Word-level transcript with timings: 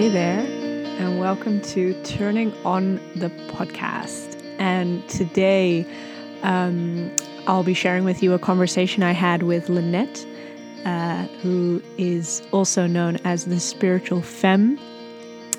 Hey 0.00 0.08
there, 0.08 0.40
and 0.98 1.20
welcome 1.20 1.60
to 1.60 1.92
Turning 2.04 2.54
On 2.64 2.94
the 3.16 3.28
Podcast. 3.52 4.42
And 4.58 5.06
today, 5.10 5.86
um, 6.42 7.14
I'll 7.46 7.64
be 7.64 7.74
sharing 7.74 8.04
with 8.04 8.22
you 8.22 8.32
a 8.32 8.38
conversation 8.38 9.02
I 9.02 9.12
had 9.12 9.42
with 9.42 9.68
Lynette, 9.68 10.24
uh, 10.86 11.26
who 11.42 11.82
is 11.98 12.42
also 12.50 12.86
known 12.86 13.18
as 13.24 13.44
the 13.44 13.60
Spiritual 13.60 14.22
Femme. 14.22 14.78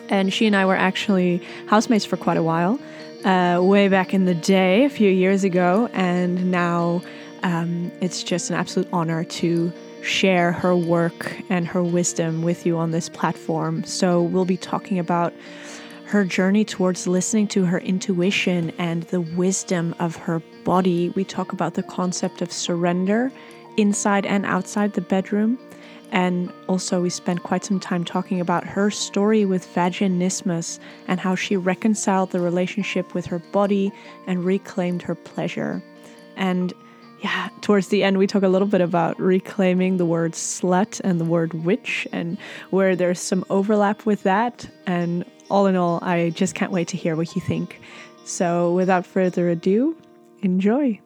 And 0.09 0.33
she 0.33 0.47
and 0.47 0.55
I 0.55 0.65
were 0.65 0.75
actually 0.75 1.37
housemates 1.67 2.03
for 2.03 2.17
quite 2.17 2.37
a 2.37 2.43
while, 2.43 2.79
uh, 3.23 3.59
way 3.61 3.89
back 3.89 4.11
in 4.11 4.25
the 4.25 4.33
day, 4.33 4.85
a 4.85 4.89
few 4.89 5.11
years 5.11 5.43
ago. 5.43 5.87
And 5.93 6.49
now 6.49 7.03
um, 7.43 7.91
it's 8.01 8.23
just 8.23 8.49
an 8.49 8.55
absolute 8.55 8.89
honor 8.91 9.23
to 9.23 9.71
share 10.01 10.51
her 10.51 10.75
work 10.75 11.35
and 11.49 11.67
her 11.67 11.83
wisdom 11.83 12.41
with 12.41 12.65
you 12.65 12.77
on 12.77 12.91
this 12.91 13.09
platform. 13.09 13.83
So, 13.83 14.21
we'll 14.21 14.45
be 14.45 14.57
talking 14.57 14.99
about 14.99 15.33
her 16.11 16.25
journey 16.25 16.65
towards 16.65 17.07
listening 17.07 17.47
to 17.47 17.63
her 17.63 17.79
intuition 17.79 18.71
and 18.77 19.03
the 19.03 19.21
wisdom 19.21 19.95
of 19.97 20.17
her 20.17 20.41
body. 20.65 21.09
We 21.15 21.23
talk 21.23 21.53
about 21.53 21.75
the 21.75 21.83
concept 21.83 22.41
of 22.41 22.51
surrender 22.51 23.31
inside 23.77 24.25
and 24.25 24.45
outside 24.45 24.91
the 24.91 25.01
bedroom. 25.01 25.57
And 26.11 26.51
also, 26.67 27.01
we 27.01 27.09
spent 27.09 27.43
quite 27.43 27.63
some 27.63 27.79
time 27.79 28.03
talking 28.03 28.41
about 28.41 28.65
her 28.65 28.91
story 28.91 29.45
with 29.45 29.65
vaginismus 29.73 30.79
and 31.07 31.21
how 31.21 31.35
she 31.35 31.55
reconciled 31.55 32.31
the 32.31 32.41
relationship 32.41 33.13
with 33.13 33.25
her 33.27 33.39
body 33.39 33.93
and 34.27 34.43
reclaimed 34.43 35.01
her 35.03 35.15
pleasure. 35.15 35.81
And 36.35 36.73
yeah, 37.21 37.49
towards 37.61 37.89
the 37.89 38.03
end, 38.03 38.17
we 38.17 38.25
talk 38.25 38.41
a 38.41 38.47
little 38.47 38.67
bit 38.67 38.81
about 38.81 39.19
reclaiming 39.19 39.97
the 39.97 40.05
word 40.05 40.33
slut 40.33 40.99
and 41.03 41.19
the 41.19 41.25
word 41.25 41.53
witch 41.65 42.07
and 42.11 42.37
where 42.71 42.95
there's 42.95 43.19
some 43.19 43.45
overlap 43.49 44.05
with 44.07 44.23
that. 44.23 44.67
And 44.87 45.23
all 45.49 45.67
in 45.67 45.75
all, 45.75 45.99
I 46.01 46.31
just 46.31 46.55
can't 46.55 46.71
wait 46.71 46.87
to 46.89 46.97
hear 46.97 47.15
what 47.15 47.35
you 47.35 47.41
think. 47.41 47.79
So, 48.25 48.73
without 48.73 49.05
further 49.05 49.49
ado, 49.49 49.95
enjoy. 50.41 50.99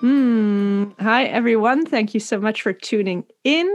Hmm. 0.00 0.84
Hi, 0.98 1.24
everyone. 1.24 1.84
Thank 1.84 2.14
you 2.14 2.20
so 2.20 2.40
much 2.40 2.62
for 2.62 2.72
tuning 2.72 3.24
in. 3.44 3.68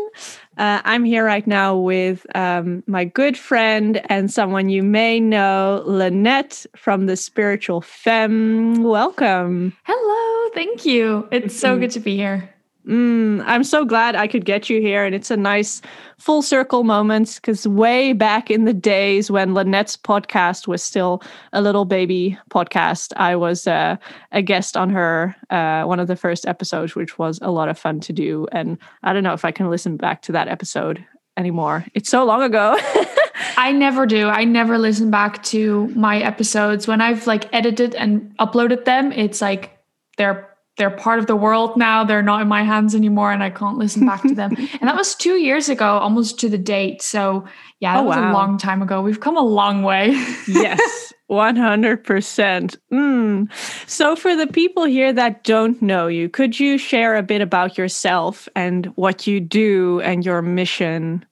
Uh, 0.58 0.82
I'm 0.84 1.04
here 1.04 1.24
right 1.24 1.46
now 1.46 1.78
with 1.78 2.26
um, 2.36 2.84
my 2.88 3.06
good 3.06 3.38
friend 3.38 4.02
and 4.10 4.32
someone 4.32 4.70
you 4.70 4.82
may 4.82 5.20
know, 5.20 5.84
Lynette 5.86 6.66
from 6.76 7.06
the 7.06 7.16
Spiritual 7.16 7.82
Femme. 7.82 8.82
Welcome. 8.84 9.78
Hello. 9.84 10.50
Thank 10.56 10.84
you. 10.84 11.28
It's 11.32 11.56
so 11.56 11.78
good 11.78 11.92
to 11.92 12.00
be 12.00 12.16
here. 12.16 12.55
Mm, 12.88 13.44
I'm 13.46 13.64
so 13.64 13.84
glad 13.84 14.16
I 14.16 14.28
could 14.28 14.46
get 14.46 14.70
you 14.70 14.80
here. 14.80 15.04
And 15.04 15.16
it's 15.16 15.32
a 15.32 15.38
nice 15.38 15.82
full 16.20 16.42
circle 16.42 16.84
moment 16.84 17.36
because 17.36 17.68
way 17.68 18.14
back 18.14 18.52
in 18.52 18.66
the 18.66 18.74
days 18.74 19.32
when 19.32 19.54
Lynette's 19.54 19.98
podcast 19.98 20.68
was 20.68 20.84
still 20.84 21.22
a 21.52 21.62
little 21.62 21.86
baby 21.86 22.38
podcast, 22.52 23.12
I 23.18 23.36
was 23.36 23.66
uh, 23.66 23.98
a 24.32 24.42
guest 24.42 24.78
on 24.78 24.90
her, 24.92 25.36
uh, 25.50 25.84
one 25.84 26.00
of 26.00 26.08
the 26.08 26.16
first 26.16 26.46
episodes, 26.46 26.96
which 26.96 27.18
was 27.18 27.40
a 27.42 27.52
lot 27.52 27.70
of 27.70 27.78
fun 27.78 28.00
to 28.02 28.14
do. 28.14 28.48
And 28.52 28.78
I 29.04 29.14
don't 29.14 29.24
know 29.24 29.34
if 29.34 29.46
I 29.46 29.52
can 29.52 29.70
listen 29.70 29.98
back 29.98 30.22
to 30.24 30.32
that 30.34 30.48
episode 30.48 31.04
anymore. 31.38 31.86
It's 31.96 32.10
so 32.10 32.24
long 32.24 32.44
ago. 32.44 32.78
I 33.58 33.72
never 33.72 34.06
do. 34.06 34.28
I 34.28 34.44
never 34.44 34.78
listen 34.78 35.10
back 35.10 35.42
to 35.46 35.88
my 35.96 36.20
episodes. 36.20 36.88
When 36.88 37.02
I've 37.02 37.26
like 37.26 37.54
edited 37.54 37.96
and 37.96 38.36
uploaded 38.38 38.86
them, 38.86 39.12
it's 39.12 39.42
like 39.42 39.78
they're 40.18 40.55
they're 40.78 40.92
part 40.92 41.20
of 41.20 41.28
the 41.28 41.36
world 41.36 41.78
now. 41.78 42.04
They're 42.04 42.22
not 42.22 42.42
in 42.42 42.48
my 42.48 42.64
hands 42.64 42.96
anymore, 42.96 43.32
and 43.32 43.42
I 43.42 43.50
can't 43.50 43.78
listen 43.78 44.06
back 44.06 44.22
to 44.24 44.36
them. 44.36 44.56
and 44.80 44.90
that 44.90 44.96
was 44.96 45.16
two 45.16 45.36
years 45.36 45.70
ago, 45.70 45.98
almost 45.98 46.40
to 46.40 46.50
the 46.50 46.58
date. 46.58 47.02
So 47.02 47.46
yeah, 47.80 47.96
that 47.96 48.02
oh, 48.02 48.08
was 48.08 48.18
wow. 48.18 48.32
a 48.32 48.34
long 48.34 48.58
time 48.58 48.82
ago. 48.82 49.02
We've 49.02 49.20
come 49.20 49.38
a 49.38 49.42
long 49.42 49.84
way. 49.84 50.10
yes, 50.48 51.14
one 51.28 51.56
hundred 51.56 52.04
percent. 52.04 52.78
Mm. 52.92 53.50
So 53.88 54.16
for 54.16 54.36
the 54.36 54.48
people 54.48 54.86
here 54.86 55.14
that 55.14 55.44
don't 55.44 55.82
know 55.82 56.08
you, 56.08 56.28
could 56.28 56.60
you 56.60 56.78
share 56.78 57.16
a 57.16 57.24
bit 57.24 57.42
about 57.42 57.78
yourself 57.78 58.50
and 58.56 58.88
what 58.96 59.28
you 59.28 59.40
do 59.40 60.02
and 60.02 60.26
your 60.26 60.42
mission? 60.42 61.26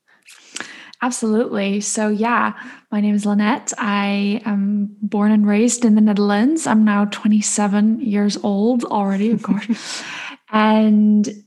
Absolutely. 1.03 1.81
So, 1.81 2.07
yeah, 2.07 2.53
my 2.89 3.01
name 3.01 3.13
is 3.13 3.25
Lynette. 3.25 3.73
I 3.77 4.41
am 4.45 4.95
born 5.01 5.33
and 5.33 5.45
raised 5.45 5.83
in 5.83 5.95
the 5.95 6.01
Netherlands. 6.01 6.65
I'm 6.65 6.85
now 6.85 7.03
27 7.11 7.99
years 7.99 8.37
old 8.41 8.85
already, 8.85 9.29
of 9.31 9.43
course. 9.43 10.01
and 10.53 11.43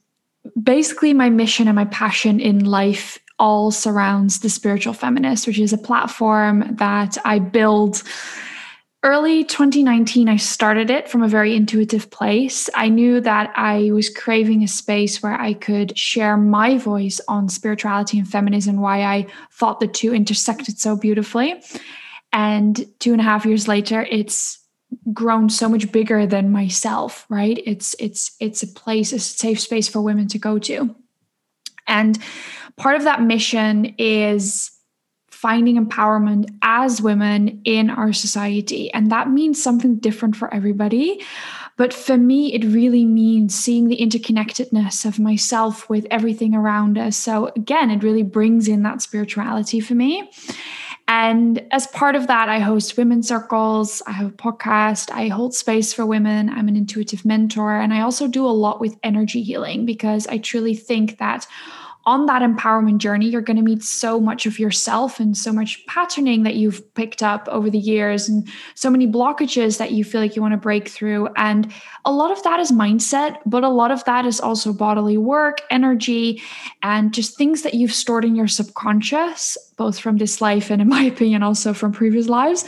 basically, 0.62 1.14
my 1.14 1.30
mission 1.30 1.68
and 1.68 1.74
my 1.74 1.86
passion 1.86 2.38
in 2.38 2.66
life 2.66 3.18
all 3.38 3.70
surrounds 3.70 4.40
the 4.40 4.50
Spiritual 4.50 4.92
Feminist, 4.92 5.46
which 5.46 5.58
is 5.58 5.72
a 5.72 5.78
platform 5.78 6.76
that 6.76 7.16
I 7.24 7.38
build 7.38 8.02
early 9.06 9.44
2019, 9.44 10.28
I 10.28 10.36
started 10.36 10.90
it 10.90 11.08
from 11.08 11.22
a 11.22 11.28
very 11.28 11.54
intuitive 11.54 12.10
place. 12.10 12.68
I 12.74 12.88
knew 12.88 13.20
that 13.20 13.52
I 13.54 13.92
was 13.92 14.10
craving 14.10 14.64
a 14.64 14.68
space 14.68 15.22
where 15.22 15.40
I 15.40 15.54
could 15.54 15.96
share 15.96 16.36
my 16.36 16.76
voice 16.76 17.20
on 17.28 17.48
spirituality 17.48 18.18
and 18.18 18.28
feminism, 18.28 18.80
why 18.80 19.04
I 19.04 19.28
thought 19.52 19.78
the 19.78 19.86
two 19.86 20.12
intersected 20.12 20.80
so 20.80 20.96
beautifully. 20.96 21.62
And 22.32 22.84
two 22.98 23.12
and 23.12 23.20
a 23.20 23.24
half 23.24 23.46
years 23.46 23.68
later, 23.68 24.02
it's 24.10 24.58
grown 25.12 25.50
so 25.50 25.68
much 25.68 25.90
bigger 25.92 26.26
than 26.26 26.50
myself 26.50 27.26
right 27.28 27.60
it's 27.66 27.96
it's 27.98 28.36
it's 28.40 28.62
a 28.62 28.68
place 28.68 29.12
a 29.12 29.18
safe 29.18 29.60
space 29.60 29.88
for 29.88 30.00
women 30.00 30.28
to 30.28 30.38
go 30.38 30.58
to 30.60 30.94
and 31.88 32.18
part 32.76 32.94
of 32.94 33.02
that 33.02 33.20
mission 33.20 33.94
is 33.98 34.75
finding 35.46 35.76
empowerment 35.76 36.52
as 36.62 37.00
women 37.00 37.60
in 37.62 37.88
our 37.88 38.12
society. 38.12 38.92
And 38.92 39.12
that 39.12 39.30
means 39.30 39.62
something 39.62 39.94
different 39.94 40.34
for 40.34 40.52
everybody. 40.52 41.22
But 41.76 41.94
for 41.94 42.16
me, 42.16 42.52
it 42.52 42.64
really 42.64 43.04
means 43.04 43.54
seeing 43.54 43.86
the 43.86 43.96
interconnectedness 43.96 45.04
of 45.04 45.20
myself 45.20 45.88
with 45.88 46.04
everything 46.10 46.52
around 46.52 46.98
us. 46.98 47.16
So, 47.16 47.52
again, 47.54 47.92
it 47.92 48.02
really 48.02 48.24
brings 48.24 48.66
in 48.66 48.82
that 48.82 49.02
spirituality 49.02 49.78
for 49.78 49.94
me. 49.94 50.28
And 51.06 51.64
as 51.70 51.86
part 51.86 52.16
of 52.16 52.26
that, 52.26 52.48
I 52.48 52.58
host 52.58 52.96
women's 52.96 53.28
circles, 53.28 54.02
I 54.04 54.12
have 54.18 54.26
a 54.26 54.42
podcast, 54.48 55.12
I 55.12 55.28
hold 55.28 55.54
space 55.54 55.92
for 55.92 56.04
women, 56.04 56.50
I'm 56.50 56.66
an 56.66 56.74
intuitive 56.74 57.24
mentor, 57.24 57.76
and 57.76 57.94
I 57.94 58.00
also 58.00 58.26
do 58.26 58.44
a 58.44 58.48
lot 58.48 58.80
with 58.80 58.98
energy 59.04 59.44
healing 59.44 59.86
because 59.86 60.26
I 60.26 60.38
truly 60.38 60.74
think 60.74 61.18
that 61.18 61.46
on 62.06 62.26
that 62.26 62.40
empowerment 62.40 62.98
journey, 62.98 63.28
you're 63.28 63.42
going 63.42 63.56
to 63.56 63.62
meet 63.62 63.82
so 63.82 64.20
much 64.20 64.46
of 64.46 64.60
yourself 64.60 65.18
and 65.18 65.36
so 65.36 65.52
much 65.52 65.84
patterning 65.86 66.44
that 66.44 66.54
you've 66.54 66.94
picked 66.94 67.20
up 67.20 67.48
over 67.50 67.68
the 67.68 67.78
years, 67.78 68.28
and 68.28 68.48
so 68.76 68.88
many 68.88 69.06
blockages 69.08 69.78
that 69.78 69.90
you 69.90 70.04
feel 70.04 70.20
like 70.20 70.36
you 70.36 70.42
want 70.42 70.52
to 70.52 70.58
break 70.58 70.88
through. 70.88 71.28
And 71.36 71.72
a 72.04 72.12
lot 72.12 72.30
of 72.30 72.42
that 72.44 72.60
is 72.60 72.70
mindset, 72.70 73.38
but 73.44 73.64
a 73.64 73.68
lot 73.68 73.90
of 73.90 74.04
that 74.04 74.24
is 74.24 74.40
also 74.40 74.72
bodily 74.72 75.18
work, 75.18 75.62
energy, 75.68 76.40
and 76.82 77.12
just 77.12 77.36
things 77.36 77.62
that 77.62 77.74
you've 77.74 77.92
stored 77.92 78.24
in 78.24 78.36
your 78.36 78.48
subconscious, 78.48 79.58
both 79.76 79.98
from 79.98 80.18
this 80.18 80.40
life 80.40 80.70
and, 80.70 80.80
in 80.80 80.88
my 80.88 81.02
opinion, 81.12 81.42
also 81.42 81.74
from 81.74 81.92
previous 81.92 82.28
lives. 82.28 82.64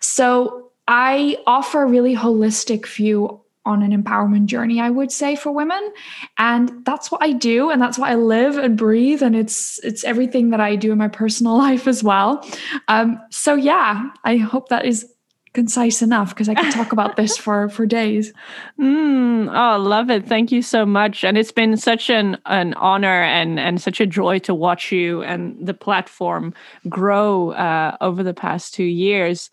So 0.00 0.70
I 0.86 1.38
offer 1.46 1.82
a 1.82 1.86
really 1.86 2.14
holistic 2.14 2.86
view 2.86 3.40
on 3.64 3.82
an 3.82 4.02
empowerment 4.02 4.46
journey 4.46 4.80
i 4.80 4.90
would 4.90 5.10
say 5.10 5.36
for 5.36 5.52
women. 5.52 5.92
And 6.38 6.84
that's 6.84 7.10
what 7.10 7.22
i 7.22 7.32
do 7.32 7.70
and 7.70 7.80
that's 7.80 7.98
what 7.98 8.10
i 8.10 8.14
live 8.14 8.56
and 8.56 8.76
breathe 8.76 9.22
and 9.22 9.34
it's 9.34 9.78
it's 9.82 10.04
everything 10.04 10.50
that 10.50 10.60
i 10.60 10.76
do 10.76 10.92
in 10.92 10.98
my 10.98 11.08
personal 11.08 11.56
life 11.66 11.86
as 11.86 12.02
well. 12.02 12.46
Um, 12.88 13.20
so 13.30 13.54
yeah 13.54 14.10
i 14.24 14.36
hope 14.36 14.68
that 14.68 14.84
is 14.84 15.10
concise 15.54 16.02
enough 16.02 16.30
because 16.30 16.48
i 16.48 16.54
can 16.54 16.72
talk 16.72 16.92
about 16.92 17.14
this 17.16 17.36
for 17.44 17.68
for 17.68 17.86
days. 17.86 18.32
Mm, 18.78 19.48
oh 19.54 19.78
love 19.78 20.10
it. 20.10 20.26
Thank 20.26 20.50
you 20.50 20.62
so 20.62 20.84
much. 20.84 21.24
And 21.24 21.38
it's 21.38 21.52
been 21.52 21.76
such 21.76 22.10
an 22.10 22.38
an 22.46 22.74
honor 22.74 23.22
and 23.22 23.58
and 23.60 23.80
such 23.80 24.00
a 24.00 24.06
joy 24.06 24.40
to 24.40 24.54
watch 24.54 24.90
you 24.92 25.22
and 25.22 25.56
the 25.64 25.74
platform 25.74 26.52
grow 26.88 27.50
uh, 27.52 27.96
over 28.00 28.22
the 28.22 28.34
past 28.34 28.74
two 28.74 28.84
years. 28.84 29.50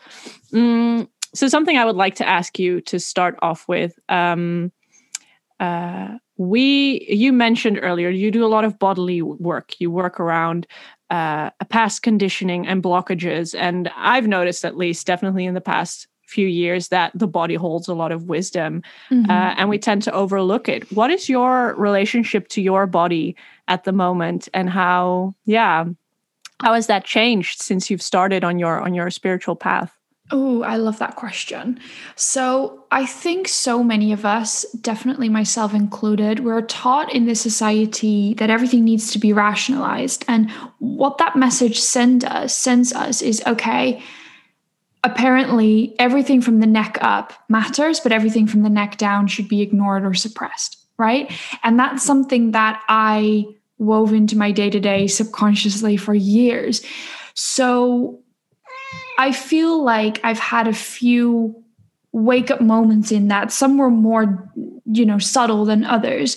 Mm, 0.52 1.08
so 1.34 1.48
something 1.48 1.78
I 1.78 1.86
would 1.86 1.96
like 1.96 2.16
to 2.16 2.28
ask 2.28 2.60
you 2.60 2.82
to 2.82 3.00
start 3.00 3.38
off 3.42 3.68
with. 3.68 3.98
Um, 4.10 4.72
uh, 5.60 6.18
we 6.38 7.06
you 7.08 7.32
mentioned 7.32 7.80
earlier 7.82 8.10
you 8.10 8.32
do 8.32 8.44
a 8.44 8.48
lot 8.48 8.66
of 8.66 8.80
bodily 8.80 9.22
work. 9.22 9.80
You 9.80 9.92
work 9.92 10.20
around 10.20 10.66
uh, 11.10 11.52
past 11.70 12.02
conditioning 12.02 12.68
and 12.68 12.82
blockages, 12.82 13.54
and 13.58 13.92
I've 13.96 14.28
noticed 14.28 14.66
at 14.66 14.78
least 14.78 15.06
definitely 15.06 15.46
in 15.46 15.54
the 15.54 15.62
past 15.62 16.08
few 16.32 16.48
years 16.48 16.88
that 16.88 17.12
the 17.14 17.28
body 17.28 17.56
holds 17.56 17.90
a 17.90 17.94
lot 17.94 18.12
of 18.12 18.30
wisdom 18.30 18.82
mm-hmm. 19.10 19.30
uh, 19.30 19.54
and 19.58 19.68
we 19.68 19.78
tend 19.78 20.02
to 20.02 20.14
overlook 20.14 20.70
it 20.70 20.90
what 20.94 21.12
is 21.12 21.28
your 21.28 21.76
relationship 21.76 22.48
to 22.48 22.62
your 22.62 22.88
body 22.88 23.36
at 23.68 23.84
the 23.84 23.92
moment 23.92 24.48
and 24.54 24.70
how 24.70 25.36
yeah 25.44 25.84
how 26.62 26.74
has 26.74 26.88
that 26.88 27.04
changed 27.04 27.62
since 27.62 27.90
you've 27.90 28.02
started 28.02 28.46
on 28.46 28.58
your 28.58 28.80
on 28.80 28.94
your 28.94 29.10
spiritual 29.10 29.58
path 29.58 30.00
Oh, 30.34 30.62
I 30.64 30.78
love 30.78 30.98
that 31.00 31.18
question. 31.18 31.80
So, 32.16 32.86
I 32.90 33.06
think 33.06 33.48
so 33.48 33.84
many 33.84 34.14
of 34.14 34.26
us, 34.26 34.64
definitely 34.82 35.28
myself 35.28 35.74
included, 35.74 36.42
we're 36.42 36.62
taught 36.62 37.14
in 37.14 37.26
this 37.26 37.42
society 37.42 38.34
that 38.36 38.50
everything 38.50 38.86
needs 38.86 39.12
to 39.12 39.20
be 39.20 39.34
rationalized. 39.34 40.24
And 40.28 40.50
what 40.80 41.18
that 41.18 41.36
message 41.36 41.80
send 41.80 42.24
us, 42.24 42.56
sends 42.56 42.94
us 42.94 43.22
is 43.22 43.44
okay, 43.46 44.02
apparently 45.04 45.96
everything 46.00 46.42
from 46.42 46.60
the 46.60 46.68
neck 46.68 46.98
up 47.02 47.34
matters, 47.50 48.00
but 48.00 48.12
everything 48.12 48.48
from 48.48 48.64
the 48.64 48.70
neck 48.70 48.98
down 48.98 49.28
should 49.28 49.48
be 49.48 49.62
ignored 49.62 50.06
or 50.06 50.14
suppressed, 50.14 50.78
right? 50.98 51.32
And 51.64 51.78
that's 51.78 52.04
something 52.04 52.52
that 52.52 52.82
I 52.88 53.46
wove 53.80 54.14
into 54.14 54.38
my 54.38 54.52
day 54.52 54.70
to 54.70 54.80
day 54.80 55.08
subconsciously 55.08 55.98
for 55.98 56.14
years. 56.14 56.86
So, 57.34 58.21
I 59.18 59.32
feel 59.32 59.84
like 59.84 60.20
I've 60.24 60.40
had 60.40 60.68
a 60.68 60.74
few 60.74 61.62
wake 62.14 62.52
up 62.52 62.62
moments 62.62 63.12
in 63.12 63.30
that. 63.30 63.52
Some 63.52 63.78
were 63.78 63.90
more, 63.90 64.52
you 64.86 65.06
know, 65.06 65.18
subtle 65.18 65.66
than 65.66 65.86
others. 65.86 66.36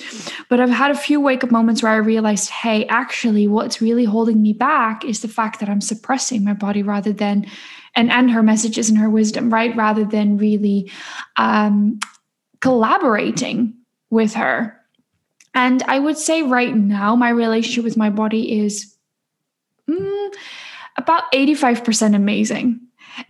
But 0.49 0.61
I've 0.61 0.71
had 0.71 0.91
a 0.91 0.97
few 0.97 1.21
wake 1.21 1.43
up 1.43 1.51
moments 1.51 1.83
where 1.83 1.93
I 1.93 1.97
realized, 1.97 2.51
hey, 2.51 2.87
actually, 2.87 3.49
what's 3.49 3.81
really 3.81 4.05
holding 4.05 4.41
me 4.41 4.53
back 4.53 5.05
is 5.05 5.21
the 5.21 5.29
fact 5.29 5.61
that 5.61 5.69
I'm 5.69 5.81
suppressing 5.81 6.45
my 6.45 6.53
body 6.53 6.83
rather 6.83 7.13
than, 7.13 7.47
and, 7.97 8.11
and 8.11 8.31
her 8.31 8.43
messages 8.43 8.89
and 8.89 8.99
her 8.99 9.11
wisdom, 9.11 9.53
right? 9.53 9.75
Rather 9.77 10.05
than 10.05 10.39
really 10.39 10.91
um, 11.37 11.99
collaborating 12.61 13.75
with 14.11 14.35
her. 14.35 14.81
And 15.55 15.83
I 15.85 15.99
would 15.99 16.19
say 16.19 16.43
right 16.43 16.75
now, 16.75 17.17
my 17.17 17.31
relationship 17.31 17.85
with 17.85 17.97
my 17.97 18.11
body 18.11 18.61
is. 18.61 18.97
Mm, 19.89 20.35
about 20.97 21.31
85% 21.33 22.15
amazing. 22.15 22.81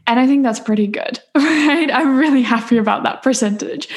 And 0.06 0.18
I 0.18 0.26
think 0.26 0.42
that's 0.42 0.60
pretty 0.60 0.86
good, 0.86 1.20
right? 1.34 1.90
I'm 1.92 2.16
really 2.16 2.42
happy 2.42 2.78
about 2.78 3.02
that 3.02 3.22
percentage. 3.22 3.88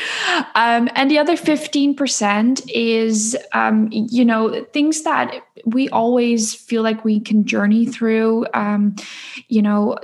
Um, 0.56 0.90
and 0.96 1.10
the 1.10 1.18
other 1.18 1.38
15% 1.38 2.70
is, 2.74 3.38
um, 3.54 3.88
you 3.92 4.26
know, 4.26 4.66
things 4.74 5.04
that 5.04 5.36
we 5.66 5.90
always 5.90 6.54
feel 6.54 6.84
like 6.84 7.06
we 7.06 7.20
can 7.20 7.46
journey 7.46 7.86
through, 7.86 8.46
um, 8.54 8.96
you 9.48 9.62
know, 9.62 9.98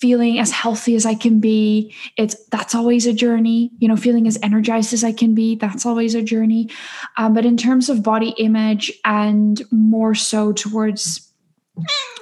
feeling 0.00 0.38
as 0.38 0.50
healthy 0.50 0.94
as 0.94 1.04
I 1.04 1.14
can 1.14 1.40
be. 1.40 1.94
It's 2.16 2.34
that's 2.46 2.74
always 2.74 3.06
a 3.06 3.12
journey, 3.12 3.70
you 3.78 3.86
know, 3.86 3.96
feeling 3.96 4.26
as 4.26 4.38
energized 4.42 4.94
as 4.94 5.04
I 5.04 5.12
can 5.12 5.34
be. 5.34 5.56
That's 5.56 5.84
always 5.84 6.14
a 6.14 6.22
journey. 6.22 6.70
Um, 7.18 7.34
but 7.34 7.44
in 7.44 7.56
terms 7.56 7.90
of 7.90 8.02
body 8.02 8.30
image 8.38 8.92
and 9.04 9.62
more 9.70 10.14
so 10.14 10.52
towards 10.52 11.30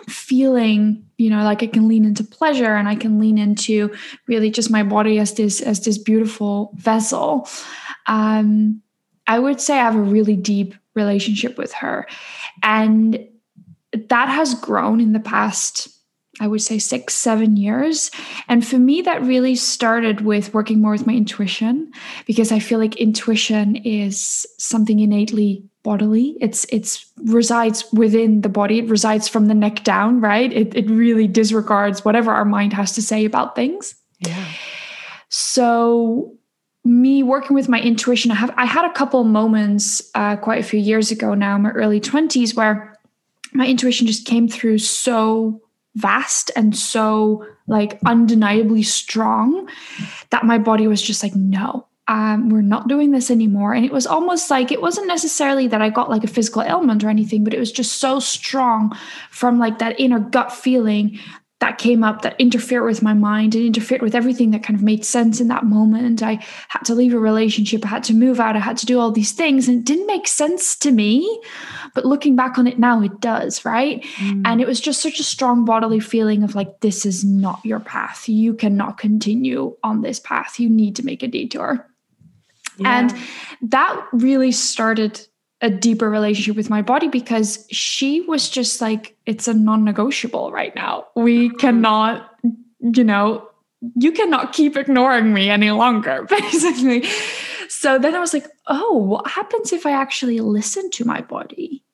feeling 0.09 1.05
you 1.17 1.31
know 1.31 1.43
like 1.45 1.63
i 1.63 1.67
can 1.67 1.89
lean 1.89 2.05
into 2.05 2.25
pleasure 2.25 2.75
and 2.75 2.89
i 2.89 2.95
can 2.95 3.19
lean 3.19 3.39
into 3.39 3.95
really 4.27 4.51
just 4.51 4.71
my 4.71 4.83
body 4.83 5.19
as 5.19 5.35
this 5.35 5.61
as 5.61 5.85
this 5.85 5.99
beautiful 5.99 6.73
vessel 6.77 7.49
um 8.07 8.81
i 9.27 9.39
would 9.39 9.61
say 9.61 9.75
i 9.75 9.83
have 9.83 9.97
a 9.97 10.01
really 10.01 10.37
deep 10.37 10.75
relationship 10.95 11.57
with 11.59 11.73
her 11.73 12.07
and 12.63 13.25
that 13.93 14.29
has 14.29 14.55
grown 14.55 15.01
in 15.01 15.13
the 15.13 15.21
past 15.21 15.89
I 16.41 16.47
would 16.47 16.63
say 16.63 16.79
six, 16.79 17.15
seven 17.15 17.57
years. 17.57 18.11
And 18.49 18.67
for 18.67 18.79
me, 18.79 19.03
that 19.03 19.23
really 19.23 19.57
started 19.57 20.21
with 20.21 20.55
working 20.55 20.81
more 20.81 20.93
with 20.93 21.07
my 21.07 21.15
intuition 21.15 21.91
because 22.27 22.53
I 22.53 22.59
feel 22.59 22.79
like 22.79 22.97
intuition 22.97 23.77
is 23.77 24.47
something 24.59 25.01
innately 25.01 25.65
bodily. 25.89 26.37
It's 26.39 26.67
it's 26.69 27.11
resides 27.25 27.91
within 27.95 28.43
the 28.43 28.51
body. 28.51 28.79
It 28.81 28.91
resides 28.91 29.27
from 29.27 29.47
the 29.47 29.55
neck 29.55 29.85
down, 29.85 30.21
right? 30.21 30.53
It 30.53 30.77
it 30.77 30.87
really 30.91 31.27
disregards 31.27 32.05
whatever 32.05 32.31
our 32.31 32.45
mind 32.45 32.75
has 32.75 32.93
to 32.97 33.01
say 33.01 33.25
about 33.25 33.57
things. 33.57 33.95
Yeah. 34.21 34.45
So 35.31 36.37
me 36.85 37.23
working 37.23 37.55
with 37.57 37.71
my 37.71 37.81
intuition, 37.81 38.31
I 38.31 38.35
have 38.35 38.53
I 38.59 38.67
had 38.67 38.85
a 38.85 38.93
couple 38.93 39.25
moments 39.25 40.11
uh, 40.15 40.37
quite 40.37 40.61
a 40.61 40.63
few 40.63 40.79
years 40.79 41.11
ago 41.11 41.33
now, 41.33 41.57
in 41.57 41.63
my 41.63 41.71
early 41.71 42.01
twenties, 42.01 42.55
where 42.55 42.95
my 43.55 43.67
intuition 43.67 44.07
just 44.07 44.27
came 44.27 44.47
through 44.47 44.77
so 44.77 45.63
vast 45.95 46.51
and 46.55 46.77
so 46.77 47.47
like 47.67 47.99
undeniably 48.05 48.83
strong 48.83 49.67
that 50.29 50.45
my 50.45 50.59
body 50.59 50.87
was 50.87 51.01
just 51.01 51.23
like 51.23 51.35
no 51.35 51.88
um, 52.09 52.49
we're 52.49 52.63
not 52.63 52.89
doing 52.89 53.11
this 53.11 53.31
anymore 53.31 53.75
and 53.75 53.85
it 53.85 53.93
was 53.93 54.07
almost 54.07 54.51
like 54.51 54.73
it 54.73 54.81
wasn't 54.83 55.07
necessarily 55.07 55.67
that 55.69 55.83
i 55.83 55.89
got 55.89 56.11
like 56.11 56.25
a 56.25 56.29
physical 56.29 56.63
ailment 56.63 57.05
or 57.05 57.09
anything 57.09 57.45
but 57.45 57.55
it 57.55 57.59
was 57.59 57.71
just 57.71 57.99
so 58.01 58.19
strong 58.19 58.97
from 59.31 59.59
like 59.59 59.79
that 59.79 59.99
inner 60.01 60.19
gut 60.19 60.53
feeling 60.53 61.19
that 61.61 61.79
came 61.79 62.05
up 62.05 62.23
that 62.23 62.37
interfered 62.39 62.85
with 62.85 63.03
my 63.03 63.13
mind 63.13 63.55
and 63.55 63.65
interfered 63.65 64.01
with 64.01 64.15
everything 64.15 64.53
that 64.53 64.63
kind 64.63 64.79
of 64.79 64.83
made 64.83 65.05
sense 65.05 65.41
in 65.41 65.49
that 65.49 65.65
moment. 65.65 66.23
I 66.23 66.45
had 66.69 66.83
to 66.85 66.95
leave 66.95 67.13
a 67.13 67.19
relationship, 67.19 67.85
I 67.85 67.89
had 67.89 68.05
to 68.05 68.15
move 68.15 68.39
out, 68.39 68.55
I 68.55 68.61
had 68.61 68.77
to 68.79 68.87
do 68.87 69.01
all 69.01 69.11
these 69.11 69.33
things, 69.33 69.67
and 69.67 69.79
it 69.79 69.85
didn't 69.85 70.07
make 70.07 70.29
sense 70.29 70.77
to 70.77 70.93
me. 70.93 71.43
But 71.95 72.05
looking 72.05 72.37
back 72.37 72.59
on 72.59 72.69
it 72.69 72.79
now, 72.79 73.03
it 73.03 73.21
does, 73.21 73.65
right? 73.65 74.03
Mm. 74.19 74.43
And 74.45 74.61
it 74.61 74.69
was 74.69 74.81
just 74.81 75.03
such 75.03 75.19
a 75.19 75.25
strong 75.25 75.65
bodily 75.65 75.99
feeling 75.99 76.45
of 76.45 76.55
like, 76.55 76.81
this 76.81 77.05
is 77.05 77.25
not 77.25 77.65
your 77.65 77.81
path. 77.81 78.29
You 78.29 78.55
cannot 78.55 78.99
continue 78.99 79.77
on 79.83 80.03
this 80.03 80.21
path. 80.21 80.61
You 80.61 80.71
need 80.71 80.95
to 80.97 81.05
make 81.05 81.25
a 81.25 81.29
detour. 81.29 81.85
Yeah. 82.79 82.99
And 82.99 83.15
that 83.71 84.07
really 84.13 84.53
started 84.53 85.21
a 85.61 85.71
deeper 85.71 86.09
relationship 86.09 86.57
with 86.57 86.71
my 86.71 86.83
body 86.83 87.09
because 87.09 87.67
she 87.71 88.21
was 88.23 88.49
just 88.49 88.81
like, 88.81 89.17
it's 89.27 89.49
a 89.49 89.55
non 89.55 89.85
negotiable 89.85 90.53
right 90.53 90.75
now. 90.75 91.07
We 91.17 91.49
uh-huh. 91.49 91.57
cannot, 91.59 92.31
you 92.81 93.05
know, 93.05 93.49
you 93.97 94.13
cannot 94.13 94.53
keep 94.53 94.77
ignoring 94.77 95.33
me 95.33 95.51
any 95.51 95.71
longer, 95.71 96.25
basically. 96.29 97.05
So 97.69 97.99
then 97.99 98.15
I 98.15 98.21
was 98.21 98.33
like, 98.33 98.47
oh, 98.67 98.97
what 98.97 99.27
happens 99.29 99.73
if 99.73 99.85
I 99.85 99.93
actually 99.93 100.41
listen 100.41 100.91
to 100.93 101.05
my 101.05 101.21
body? 101.21 101.85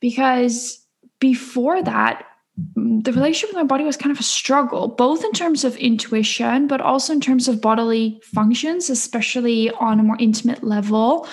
Because 0.00 0.84
before 1.18 1.82
that, 1.82 2.26
the 2.56 3.12
relationship 3.12 3.50
with 3.50 3.56
my 3.56 3.66
body 3.66 3.84
was 3.84 3.96
kind 3.96 4.12
of 4.12 4.20
a 4.20 4.24
struggle, 4.24 4.88
both 4.88 5.24
in 5.24 5.32
terms 5.32 5.64
of 5.64 5.74
intuition, 5.76 6.66
but 6.66 6.82
also 6.82 7.12
in 7.12 7.20
terms 7.20 7.48
of 7.48 7.62
bodily 7.62 8.20
functions, 8.24 8.90
especially 8.90 9.70
on 9.70 9.98
a 9.98 10.02
more 10.02 10.18
intimate 10.20 10.62
level. 10.62 11.26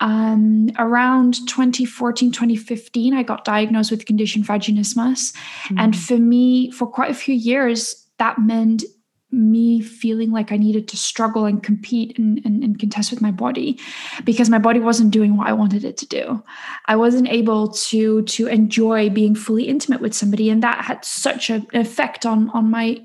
Um, 0.00 0.70
around 0.78 1.34
2014, 1.46 2.32
2015, 2.32 3.14
I 3.14 3.22
got 3.22 3.44
diagnosed 3.44 3.92
with 3.92 4.04
condition 4.04 4.42
vaginismus. 4.42 5.32
Mm-hmm. 5.32 5.78
And 5.78 5.96
for 5.96 6.18
me, 6.18 6.72
for 6.72 6.88
quite 6.88 7.10
a 7.10 7.14
few 7.14 7.34
years, 7.34 8.04
that 8.18 8.40
meant 8.40 8.82
me 9.30 9.80
feeling 9.80 10.30
like 10.30 10.52
I 10.52 10.56
needed 10.56 10.86
to 10.88 10.96
struggle 10.96 11.44
and 11.44 11.62
compete 11.62 12.18
and, 12.18 12.40
and, 12.44 12.62
and, 12.62 12.78
contest 12.78 13.10
with 13.10 13.20
my 13.20 13.32
body 13.32 13.80
because 14.24 14.48
my 14.48 14.58
body 14.58 14.78
wasn't 14.78 15.10
doing 15.10 15.36
what 15.36 15.48
I 15.48 15.52
wanted 15.52 15.84
it 15.84 15.96
to 15.98 16.06
do. 16.06 16.42
I 16.86 16.96
wasn't 16.96 17.28
able 17.28 17.68
to 17.68 18.22
to 18.22 18.46
enjoy 18.46 19.10
being 19.10 19.34
fully 19.34 19.64
intimate 19.64 20.00
with 20.00 20.14
somebody, 20.14 20.50
and 20.50 20.62
that 20.62 20.84
had 20.84 21.04
such 21.04 21.50
an 21.50 21.66
effect 21.72 22.24
on 22.24 22.50
on 22.50 22.70
my 22.70 23.04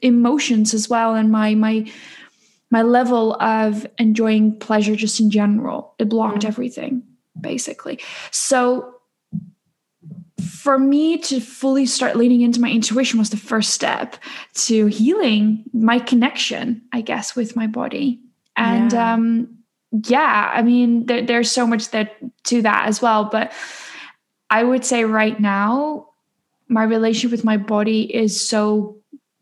emotions 0.00 0.74
as 0.74 0.88
well 0.88 1.14
and 1.14 1.32
my 1.32 1.54
my 1.54 1.90
my 2.70 2.82
level 2.82 3.34
of 3.40 3.86
enjoying 3.98 4.58
pleasure 4.58 4.96
just 4.96 5.20
in 5.20 5.30
general. 5.30 5.94
It 5.98 6.08
blocked 6.08 6.40
mm-hmm. 6.40 6.48
everything 6.48 7.02
basically. 7.40 8.00
So 8.30 8.93
for 10.40 10.78
me 10.78 11.18
to 11.18 11.40
fully 11.40 11.86
start 11.86 12.16
leaning 12.16 12.40
into 12.40 12.60
my 12.60 12.70
intuition 12.70 13.18
was 13.18 13.30
the 13.30 13.36
first 13.36 13.70
step 13.70 14.16
to 14.54 14.86
healing 14.86 15.64
my 15.72 15.98
connection, 15.98 16.82
I 16.92 17.02
guess, 17.02 17.36
with 17.36 17.54
my 17.54 17.66
body. 17.66 18.20
And 18.56 18.92
yeah. 18.92 19.14
um 19.14 19.58
yeah, 19.92 20.50
I 20.52 20.62
mean 20.62 21.06
there, 21.06 21.22
there's 21.22 21.50
so 21.50 21.66
much 21.66 21.90
that 21.90 22.16
to 22.44 22.62
that 22.62 22.88
as 22.88 23.00
well. 23.00 23.26
But 23.26 23.52
I 24.50 24.64
would 24.64 24.84
say 24.84 25.04
right 25.04 25.38
now, 25.38 26.08
my 26.68 26.82
relationship 26.82 27.30
with 27.30 27.44
my 27.44 27.56
body 27.56 28.14
is 28.14 28.48
so 28.48 28.98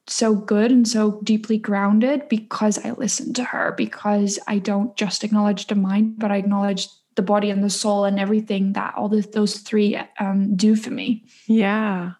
so 0.09 0.35
good 0.35 0.71
and 0.71 0.87
so 0.87 1.21
deeply 1.23 1.57
grounded 1.57 2.29
because 2.29 2.85
I 2.85 2.91
listen 2.91 3.33
to 3.35 3.45
her, 3.45 3.73
because 3.77 4.39
I 4.47 4.59
don't 4.59 4.97
just 4.97 5.25
acknowledge 5.25 5.69
the 5.69 5.75
mind, 5.75 6.19
but 6.19 6.33
I 6.33 6.37
acknowledge 6.37 6.89
the 7.14 7.23
body 7.23 7.50
and 7.50 7.62
the 7.62 7.71
soul 7.71 8.04
and 8.04 8.19
everything 8.19 8.73
that 8.75 8.95
all 8.97 9.09
the, 9.09 9.21
those 9.21 9.59
three 9.59 9.99
um, 10.19 10.54
do 10.57 10.76
for 10.76 10.90
me. 10.90 11.25
Yeah. 11.47 12.12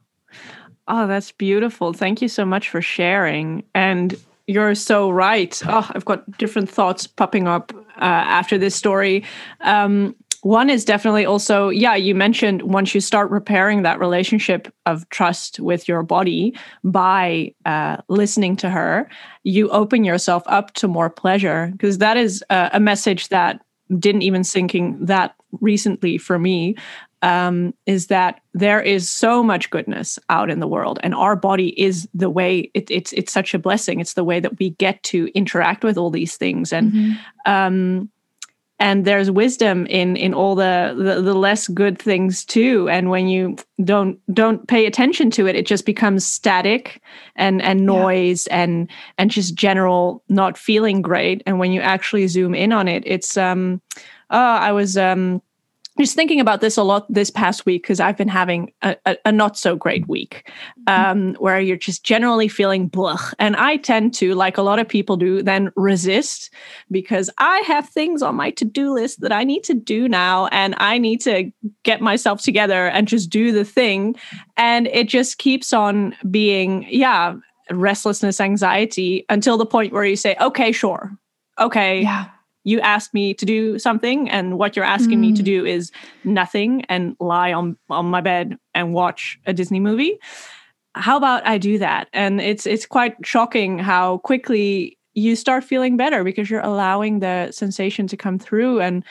Oh, 0.89 1.07
that's 1.07 1.33
beautiful. 1.33 1.93
Thank 1.93 2.21
you 2.21 2.29
so 2.29 2.45
much 2.45 2.69
for 2.69 2.83
sharing. 2.83 3.65
And 3.75 4.19
you're 4.47 4.75
so 4.75 5.11
right. 5.11 5.61
Oh, 5.67 5.89
I've 5.95 6.05
got 6.05 6.31
different 6.39 6.69
thoughts 6.69 7.07
popping 7.07 7.47
up 7.47 7.73
uh, 7.75 8.05
after 8.05 8.59
this 8.59 8.75
story. 8.75 9.25
Um, 9.61 10.17
one 10.43 10.69
is 10.69 10.85
definitely 10.85 11.25
also, 11.25 11.69
yeah, 11.69 11.95
you 11.95 12.17
mentioned 12.17 12.63
once 12.63 12.97
you 12.97 13.01
start 13.01 13.31
repairing 13.31 13.83
that 13.83 14.01
relationship 14.01 14.75
of 14.87 15.09
trust 15.11 15.61
with 15.61 15.87
your 15.87 16.03
body 16.03 16.53
by 16.83 17.55
uh, 17.65 17.99
listening 18.09 18.57
to 18.57 18.69
her, 18.69 19.09
you 19.45 19.71
open 19.71 20.03
yourself 20.03 20.43
up 20.47 20.75
to 20.75 20.89
more 20.89 21.09
pleasure 21.09 21.69
because 21.73 21.99
that 21.99 22.17
is 22.17 22.43
a, 22.51 22.71
a 22.75 22.81
message 22.81 23.29
that 23.29 23.61
didn't 23.99 24.23
even 24.23 24.45
thinking 24.45 25.05
that 25.05 25.35
recently 25.61 26.19
for 26.19 26.39
me 26.39 26.77
um, 27.23 27.73
is 27.87 28.09
that 28.09 28.41
there 28.53 28.81
is 28.81 29.09
so 29.09 29.43
much 29.43 29.71
goodness 29.71 30.19
out 30.29 30.51
in 30.51 30.61
the 30.61 30.67
world, 30.67 30.99
and 31.03 31.15
our 31.15 31.37
body 31.37 31.81
is 31.81 32.09
the 32.13 32.29
way. 32.29 32.71
It, 32.75 32.91
it's 32.91 33.13
it's 33.13 33.33
such 33.33 33.55
a 33.55 33.59
blessing. 33.59 34.01
It's 34.01 34.15
the 34.15 34.25
way 34.25 34.41
that 34.41 34.59
we 34.59 34.71
get 34.71 35.03
to 35.05 35.31
interact 35.35 35.85
with 35.85 35.97
all 35.97 36.11
these 36.11 36.37
things, 36.37 36.73
and 36.73 36.93
mm-hmm. 36.93 37.13
um, 37.51 38.11
and 38.83 39.05
there's 39.05 39.31
wisdom 39.31 39.87
in 39.87 40.17
in 40.17 40.35
all 40.35 40.57
the, 40.57 40.93
the, 40.99 41.23
the 41.23 41.35
less 41.35 41.69
good 41.69 41.99
things 42.01 42.45
too 42.45 42.89
and 42.91 43.11
when 43.11 43.29
you 43.29 43.57
don't 43.85 44.19
don't 44.35 44.67
pay 44.67 44.85
attention 44.87 45.31
to 45.31 45.47
it 45.47 45.55
it 45.55 45.67
just 45.67 45.87
becomes 45.87 46.27
static 46.27 47.01
and 47.37 47.63
and 47.63 47.87
noise 47.87 48.49
yeah. 48.51 48.63
and 48.63 48.91
and 49.19 49.31
just 49.31 49.55
general 49.55 50.23
not 50.29 50.59
feeling 50.59 51.01
great 51.01 51.43
and 51.47 51.61
when 51.61 51.71
you 51.71 51.81
actually 51.81 52.27
zoom 52.27 52.55
in 52.55 52.73
on 52.73 52.89
it 52.89 53.05
it's 53.07 53.37
um 53.37 53.81
uh, 54.31 54.59
i 54.61 54.73
was 54.73 54.99
um 54.99 55.41
just 55.99 56.17
thinking 56.17 56.41
about 56.41 56.63
this 56.63 56.77
a 56.79 56.83
lot 56.83 57.07
this 57.13 57.31
past 57.31 57.67
week 57.67 57.83
because 57.83 58.01
I've 58.01 58.17
been 58.17 58.29
having 58.29 58.73
a, 58.83 58.97
a, 59.05 59.17
a, 59.27 59.33
not 59.33 59.59
so 59.59 59.77
great 59.77 60.09
week 60.09 60.51
um, 60.87 61.35
where 61.35 61.61
you're 61.61 61.77
just 61.77 62.03
generally 62.03 62.49
feeling 62.49 62.89
blah. 62.89 63.21
And 63.39 63.57
I 63.57 63.77
tend 63.77 64.15
to, 64.15 64.35
like 64.35 64.57
a 64.57 64.63
lot 64.63 64.79
of 64.79 64.89
people 64.89 65.17
do, 65.19 65.43
then 65.43 65.71
resist 65.77 66.51
because 66.91 67.29
I 67.37 67.59
have 67.67 67.89
things 67.89 68.23
on 68.23 68.37
my 68.37 68.51
to 68.53 68.65
do 68.65 68.95
list 68.95 69.21
that 69.21 69.33
I 69.33 69.45
need 69.45 69.65
to 69.65 69.75
do 69.75 70.09
now 70.09 70.47
and 70.47 70.75
I 70.79 70.97
need 70.97 71.21
to 71.23 71.53
get 71.83 72.01
myself 72.01 72.41
together 72.41 72.89
and 72.89 73.07
just 73.07 73.29
do 73.29 73.53
the 73.53 73.65
thing. 73.65 74.17
And 74.57 74.87
it 74.87 75.09
just 75.09 75.37
keeps 75.37 75.75
on 75.75 76.17
being, 76.31 76.87
yeah, 76.89 77.35
restlessness, 77.71 78.41
anxiety 78.41 79.27
until 79.29 79.59
the 79.59 79.67
point 79.67 79.93
where 79.93 80.05
you 80.05 80.17
say, 80.17 80.37
okay, 80.41 80.73
sure. 80.73 81.13
Okay. 81.59 82.03
Yeah 82.03 82.29
you 82.65 82.81
asked 82.81 83.13
me 83.13 83.35
to 83.35 83.45
do 83.45 83.79
something 83.79 84.29
and 84.31 84.59
what 84.59 84.77
you're 84.77 84.85
asking 84.85 85.19
mm. 85.19 85.23
me 85.23 85.33
to 85.35 85.43
mm. 85.43 85.47
do 85.47 85.67
is 85.67 85.91
nothing 86.25 86.85
and 86.89 87.17
lie 87.21 87.53
on 87.53 87.77
on 87.91 88.07
my 88.07 88.21
bed 88.21 88.57
and 88.75 88.95
watch 88.95 89.39
a 89.47 89.53
disney 89.53 89.81
movie 89.81 90.19
how 90.95 91.17
about 91.17 91.47
i 91.47 91.59
do 91.59 91.79
that 91.79 92.09
and 92.13 92.41
it's 92.41 92.67
it's 92.67 92.87
quite 92.87 93.15
shocking 93.25 93.79
how 93.79 94.19
quickly 94.19 94.99
you 95.15 95.37
start 95.37 95.63
feeling 95.63 95.97
better 95.97 96.25
because 96.25 96.49
you're 96.49 96.61
allowing 96.61 97.21
the 97.21 97.51
sensation 97.51 98.07
to 98.07 98.17
come 98.17 98.39
through 98.39 98.81
and 98.81 99.05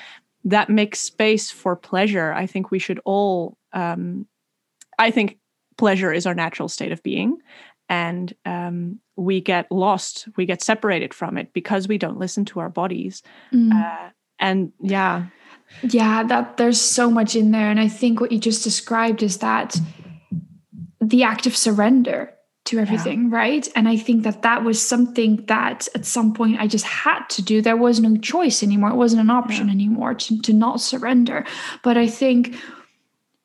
that 0.43 0.70
makes 0.70 1.00
space 1.00 1.51
for 1.51 1.75
pleasure 1.75 2.34
i 2.34 2.46
think 2.46 2.72
we 2.72 2.79
should 2.79 3.00
all 3.05 3.58
um, 3.74 4.25
i 5.00 5.12
think 5.12 5.38
pleasure 5.77 6.12
is 6.12 6.25
our 6.25 6.36
natural 6.36 6.67
state 6.67 6.91
of 6.91 7.01
being 7.03 7.38
and 7.89 8.34
um, 8.46 9.00
we 9.21 9.39
get 9.39 9.71
lost 9.71 10.27
we 10.35 10.45
get 10.45 10.61
separated 10.61 11.13
from 11.13 11.37
it 11.37 11.53
because 11.53 11.87
we 11.87 11.97
don't 11.97 12.17
listen 12.17 12.45
to 12.45 12.59
our 12.59 12.69
bodies. 12.69 13.21
Mm. 13.53 13.71
uh, 13.73 14.09
and 14.39 14.71
yeah. 14.81 15.25
Yeah 15.83 16.23
that 16.23 16.57
there's 16.57 16.81
so 16.81 17.09
much 17.09 17.35
in 17.35 17.51
there. 17.51 17.69
And 17.69 17.79
i 17.79 17.87
think 17.87 18.19
what 18.19 18.31
you 18.31 18.39
just 18.39 18.63
described 18.63 19.23
is 19.23 19.37
that 19.37 19.77
the 20.99 21.23
act 21.23 21.45
of 21.47 21.55
surrender 21.55 22.33
to 22.63 22.77
everything 22.79 23.29
yeah. 23.29 23.37
right? 23.37 23.67
And 23.75 23.87
i 23.87 23.97
think 23.97 24.23
that 24.23 24.41
that 24.41 24.63
was 24.63 24.81
something 24.81 25.45
that 25.45 25.87
at 25.95 26.05
some 26.05 26.33
point 26.33 26.59
i 26.59 26.67
just 26.67 26.85
had 26.85 27.23
to 27.29 27.41
do. 27.41 27.61
There 27.61 27.77
was 27.77 27.99
no 27.99 28.17
choice 28.17 28.63
anymore. 28.63 28.89
It 28.89 28.95
wasn't 28.95 29.21
an 29.21 29.29
option 29.29 29.67
yeah. 29.67 29.73
anymore 29.73 30.13
to, 30.15 30.41
to 30.41 30.53
not 30.53 30.81
surrender. 30.81 31.45
But 31.83 31.97
i 31.97 32.07
think 32.07 32.55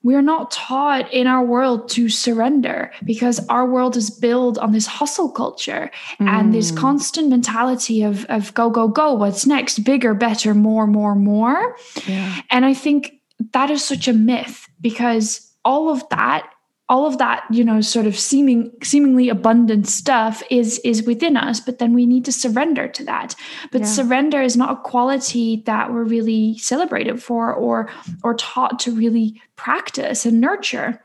we're 0.06 0.22
not 0.22 0.52
taught 0.52 1.12
in 1.12 1.26
our 1.26 1.44
world 1.44 1.88
to 1.88 2.08
surrender 2.08 2.92
because 3.04 3.44
our 3.48 3.66
world 3.68 3.96
is 3.96 4.08
built 4.08 4.56
on 4.56 4.70
this 4.70 4.86
hustle 4.86 5.28
culture 5.28 5.90
mm. 6.20 6.28
and 6.28 6.54
this 6.54 6.70
mm. 6.70 6.76
constant 6.76 7.28
mentality 7.28 8.04
of, 8.04 8.24
of 8.26 8.54
go, 8.54 8.70
go, 8.70 8.86
go, 8.86 9.14
what's 9.14 9.46
next, 9.46 9.80
bigger, 9.80 10.14
better, 10.14 10.54
more, 10.54 10.86
more, 10.86 11.16
more. 11.16 11.76
Yeah. 12.06 12.40
And 12.52 12.64
I 12.64 12.72
think 12.72 13.14
that 13.52 13.68
is 13.68 13.84
such 13.84 14.06
a 14.06 14.12
myth 14.12 14.68
because 14.80 15.52
all 15.64 15.90
of 15.90 16.08
that 16.10 16.48
all 16.88 17.06
of 17.06 17.18
that 17.18 17.44
you 17.50 17.64
know 17.64 17.80
sort 17.80 18.06
of 18.06 18.16
seeming 18.16 18.70
seemingly 18.82 19.28
abundant 19.28 19.88
stuff 19.88 20.42
is 20.50 20.78
is 20.80 21.02
within 21.02 21.36
us 21.36 21.58
but 21.58 21.78
then 21.78 21.92
we 21.92 22.06
need 22.06 22.24
to 22.24 22.32
surrender 22.32 22.86
to 22.88 23.04
that. 23.04 23.34
But 23.72 23.82
yeah. 23.82 23.86
surrender 23.86 24.40
is 24.40 24.56
not 24.56 24.72
a 24.72 24.82
quality 24.82 25.62
that 25.66 25.92
we're 25.92 26.04
really 26.04 26.58
celebrated 26.58 27.22
for 27.22 27.52
or 27.52 27.90
or 28.22 28.34
taught 28.34 28.78
to 28.80 28.92
really 28.92 29.40
practice 29.56 30.24
and 30.24 30.40
nurture. 30.40 31.02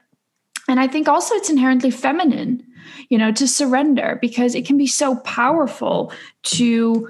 And 0.68 0.80
i 0.80 0.88
think 0.88 1.08
also 1.08 1.36
it's 1.36 1.50
inherently 1.50 1.92
feminine 1.92 2.64
you 3.10 3.18
know 3.18 3.32
to 3.32 3.48
surrender 3.48 4.20
because 4.22 4.56
it 4.56 4.66
can 4.66 4.78
be 4.78 4.88
so 4.88 5.16
powerful 5.18 6.14
to 6.44 7.10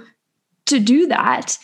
to 0.68 0.80
do 0.80 1.08
that 1.08 1.58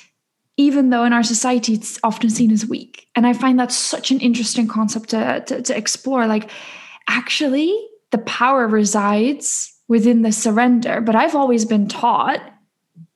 even 0.58 0.90
though 0.90 1.04
in 1.04 1.14
our 1.14 1.24
society 1.24 1.74
it's 1.74 2.00
often 2.04 2.30
seen 2.30 2.52
as 2.52 2.66
weak. 2.66 3.08
And 3.16 3.26
i 3.26 3.32
find 3.32 3.58
that 3.60 3.72
such 3.72 4.12
an 4.12 4.20
interesting 4.20 4.68
concept 4.68 5.10
to, 5.10 5.42
to, 5.48 5.62
to 5.62 5.78
explore 5.78 6.28
like 6.28 6.52
actually 7.08 7.88
the 8.12 8.18
power 8.20 8.68
resides 8.68 9.74
within 9.88 10.22
the 10.22 10.32
surrender. 10.32 11.02
But 11.02 11.16
I've 11.16 11.36
always 11.36 11.66
been 11.66 11.88
taught 11.88 12.42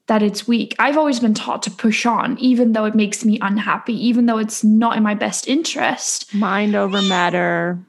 that 0.07 0.24
it's 0.24 0.48
weak. 0.48 0.75
I've 0.79 0.98
always 0.98 1.19
been 1.19 1.33
taught 1.33 1.63
to 1.63 1.71
push 1.71 2.05
on, 2.05 2.38
even 2.39 2.74
though 2.74 2.86
it 2.86 2.95
makes 2.95 3.24
me 3.24 3.39
unhappy, 3.41 3.93
even 4.07 4.25
though 4.25 4.38
it's 4.38 4.63
not 4.63 4.98
in 4.98 5.03
my 5.03 5.13
best 5.13 5.48
interest. 5.48 6.33
Mind 6.33 6.75
over 6.75 7.01
matter. 7.01 7.79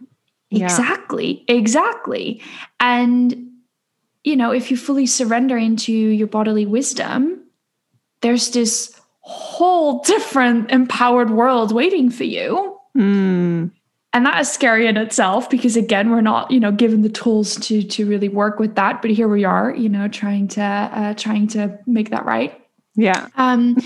Yeah. 0.51 0.65
Exactly. 0.65 1.45
Exactly. 1.49 2.43
And, 2.79 3.51
you 4.23 4.37
know, 4.37 4.53
if 4.53 4.71
you 4.71 4.77
fully 4.77 5.07
surrender 5.07 5.57
into 5.57 5.93
your 5.93 6.27
bodily 6.27 6.67
wisdom, 6.67 7.43
there's 8.21 8.51
this 8.51 8.95
whole 9.21 10.03
different 10.03 10.71
empowered 10.71 11.31
world 11.31 11.73
waiting 11.73 12.11
for 12.11 12.25
you. 12.25 12.79
Mm 12.97 13.71
and 14.13 14.27
that 14.27 14.41
is 14.41 14.51
scary 14.51 14.87
in 14.87 14.97
itself 14.97 15.49
because 15.49 15.77
again 15.77 16.11
we're 16.11 16.21
not 16.21 16.51
you 16.51 16.61
know 16.61 16.73
given 16.73 17.03
the 17.03 17.09
tools 17.09 17.57
to 17.57 17.83
to 17.83 18.07
really 18.07 18.29
work 18.29 18.59
with 18.59 18.75
that. 18.75 19.03
But 19.03 19.11
here 19.11 19.29
we 19.29 19.45
are 19.45 19.75
you 19.75 19.89
know 19.89 20.09
trying 20.09 20.49
to 20.49 20.63
uh, 20.63 21.15
trying 21.15 21.49
to 21.49 21.79
make 21.87 22.11
that 22.11 22.25
right. 22.25 22.59
Yeah. 22.95 23.29
Um 23.37 23.77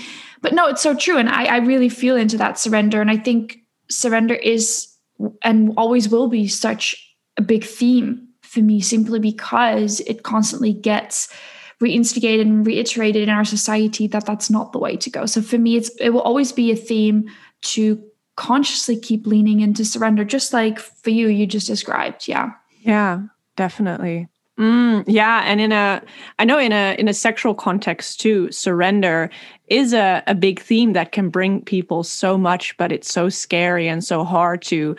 but 0.41 0.53
no 0.53 0.67
it's 0.67 0.81
so 0.81 0.95
true. 0.95 1.17
And 1.17 1.29
i 1.29 1.45
i 1.45 1.57
really 1.57 1.89
feel 1.89 2.15
into 2.15 2.37
that 2.37 2.59
surrender. 2.59 3.01
And 3.01 3.09
i 3.09 3.17
think 3.17 3.59
surrender 3.89 4.35
is 4.35 4.87
and 5.41 5.73
always 5.77 6.09
will 6.09 6.27
be 6.27 6.47
such 6.47 6.95
a 7.37 7.41
big 7.41 7.63
theme 7.63 8.27
for 8.41 8.59
me 8.61 8.81
simply 8.81 9.19
because 9.19 9.99
it 10.01 10.23
constantly 10.23 10.73
gets 10.73 11.33
reinstigated 11.79 12.41
and 12.41 12.65
reiterated 12.65 13.23
in 13.23 13.29
our 13.29 13.45
society 13.45 14.07
that 14.07 14.25
that's 14.25 14.49
not 14.49 14.71
the 14.73 14.79
way 14.79 14.97
to 14.97 15.09
go. 15.09 15.25
So 15.25 15.41
for 15.41 15.57
me 15.57 15.77
it's 15.77 15.89
it 15.99 16.09
will 16.09 16.21
always 16.21 16.51
be 16.51 16.71
a 16.71 16.75
theme 16.75 17.29
to 17.61 18.03
consciously 18.37 18.97
keep 18.97 19.27
leaning 19.27 19.59
into 19.59 19.83
surrender, 19.83 20.23
just 20.23 20.53
like 20.53 20.79
for 20.79 21.09
you, 21.09 21.27
you 21.27 21.45
just 21.45 21.67
described. 21.67 22.27
Yeah. 22.27 22.51
Yeah, 22.79 23.23
definitely. 23.57 24.29
Mm, 24.57 25.03
yeah, 25.05 25.43
and 25.45 25.61
in 25.61 25.71
a, 25.71 26.01
I 26.39 26.45
know 26.45 26.57
in 26.57 26.71
a 26.71 26.95
in 26.97 27.07
a 27.07 27.13
sexual 27.13 27.53
context 27.53 28.19
too, 28.19 28.51
surrender 28.51 29.29
is 29.67 29.93
a, 29.93 30.23
a 30.25 30.33
big 30.33 30.59
theme 30.59 30.93
that 30.93 31.11
can 31.11 31.29
bring 31.29 31.61
people 31.61 32.03
so 32.03 32.39
much, 32.39 32.75
but 32.77 32.91
it's 32.91 33.11
so 33.11 33.29
scary 33.29 33.87
and 33.87 34.03
so 34.03 34.23
hard 34.23 34.63
to 34.63 34.95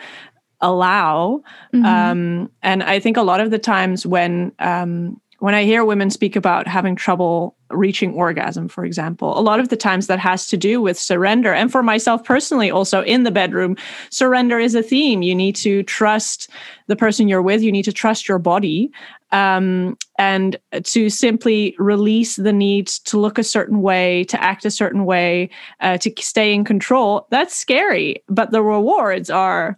allow. 0.61 1.41
Mm-hmm. 1.73 1.85
Um, 1.85 2.51
and 2.61 2.83
I 2.83 2.99
think 2.99 3.17
a 3.17 3.21
lot 3.21 3.41
of 3.41 3.51
the 3.51 3.59
times 3.59 4.05
when 4.05 4.53
um, 4.59 5.19
when 5.39 5.55
I 5.55 5.65
hear 5.65 5.83
women 5.83 6.09
speak 6.09 6.37
about 6.37 6.65
having 6.65 6.95
trouble 6.95 7.57
reaching 7.71 8.13
orgasm, 8.13 8.67
for 8.67 8.85
example, 8.85 9.37
a 9.37 9.41
lot 9.41 9.59
of 9.59 9.69
the 9.69 9.77
times 9.77 10.07
that 10.07 10.19
has 10.19 10.47
to 10.47 10.57
do 10.57 10.81
with 10.81 10.97
surrender. 10.97 11.53
And 11.53 11.71
for 11.71 11.83
myself 11.83 12.23
personally, 12.23 12.71
also 12.71 13.01
in 13.03 13.23
the 13.23 13.31
bedroom, 13.31 13.77
surrender 14.09 14.59
is 14.59 14.75
a 14.75 14.83
theme. 14.83 15.21
You 15.21 15.35
need 15.35 15.55
to 15.57 15.83
trust 15.83 16.49
the 16.87 16.95
person 16.95 17.27
you're 17.27 17.41
with, 17.41 17.61
you 17.61 17.71
need 17.71 17.85
to 17.85 17.93
trust 17.93 18.27
your 18.27 18.39
body. 18.39 18.91
Um, 19.31 19.95
and 20.17 20.57
to 20.83 21.09
simply 21.09 21.75
release 21.77 22.35
the 22.35 22.51
need 22.51 22.87
to 22.87 23.19
look 23.19 23.37
a 23.37 23.43
certain 23.43 23.81
way, 23.81 24.23
to 24.23 24.41
act 24.43 24.65
a 24.65 24.71
certain 24.71 25.05
way, 25.05 25.51
uh, 25.81 25.97
to 25.99 26.11
stay 26.19 26.53
in 26.53 26.63
control, 26.63 27.27
that's 27.29 27.55
scary. 27.55 28.23
But 28.27 28.49
the 28.49 28.63
rewards 28.63 29.29
are 29.29 29.77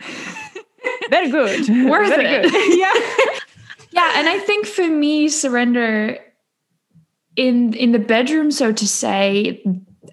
very 1.10 1.30
good. 1.30 1.68
Worth 1.88 2.08
very 2.08 2.26
it. 2.26 2.50
Good. 2.50 2.78
yeah. 2.78 3.38
Yeah, 3.92 4.10
and 4.14 4.28
I 4.28 4.38
think 4.38 4.66
for 4.66 4.88
me, 4.88 5.28
surrender 5.28 6.18
in 7.36 7.74
in 7.74 7.92
the 7.92 7.98
bedroom, 7.98 8.50
so 8.50 8.72
to 8.72 8.86
say, 8.86 9.62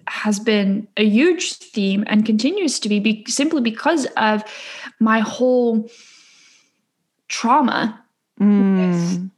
has 0.08 0.40
been 0.40 0.88
a 0.96 1.04
huge 1.04 1.54
theme 1.54 2.04
and 2.06 2.26
continues 2.26 2.80
to 2.80 2.88
be, 2.88 3.00
be 3.00 3.24
simply 3.28 3.60
because 3.60 4.06
of 4.16 4.42
my 4.98 5.20
whole 5.20 5.88
trauma 7.28 8.02
mm. 8.40 9.30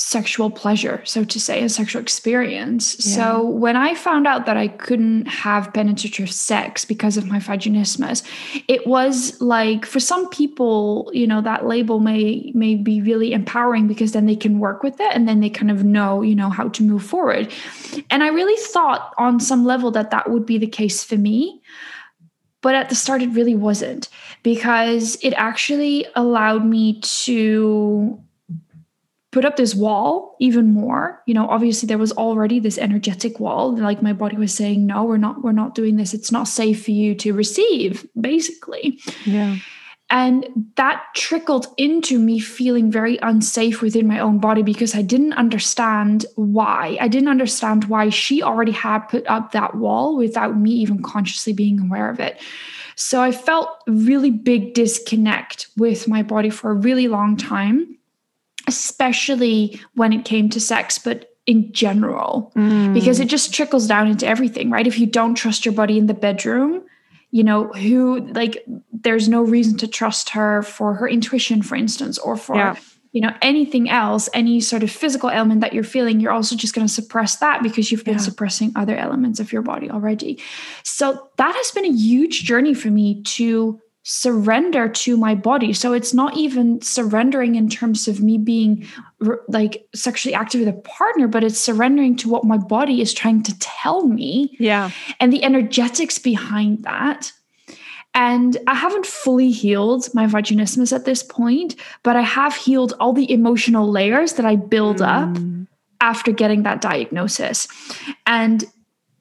Sexual 0.00 0.48
pleasure, 0.48 1.02
so 1.04 1.24
to 1.24 1.40
say, 1.40 1.60
a 1.64 1.68
sexual 1.68 2.00
experience. 2.00 2.94
Yeah. 3.04 3.16
So 3.16 3.44
when 3.44 3.74
I 3.74 3.96
found 3.96 4.28
out 4.28 4.46
that 4.46 4.56
I 4.56 4.68
couldn't 4.68 5.26
have 5.26 5.72
penetrative 5.74 6.30
sex 6.32 6.84
because 6.84 7.16
of 7.16 7.26
my 7.26 7.40
vaginismus, 7.40 8.22
it 8.68 8.86
was 8.86 9.38
like 9.40 9.84
for 9.84 9.98
some 9.98 10.28
people, 10.28 11.10
you 11.12 11.26
know, 11.26 11.40
that 11.40 11.66
label 11.66 11.98
may 11.98 12.52
may 12.54 12.76
be 12.76 13.02
really 13.02 13.32
empowering 13.32 13.88
because 13.88 14.12
then 14.12 14.26
they 14.26 14.36
can 14.36 14.60
work 14.60 14.84
with 14.84 15.00
it 15.00 15.12
and 15.12 15.26
then 15.26 15.40
they 15.40 15.50
kind 15.50 15.68
of 15.68 15.82
know, 15.82 16.22
you 16.22 16.36
know, 16.36 16.48
how 16.48 16.68
to 16.68 16.84
move 16.84 17.02
forward. 17.02 17.52
And 18.08 18.22
I 18.22 18.28
really 18.28 18.56
thought 18.68 19.12
on 19.18 19.40
some 19.40 19.64
level 19.64 19.90
that 19.90 20.12
that 20.12 20.30
would 20.30 20.46
be 20.46 20.58
the 20.58 20.68
case 20.68 21.02
for 21.02 21.16
me. 21.16 21.60
But 22.60 22.76
at 22.76 22.88
the 22.88 22.94
start, 22.94 23.20
it 23.22 23.30
really 23.30 23.56
wasn't 23.56 24.08
because 24.44 25.16
it 25.22 25.32
actually 25.34 26.06
allowed 26.14 26.64
me 26.64 27.00
to 27.00 28.22
put 29.30 29.44
up 29.44 29.56
this 29.56 29.74
wall 29.74 30.36
even 30.40 30.72
more. 30.72 31.22
You 31.26 31.34
know 31.34 31.48
obviously 31.48 31.86
there 31.86 31.98
was 31.98 32.12
already 32.12 32.60
this 32.60 32.78
energetic 32.78 33.40
wall 33.40 33.76
like 33.76 34.02
my 34.02 34.12
body 34.12 34.36
was 34.36 34.54
saying 34.54 34.86
no 34.86 35.04
we're 35.04 35.16
not 35.16 35.42
we're 35.42 35.52
not 35.52 35.74
doing 35.74 35.96
this. 35.96 36.14
It's 36.14 36.32
not 36.32 36.48
safe 36.48 36.84
for 36.84 36.92
you 36.92 37.14
to 37.16 37.32
receive 37.32 38.06
basically. 38.20 39.00
Yeah. 39.24 39.56
And 40.10 40.46
that 40.76 41.04
trickled 41.14 41.66
into 41.76 42.18
me 42.18 42.38
feeling 42.38 42.90
very 42.90 43.18
unsafe 43.18 43.82
within 43.82 44.06
my 44.06 44.18
own 44.18 44.38
body 44.38 44.62
because 44.62 44.94
I 44.94 45.02
didn't 45.02 45.34
understand 45.34 46.24
why. 46.34 46.96
I 46.98 47.08
didn't 47.08 47.28
understand 47.28 47.84
why 47.84 48.08
she 48.08 48.42
already 48.42 48.72
had 48.72 49.00
put 49.00 49.26
up 49.26 49.52
that 49.52 49.74
wall 49.74 50.16
without 50.16 50.56
me 50.56 50.70
even 50.70 51.02
consciously 51.02 51.52
being 51.52 51.78
aware 51.78 52.08
of 52.08 52.20
it. 52.20 52.40
So 52.96 53.20
I 53.20 53.32
felt 53.32 53.68
really 53.86 54.30
big 54.30 54.72
disconnect 54.72 55.68
with 55.76 56.08
my 56.08 56.22
body 56.22 56.48
for 56.48 56.70
a 56.70 56.74
really 56.74 57.06
long 57.06 57.36
time 57.36 57.97
especially 58.68 59.80
when 59.94 60.12
it 60.12 60.24
came 60.24 60.48
to 60.50 60.60
sex, 60.60 60.98
but 60.98 61.34
in 61.46 61.72
general, 61.72 62.52
mm. 62.54 62.92
because 62.92 63.18
it 63.18 63.26
just 63.26 63.54
trickles 63.54 63.86
down 63.88 64.06
into 64.06 64.26
everything, 64.26 64.70
right? 64.70 64.86
If 64.86 64.98
you 64.98 65.06
don't 65.06 65.34
trust 65.34 65.64
your 65.64 65.74
body 65.74 65.98
in 65.98 66.06
the 66.06 66.14
bedroom, 66.14 66.84
you 67.30 67.42
know, 67.42 67.68
who 67.68 68.20
like 68.32 68.64
there's 68.92 69.28
no 69.28 69.42
reason 69.42 69.78
to 69.78 69.88
trust 69.88 70.28
her 70.30 70.62
for 70.62 70.94
her 70.94 71.08
intuition, 71.08 71.62
for 71.62 71.74
instance, 71.74 72.18
or 72.18 72.36
for 72.36 72.56
yeah. 72.56 72.76
you 73.12 73.22
know 73.22 73.34
anything 73.40 73.88
else, 73.88 74.28
any 74.34 74.60
sort 74.60 74.82
of 74.82 74.90
physical 74.90 75.30
element 75.30 75.62
that 75.62 75.72
you're 75.72 75.84
feeling, 75.84 76.20
you're 76.20 76.32
also 76.32 76.54
just 76.54 76.74
going 76.74 76.86
to 76.86 76.92
suppress 76.92 77.36
that 77.36 77.62
because 77.62 77.90
you've 77.90 78.04
been 78.04 78.14
yeah. 78.14 78.20
suppressing 78.20 78.72
other 78.76 78.96
elements 78.96 79.40
of 79.40 79.50
your 79.50 79.62
body 79.62 79.90
already. 79.90 80.40
So 80.84 81.30
that 81.38 81.54
has 81.54 81.70
been 81.70 81.86
a 81.86 81.92
huge 81.92 82.44
journey 82.44 82.74
for 82.74 82.90
me 82.90 83.22
to 83.22 83.80
surrender 84.10 84.88
to 84.88 85.18
my 85.18 85.34
body. 85.34 85.70
So 85.74 85.92
it's 85.92 86.14
not 86.14 86.34
even 86.34 86.80
surrendering 86.80 87.56
in 87.56 87.68
terms 87.68 88.08
of 88.08 88.22
me 88.22 88.38
being 88.38 88.88
like 89.48 89.86
sexually 89.94 90.34
active 90.34 90.60
with 90.60 90.68
a 90.68 90.80
partner, 90.80 91.28
but 91.28 91.44
it's 91.44 91.58
surrendering 91.58 92.16
to 92.16 92.28
what 92.30 92.42
my 92.42 92.56
body 92.56 93.02
is 93.02 93.12
trying 93.12 93.42
to 93.42 93.58
tell 93.58 94.06
me. 94.06 94.56
Yeah. 94.58 94.92
And 95.20 95.30
the 95.30 95.44
energetics 95.44 96.18
behind 96.18 96.84
that. 96.84 97.32
And 98.14 98.56
I 98.66 98.74
haven't 98.74 99.04
fully 99.04 99.50
healed 99.50 100.08
my 100.14 100.26
vaginismus 100.26 100.90
at 100.90 101.04
this 101.04 101.22
point, 101.22 101.76
but 102.02 102.16
I 102.16 102.22
have 102.22 102.56
healed 102.56 102.94
all 102.98 103.12
the 103.12 103.30
emotional 103.30 103.90
layers 103.90 104.32
that 104.32 104.46
I 104.46 104.56
build 104.56 105.00
mm. 105.00 105.06
up 105.06 105.68
after 106.00 106.32
getting 106.32 106.62
that 106.62 106.80
diagnosis. 106.80 107.68
And 108.26 108.64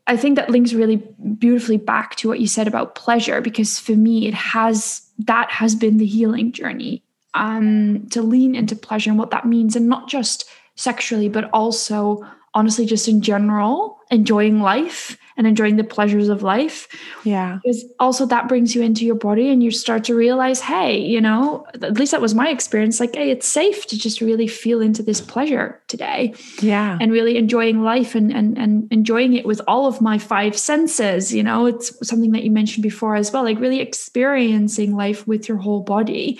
I 0.08 0.16
think 0.18 0.38
that 0.38 0.50
links 0.50 0.74
really 0.74 0.98
beautifully 1.38 1.78
back 1.78 2.16
to 2.16 2.30
what 2.30 2.40
you 2.40 2.48
said 2.48 2.68
about 2.68 2.96
pleasure, 2.96 3.42
because 3.42 3.78
for 3.78 3.92
me, 3.92 4.28
it 4.28 4.34
has 4.34 5.02
that 5.20 5.52
has 5.52 5.76
been 5.76 5.98
the 5.98 6.06
healing 6.06 6.52
journey 6.52 7.04
um, 7.34 8.08
to 8.10 8.22
lean 8.22 8.56
into 8.56 8.76
pleasure 8.76 9.10
and 9.10 9.20
what 9.20 9.32
that 9.32 9.46
means, 9.46 9.76
and 9.76 9.88
not 9.88 10.08
just 10.08 10.50
sexually, 10.76 11.28
but 11.28 11.50
also 11.52 12.26
honestly, 12.54 12.86
just 12.86 13.08
in 13.08 13.22
general, 13.22 14.00
enjoying 14.10 14.62
life 14.62 15.18
and 15.38 15.46
enjoying 15.46 15.78
the 15.78 15.84
pleasures 15.84 16.30
of 16.30 16.42
life. 16.42 16.88
Yeah. 17.24 17.60
Because 17.64 17.86
also 18.00 18.26
that 18.26 18.48
brings 18.48 18.76
you 18.76 18.82
into 18.82 19.06
your 19.06 19.16
body 19.16 19.50
and 19.50 19.64
you 19.64 19.70
start 19.70 20.04
to 20.06 20.16
realize, 20.16 20.60
hey, 20.60 20.98
you 21.00 21.22
know, 21.22 21.66
at 21.76 21.94
least 21.94 22.12
that 22.12 22.22
was 22.22 22.34
my 22.34 22.50
experience. 22.50 23.00
Like, 23.00 23.16
hey, 23.16 23.30
it's 23.30 23.48
safe 23.48 23.86
to 23.88 23.98
just 23.98 24.20
really 24.20 24.48
feel 24.48 24.82
into 24.82 25.04
this 25.04 25.22
pleasure 25.22 25.80
today. 25.88 26.34
Yeah. 26.60 26.98
And 27.00 27.12
really 27.12 27.38
enjoying 27.38 27.84
life 27.84 28.16
and 28.16 28.34
and 28.34 28.58
and 28.58 28.92
enjoying 28.92 29.34
it 29.34 29.46
with 29.46 29.62
all 29.68 29.86
of 29.86 30.02
my 30.02 30.18
five 30.18 30.58
senses. 30.58 31.34
You 31.34 31.44
know, 31.44 31.68
it's 31.68 32.08
something 32.08 32.32
that 32.32 32.44
you 32.44 32.52
mentioned 32.52 32.84
before 32.84 33.16
as 33.16 33.32
well, 33.32 33.44
like 33.44 33.60
really 33.60 33.80
experiencing 33.80 34.96
life 34.96 35.28
with 35.28 35.48
your 35.48 35.58
whole 35.58 35.82
body. 35.82 36.40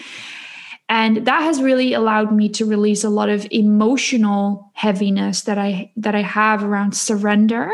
And 0.90 1.26
that 1.28 1.42
has 1.42 1.62
really 1.62 1.94
allowed 1.94 2.32
me 2.32 2.48
to 2.50 2.66
release 2.66 3.04
a 3.04 3.10
lot 3.10 3.30
of 3.30 3.46
emotional 3.52 4.72
heaviness 4.74 5.42
that 5.42 5.58
I 5.58 5.92
that 5.98 6.16
I 6.16 6.22
have 6.22 6.64
around 6.64 6.96
surrender 6.96 7.70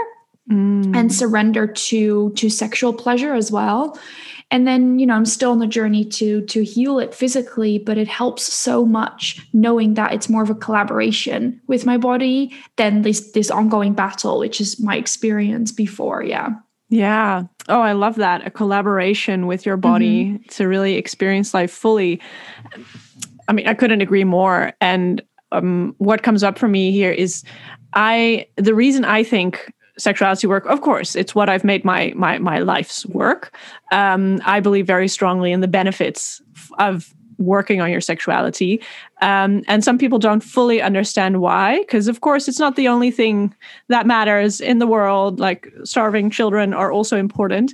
mm. 0.49 0.95
and 0.95 1.13
surrender 1.13 1.67
to 1.67 2.31
to 2.31 2.49
sexual 2.49 2.93
pleasure 2.93 3.33
as 3.33 3.51
well. 3.51 3.97
And 4.51 4.67
then 4.67 4.99
you 4.99 5.07
know 5.07 5.15
i'm 5.15 5.25
still 5.25 5.51
on 5.51 5.59
the 5.59 5.67
journey 5.67 6.05
to 6.05 6.45
to 6.45 6.63
heal 6.63 6.99
it 6.99 7.15
physically 7.15 7.79
but 7.79 7.97
it 7.97 8.07
helps 8.07 8.43
so 8.43 8.85
much 8.85 9.41
knowing 9.51 9.95
that 9.95 10.13
it's 10.13 10.29
more 10.29 10.43
of 10.43 10.49
a 10.51 10.55
collaboration 10.55 11.59
with 11.67 11.87
my 11.87 11.97
body 11.97 12.53
than 12.75 13.01
this 13.01 13.31
this 13.31 13.49
ongoing 13.49 13.93
battle 13.93 14.37
which 14.37 14.61
is 14.61 14.79
my 14.79 14.95
experience 14.95 15.71
before. 15.71 16.21
Yeah. 16.21 16.49
Yeah. 16.89 17.43
Oh 17.67 17.81
i 17.81 17.93
love 17.93 18.15
that. 18.15 18.45
A 18.45 18.51
collaboration 18.51 19.47
with 19.47 19.65
your 19.65 19.77
body 19.77 20.25
mm-hmm. 20.25 20.43
to 20.49 20.67
really 20.67 20.95
experience 20.95 21.55
life 21.55 21.71
fully. 21.71 22.21
I 23.47 23.53
mean 23.53 23.67
i 23.67 23.73
couldn't 23.73 24.01
agree 24.01 24.23
more. 24.23 24.73
And 24.79 25.21
um, 25.51 25.93
what 25.97 26.23
comes 26.23 26.43
up 26.43 26.59
for 26.59 26.67
me 26.67 26.91
here 26.91 27.11
is 27.11 27.43
i 27.93 28.45
the 28.57 28.75
reason 28.75 29.05
i 29.05 29.23
think 29.23 29.73
sexuality 29.97 30.47
work 30.47 30.65
of 30.65 30.81
course 30.81 31.15
it's 31.15 31.35
what 31.35 31.49
i've 31.49 31.63
made 31.63 31.85
my 31.85 32.11
my 32.15 32.37
my 32.37 32.59
life's 32.59 33.05
work. 33.07 33.55
Um, 33.91 34.41
i 34.45 34.59
believe 34.59 34.87
very 34.87 35.07
strongly 35.07 35.51
in 35.51 35.61
the 35.61 35.67
benefits 35.67 36.41
of 36.79 37.13
working 37.37 37.81
on 37.81 37.91
your 37.91 38.01
sexuality. 38.01 38.81
Um, 39.21 39.63
and 39.67 39.83
some 39.83 39.97
people 39.97 40.19
don't 40.19 40.41
fully 40.41 40.81
understand 40.81 41.41
why 41.41 41.79
because 41.79 42.07
of 42.07 42.21
course 42.21 42.47
it's 42.47 42.59
not 42.59 42.75
the 42.75 42.87
only 42.87 43.11
thing 43.11 43.53
that 43.87 44.05
matters 44.05 44.59
in 44.59 44.79
the 44.79 44.87
world 44.87 45.39
like 45.39 45.71
starving 45.83 46.29
children 46.29 46.73
are 46.73 46.91
also 46.91 47.17
important. 47.17 47.73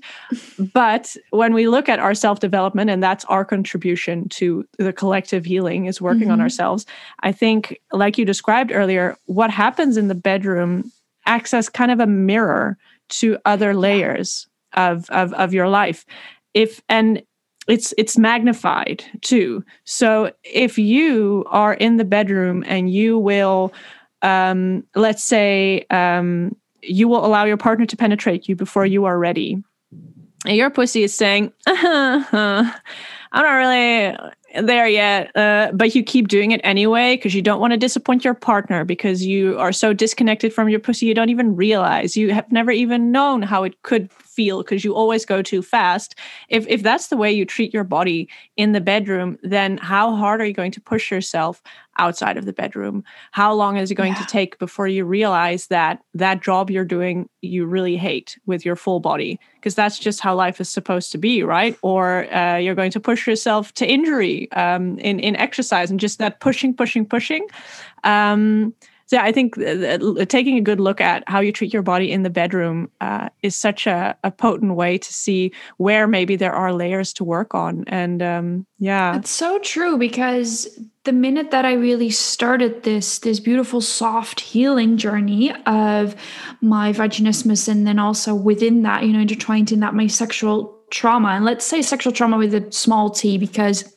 But 0.73 1.15
when 1.31 1.53
we 1.53 1.67
look 1.67 1.89
at 1.89 1.99
our 1.99 2.13
self-development 2.13 2.89
and 2.89 3.01
that's 3.01 3.25
our 3.25 3.45
contribution 3.45 4.29
to 4.29 4.65
the 4.77 4.93
collective 4.93 5.45
healing 5.45 5.85
is 5.85 6.01
working 6.01 6.23
mm-hmm. 6.23 6.31
on 6.31 6.41
ourselves 6.41 6.85
i 7.21 7.31
think 7.31 7.79
like 7.91 8.17
you 8.17 8.25
described 8.25 8.71
earlier 8.71 9.15
what 9.25 9.49
happens 9.49 9.97
in 9.97 10.07
the 10.07 10.15
bedroom 10.15 10.91
acts 11.29 11.53
as 11.53 11.69
kind 11.69 11.91
of 11.91 11.99
a 11.99 12.07
mirror 12.07 12.77
to 13.09 13.37
other 13.45 13.73
layers 13.73 14.47
of, 14.73 15.09
of, 15.11 15.33
of 15.33 15.53
your 15.53 15.69
life. 15.69 16.05
If 16.53 16.81
and 16.89 17.21
it's 17.67 17.93
it's 17.97 18.17
magnified 18.17 19.03
too. 19.21 19.63
So 19.83 20.31
if 20.43 20.79
you 20.79 21.45
are 21.47 21.75
in 21.75 21.97
the 21.97 22.03
bedroom 22.03 22.63
and 22.67 22.91
you 22.91 23.17
will 23.17 23.71
um, 24.23 24.83
let's 24.95 25.23
say 25.23 25.85
um, 25.91 26.55
you 26.81 27.07
will 27.07 27.25
allow 27.25 27.45
your 27.45 27.57
partner 27.57 27.85
to 27.85 27.95
penetrate 27.95 28.49
you 28.49 28.55
before 28.55 28.85
you 28.85 29.05
are 29.05 29.19
ready. 29.19 29.63
And 30.45 30.55
your 30.55 30.69
pussy 30.69 31.03
is 31.03 31.13
saying, 31.13 31.53
uh-huh, 31.67 32.73
I'm 33.31 33.43
not 33.43 33.51
really 33.51 34.17
there 34.61 34.87
yet, 34.87 35.35
uh, 35.35 35.71
but 35.73 35.93
you 35.93 36.03
keep 36.03 36.27
doing 36.27 36.51
it 36.51 36.61
anyway 36.63 37.15
because 37.15 37.35
you 37.35 37.41
don't 37.41 37.59
want 37.59 37.71
to 37.71 37.77
disappoint 37.77 38.23
your 38.25 38.33
partner 38.33 38.83
because 38.83 39.25
you 39.25 39.57
are 39.59 39.71
so 39.71 39.93
disconnected 39.93 40.53
from 40.53 40.69
your 40.69 40.79
pussy 40.79 41.05
you 41.05 41.13
don't 41.13 41.29
even 41.29 41.55
realize 41.55 42.17
you 42.17 42.33
have 42.33 42.51
never 42.51 42.71
even 42.71 43.11
known 43.11 43.41
how 43.41 43.63
it 43.63 43.81
could 43.83 44.11
feel 44.39 44.63
because 44.63 44.85
you 44.85 44.95
always 44.95 45.25
go 45.25 45.41
too 45.41 45.61
fast. 45.61 46.15
If 46.47 46.65
if 46.67 46.81
that's 46.81 47.07
the 47.07 47.17
way 47.17 47.31
you 47.31 47.45
treat 47.45 47.73
your 47.73 47.83
body 47.83 48.29
in 48.55 48.71
the 48.71 48.79
bedroom, 48.79 49.37
then 49.43 49.77
how 49.77 50.15
hard 50.15 50.39
are 50.39 50.45
you 50.45 50.53
going 50.53 50.71
to 50.71 50.81
push 50.81 51.11
yourself 51.11 51.61
outside 51.99 52.37
of 52.37 52.45
the 52.45 52.53
bedroom? 52.53 53.03
How 53.31 53.53
long 53.53 53.77
is 53.77 53.91
it 53.91 53.95
going 53.95 54.13
yeah. 54.13 54.21
to 54.21 54.25
take 54.25 54.57
before 54.57 54.87
you 54.87 55.05
realize 55.05 55.67
that 55.67 56.01
that 56.13 56.41
job 56.41 56.71
you're 56.71 56.85
doing 56.85 57.29
you 57.41 57.65
really 57.65 57.97
hate 57.97 58.39
with 58.45 58.65
your 58.65 58.75
full 58.75 58.99
body? 58.99 59.39
Because 59.55 59.75
that's 59.75 59.99
just 59.99 60.19
how 60.19 60.33
life 60.33 60.59
is 60.59 60.69
supposed 60.69 61.11
to 61.11 61.17
be, 61.17 61.43
right? 61.43 61.77
Or 61.81 62.33
uh, 62.33 62.57
you're 62.57 62.75
going 62.75 62.91
to 62.91 62.99
push 62.99 63.27
yourself 63.27 63.73
to 63.75 63.85
injury 63.85 64.51
um, 64.53 64.97
in 64.99 65.19
in 65.19 65.35
exercise 65.35 65.91
and 65.91 65.99
just 65.99 66.17
that 66.19 66.39
pushing, 66.39 66.73
pushing, 66.73 67.05
pushing. 67.05 67.47
Um, 68.03 68.73
so 69.09 69.15
yeah, 69.15 69.23
I 69.23 69.31
think 69.31 69.55
taking 70.29 70.59
a 70.59 70.61
good 70.61 70.79
look 70.79 71.01
at 71.01 71.23
how 71.25 71.39
you 71.39 71.51
treat 71.51 71.73
your 71.73 71.81
body 71.81 72.11
in 72.11 72.21
the 72.21 72.29
bedroom 72.29 72.91
uh, 73.01 73.29
is 73.41 73.55
such 73.55 73.87
a, 73.87 74.15
a, 74.23 74.29
potent 74.29 74.75
way 74.75 74.99
to 74.99 75.11
see 75.11 75.51
where 75.77 76.05
maybe 76.05 76.35
there 76.35 76.53
are 76.53 76.71
layers 76.71 77.11
to 77.13 77.23
work 77.23 77.55
on. 77.55 77.85
And 77.87 78.21
um, 78.21 78.67
yeah, 78.77 79.15
it's 79.15 79.31
so 79.31 79.57
true 79.63 79.97
because 79.97 80.79
the 81.05 81.11
minute 81.11 81.49
that 81.49 81.65
I 81.65 81.73
really 81.73 82.11
started 82.11 82.83
this 82.83 83.17
this 83.17 83.39
beautiful 83.39 83.81
soft 83.81 84.41
healing 84.41 84.95
journey 84.95 85.55
of 85.65 86.15
my 86.61 86.93
vaginismus, 86.93 87.67
and 87.67 87.87
then 87.87 87.97
also 87.97 88.35
within 88.35 88.83
that, 88.83 89.07
you 89.07 89.13
know, 89.13 89.21
intertwined 89.21 89.71
in 89.71 89.79
that 89.79 89.95
my 89.95 90.05
sexual 90.05 90.77
trauma, 90.91 91.29
and 91.29 91.45
let's 91.45 91.65
say 91.65 91.81
sexual 91.81 92.13
trauma 92.13 92.37
with 92.37 92.53
a 92.53 92.71
small 92.71 93.09
t 93.09 93.39
because 93.39 93.91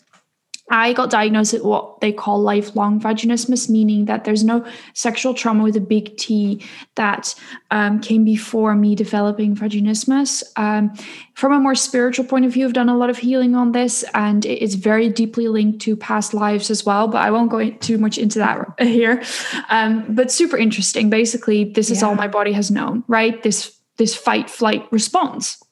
I 0.73 0.95
got 0.95 1.11
diagnosed 1.11 1.53
with 1.53 1.65
what 1.65 2.01
they 2.01 2.13
call 2.13 2.41
lifelong 2.41 2.99
vaginismus, 2.99 3.69
meaning 3.69 4.07
that 4.07 4.25
there's 4.25 4.43
no 4.43 4.67
sexual 4.95 5.35
trauma 5.35 5.63
with 5.63 5.77
a 5.77 5.81
big 5.81 6.17
T 6.17 6.65
that 6.95 7.35
um, 7.71 8.01
came 8.01 8.25
before 8.25 8.75
me 8.75 8.95
developing 8.95 9.55
vaginismus. 9.55 10.43
Um, 10.57 10.95
from 11.35 11.53
a 11.53 11.61
more 11.61 11.75
spiritual 11.75 12.25
point 12.25 12.47
of 12.47 12.55
view, 12.55 12.65
I've 12.65 12.73
done 12.73 12.89
a 12.89 12.97
lot 12.97 13.11
of 13.11 13.19
healing 13.19 13.55
on 13.55 13.73
this, 13.73 14.03
and 14.15 14.47
it's 14.47 14.75
very 14.75 15.11
deeply 15.11 15.47
linked 15.47 15.83
to 15.83 15.95
past 15.95 16.33
lives 16.33 16.71
as 16.71 16.87
well. 16.87 17.07
But 17.07 17.21
I 17.21 17.31
won't 17.31 17.51
go 17.51 17.69
too 17.69 17.99
much 17.99 18.17
into 18.17 18.39
that 18.39 18.67
here. 18.81 19.23
Um, 19.69 20.07
but 20.09 20.33
super 20.33 20.57
interesting. 20.57 21.11
Basically, 21.11 21.65
this 21.65 21.91
is 21.91 22.01
yeah. 22.01 22.09
all 22.09 22.15
my 22.15 22.29
body 22.29 22.53
has 22.53 22.71
known, 22.71 23.05
right? 23.09 23.43
This 23.43 23.79
this 23.99 24.17
fight 24.17 24.49
flight 24.49 24.91
response 24.91 25.63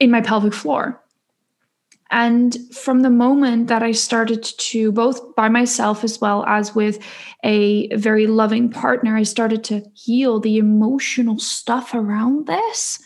in 0.00 0.10
my 0.10 0.20
pelvic 0.20 0.52
floor 0.52 1.00
and 2.10 2.56
from 2.72 3.00
the 3.00 3.10
moment 3.10 3.66
that 3.68 3.82
I 3.82 3.92
started 3.92 4.42
to, 4.42 4.92
both 4.92 5.34
by 5.34 5.48
myself 5.48 6.04
as 6.04 6.20
well 6.20 6.44
as 6.46 6.74
with 6.74 6.98
a 7.44 7.94
very 7.96 8.26
loving 8.26 8.70
partner, 8.70 9.16
I 9.16 9.24
started 9.24 9.64
to 9.64 9.82
heal 9.94 10.38
the 10.38 10.58
emotional 10.58 11.38
stuff 11.38 11.94
around 11.94 12.46
this. 12.46 13.02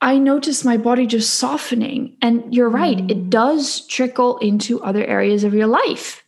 I 0.00 0.18
noticed 0.18 0.64
my 0.64 0.76
body 0.76 1.06
just 1.06 1.34
softening. 1.34 2.16
And 2.20 2.52
you're 2.52 2.68
right, 2.68 2.98
mm. 2.98 3.10
it 3.10 3.30
does 3.30 3.86
trickle 3.86 4.38
into 4.38 4.82
other 4.82 5.04
areas 5.04 5.44
of 5.44 5.54
your 5.54 5.68
life 5.68 6.24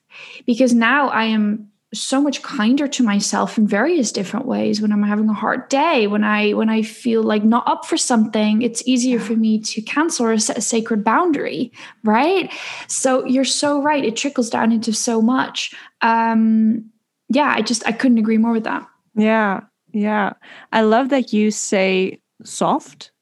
because 0.46 0.72
now 0.72 1.08
I 1.08 1.24
am 1.24 1.70
so 1.94 2.20
much 2.20 2.42
kinder 2.42 2.86
to 2.88 3.02
myself 3.02 3.56
in 3.56 3.66
various 3.66 4.12
different 4.12 4.46
ways. 4.46 4.80
When 4.80 4.92
i'm 4.92 5.02
having 5.02 5.28
a 5.28 5.34
hard 5.34 5.68
day 5.68 6.06
when 6.06 6.24
i 6.24 6.52
when 6.52 6.68
i 6.68 6.82
feel 6.82 7.22
like 7.22 7.44
not 7.44 7.66
up 7.68 7.84
for 7.86 7.96
something 7.96 8.62
it's 8.62 8.86
easier 8.86 9.18
for 9.20 9.34
me 9.34 9.58
to 9.60 9.80
cancel 9.82 10.26
or 10.26 10.38
set 10.38 10.58
a 10.58 10.60
sacred 10.60 11.04
boundary 11.04 11.72
right? 12.02 12.52
So 12.88 13.24
you're 13.24 13.44
so 13.44 13.80
right. 13.80 14.04
It 14.04 14.16
trickles 14.16 14.50
down 14.50 14.72
into 14.72 14.92
so 14.92 15.22
much. 15.22 15.74
Um 16.02 16.90
yeah 17.30 17.54
i 17.56 17.62
just 17.62 17.86
i 17.86 17.92
couldn't 17.92 18.18
agree 18.18 18.38
more 18.38 18.52
with 18.52 18.64
that. 18.64 18.86
Yeah 19.14 19.60
yeah. 19.94 20.32
I 20.72 20.82
love 20.82 21.08
that 21.10 21.32
you 21.32 21.50
say 21.50 22.20
soft 22.42 23.12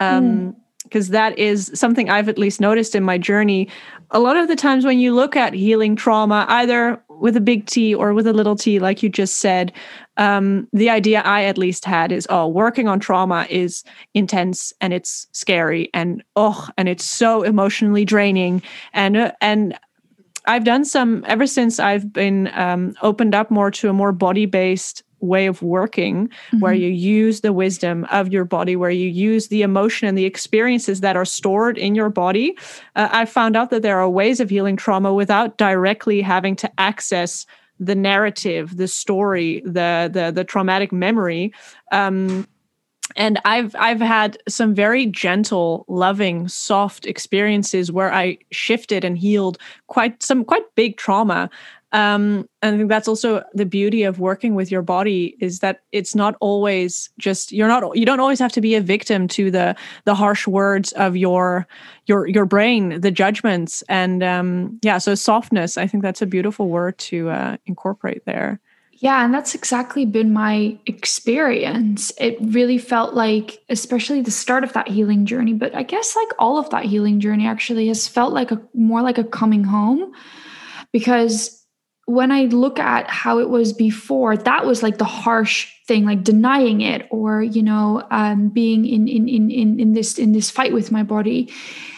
um 0.00 0.24
mm. 0.24 0.56
because 0.82 1.10
that 1.10 1.38
is 1.38 1.70
something 1.74 2.10
I've 2.10 2.28
at 2.28 2.38
least 2.38 2.60
noticed 2.60 2.94
in 2.94 3.04
my 3.04 3.18
journey. 3.18 3.68
A 4.10 4.18
lot 4.18 4.36
of 4.36 4.48
the 4.48 4.56
times 4.56 4.84
when 4.84 4.98
you 4.98 5.14
look 5.14 5.36
at 5.36 5.52
healing 5.52 5.94
trauma, 5.94 6.46
either 6.48 7.02
with 7.20 7.36
a 7.36 7.40
big 7.40 7.66
T 7.66 7.94
or 7.94 8.14
with 8.14 8.26
a 8.26 8.32
little 8.32 8.56
t, 8.56 8.78
like 8.78 9.02
you 9.02 9.08
just 9.08 9.36
said, 9.36 9.72
um, 10.16 10.68
the 10.72 10.90
idea 10.90 11.20
I 11.20 11.44
at 11.44 11.58
least 11.58 11.84
had 11.84 12.12
is, 12.12 12.26
oh, 12.30 12.46
working 12.46 12.88
on 12.88 13.00
trauma 13.00 13.46
is 13.50 13.84
intense 14.14 14.72
and 14.80 14.92
it's 14.92 15.26
scary 15.32 15.90
and 15.94 16.22
oh, 16.36 16.68
and 16.76 16.88
it's 16.88 17.04
so 17.04 17.42
emotionally 17.42 18.04
draining. 18.04 18.62
And 18.92 19.16
uh, 19.16 19.32
and 19.40 19.78
I've 20.46 20.64
done 20.64 20.84
some 20.84 21.24
ever 21.26 21.46
since 21.46 21.80
I've 21.80 22.12
been 22.12 22.50
um, 22.54 22.94
opened 23.02 23.34
up 23.34 23.50
more 23.50 23.70
to 23.72 23.88
a 23.88 23.92
more 23.92 24.12
body 24.12 24.46
based 24.46 25.02
way 25.20 25.46
of 25.46 25.62
working 25.62 26.28
mm-hmm. 26.28 26.60
where 26.60 26.72
you 26.74 26.88
use 26.88 27.40
the 27.40 27.52
wisdom 27.52 28.06
of 28.10 28.32
your 28.32 28.44
body 28.44 28.76
where 28.76 28.90
you 28.90 29.08
use 29.08 29.48
the 29.48 29.62
emotion 29.62 30.06
and 30.06 30.16
the 30.16 30.24
experiences 30.24 31.00
that 31.00 31.16
are 31.16 31.24
stored 31.24 31.78
in 31.78 31.94
your 31.94 32.10
body. 32.10 32.56
Uh, 32.94 33.08
i 33.12 33.24
found 33.24 33.56
out 33.56 33.70
that 33.70 33.82
there 33.82 33.98
are 33.98 34.08
ways 34.08 34.40
of 34.40 34.50
healing 34.50 34.76
trauma 34.76 35.12
without 35.12 35.56
directly 35.56 36.20
having 36.20 36.54
to 36.56 36.70
access 36.78 37.46
the 37.78 37.94
narrative 37.94 38.76
the 38.76 38.88
story 38.88 39.62
the 39.64 40.10
the, 40.12 40.30
the 40.30 40.44
traumatic 40.44 40.92
memory. 40.92 41.52
Um, 41.92 42.46
and 43.14 43.40
i've 43.44 43.74
i've 43.76 44.00
had 44.00 44.36
some 44.48 44.74
very 44.74 45.06
gentle 45.06 45.84
loving 45.88 46.48
soft 46.48 47.06
experiences 47.06 47.92
where 47.92 48.12
i 48.12 48.36
shifted 48.50 49.04
and 49.04 49.16
healed 49.16 49.58
quite 49.86 50.20
some 50.22 50.44
quite 50.44 50.64
big 50.74 50.96
trauma 50.96 51.48
um, 51.96 52.46
and 52.60 52.74
I 52.74 52.76
think 52.76 52.90
that's 52.90 53.08
also 53.08 53.42
the 53.54 53.64
beauty 53.64 54.02
of 54.02 54.20
working 54.20 54.54
with 54.54 54.70
your 54.70 54.82
body 54.82 55.34
is 55.40 55.60
that 55.60 55.80
it's 55.92 56.14
not 56.14 56.36
always 56.40 57.08
just 57.18 57.52
you're 57.52 57.68
not 57.68 57.96
you 57.96 58.04
don't 58.04 58.20
always 58.20 58.38
have 58.38 58.52
to 58.52 58.60
be 58.60 58.74
a 58.74 58.82
victim 58.82 59.26
to 59.28 59.50
the 59.50 59.74
the 60.04 60.14
harsh 60.14 60.46
words 60.46 60.92
of 60.92 61.16
your 61.16 61.66
your 62.04 62.26
your 62.26 62.44
brain, 62.44 63.00
the 63.00 63.10
judgments, 63.10 63.82
and 63.88 64.22
um, 64.22 64.78
yeah. 64.82 64.98
So 64.98 65.14
softness, 65.14 65.78
I 65.78 65.86
think 65.86 66.02
that's 66.02 66.20
a 66.20 66.26
beautiful 66.26 66.68
word 66.68 66.98
to 66.98 67.30
uh, 67.30 67.56
incorporate 67.64 68.26
there. 68.26 68.60
Yeah, 68.92 69.24
and 69.24 69.32
that's 69.32 69.54
exactly 69.54 70.04
been 70.04 70.34
my 70.34 70.78
experience. 70.84 72.12
It 72.18 72.36
really 72.42 72.78
felt 72.78 73.14
like, 73.14 73.62
especially 73.70 74.20
the 74.20 74.30
start 74.30 74.64
of 74.64 74.74
that 74.74 74.88
healing 74.88 75.24
journey, 75.24 75.54
but 75.54 75.74
I 75.74 75.82
guess 75.82 76.14
like 76.14 76.28
all 76.38 76.58
of 76.58 76.68
that 76.70 76.84
healing 76.84 77.20
journey 77.20 77.46
actually 77.46 77.88
has 77.88 78.06
felt 78.06 78.34
like 78.34 78.50
a 78.50 78.60
more 78.74 79.00
like 79.00 79.16
a 79.16 79.24
coming 79.24 79.64
home 79.64 80.12
because 80.92 81.65
when 82.06 82.30
I 82.30 82.44
look 82.44 82.78
at 82.78 83.10
how 83.10 83.40
it 83.40 83.48
was 83.48 83.72
before, 83.72 84.36
that 84.36 84.64
was 84.64 84.82
like 84.82 84.98
the 84.98 85.04
harsh 85.04 85.72
thing, 85.86 86.04
like 86.04 86.22
denying 86.22 86.80
it 86.80 87.06
or, 87.10 87.42
you 87.42 87.62
know, 87.62 88.06
um, 88.10 88.48
being 88.48 88.86
in, 88.86 89.08
in, 89.08 89.28
in, 89.28 89.50
in, 89.50 89.80
in 89.80 89.92
this, 89.92 90.16
in 90.16 90.32
this 90.32 90.48
fight 90.48 90.72
with 90.72 90.92
my 90.92 91.02
body. 91.02 91.52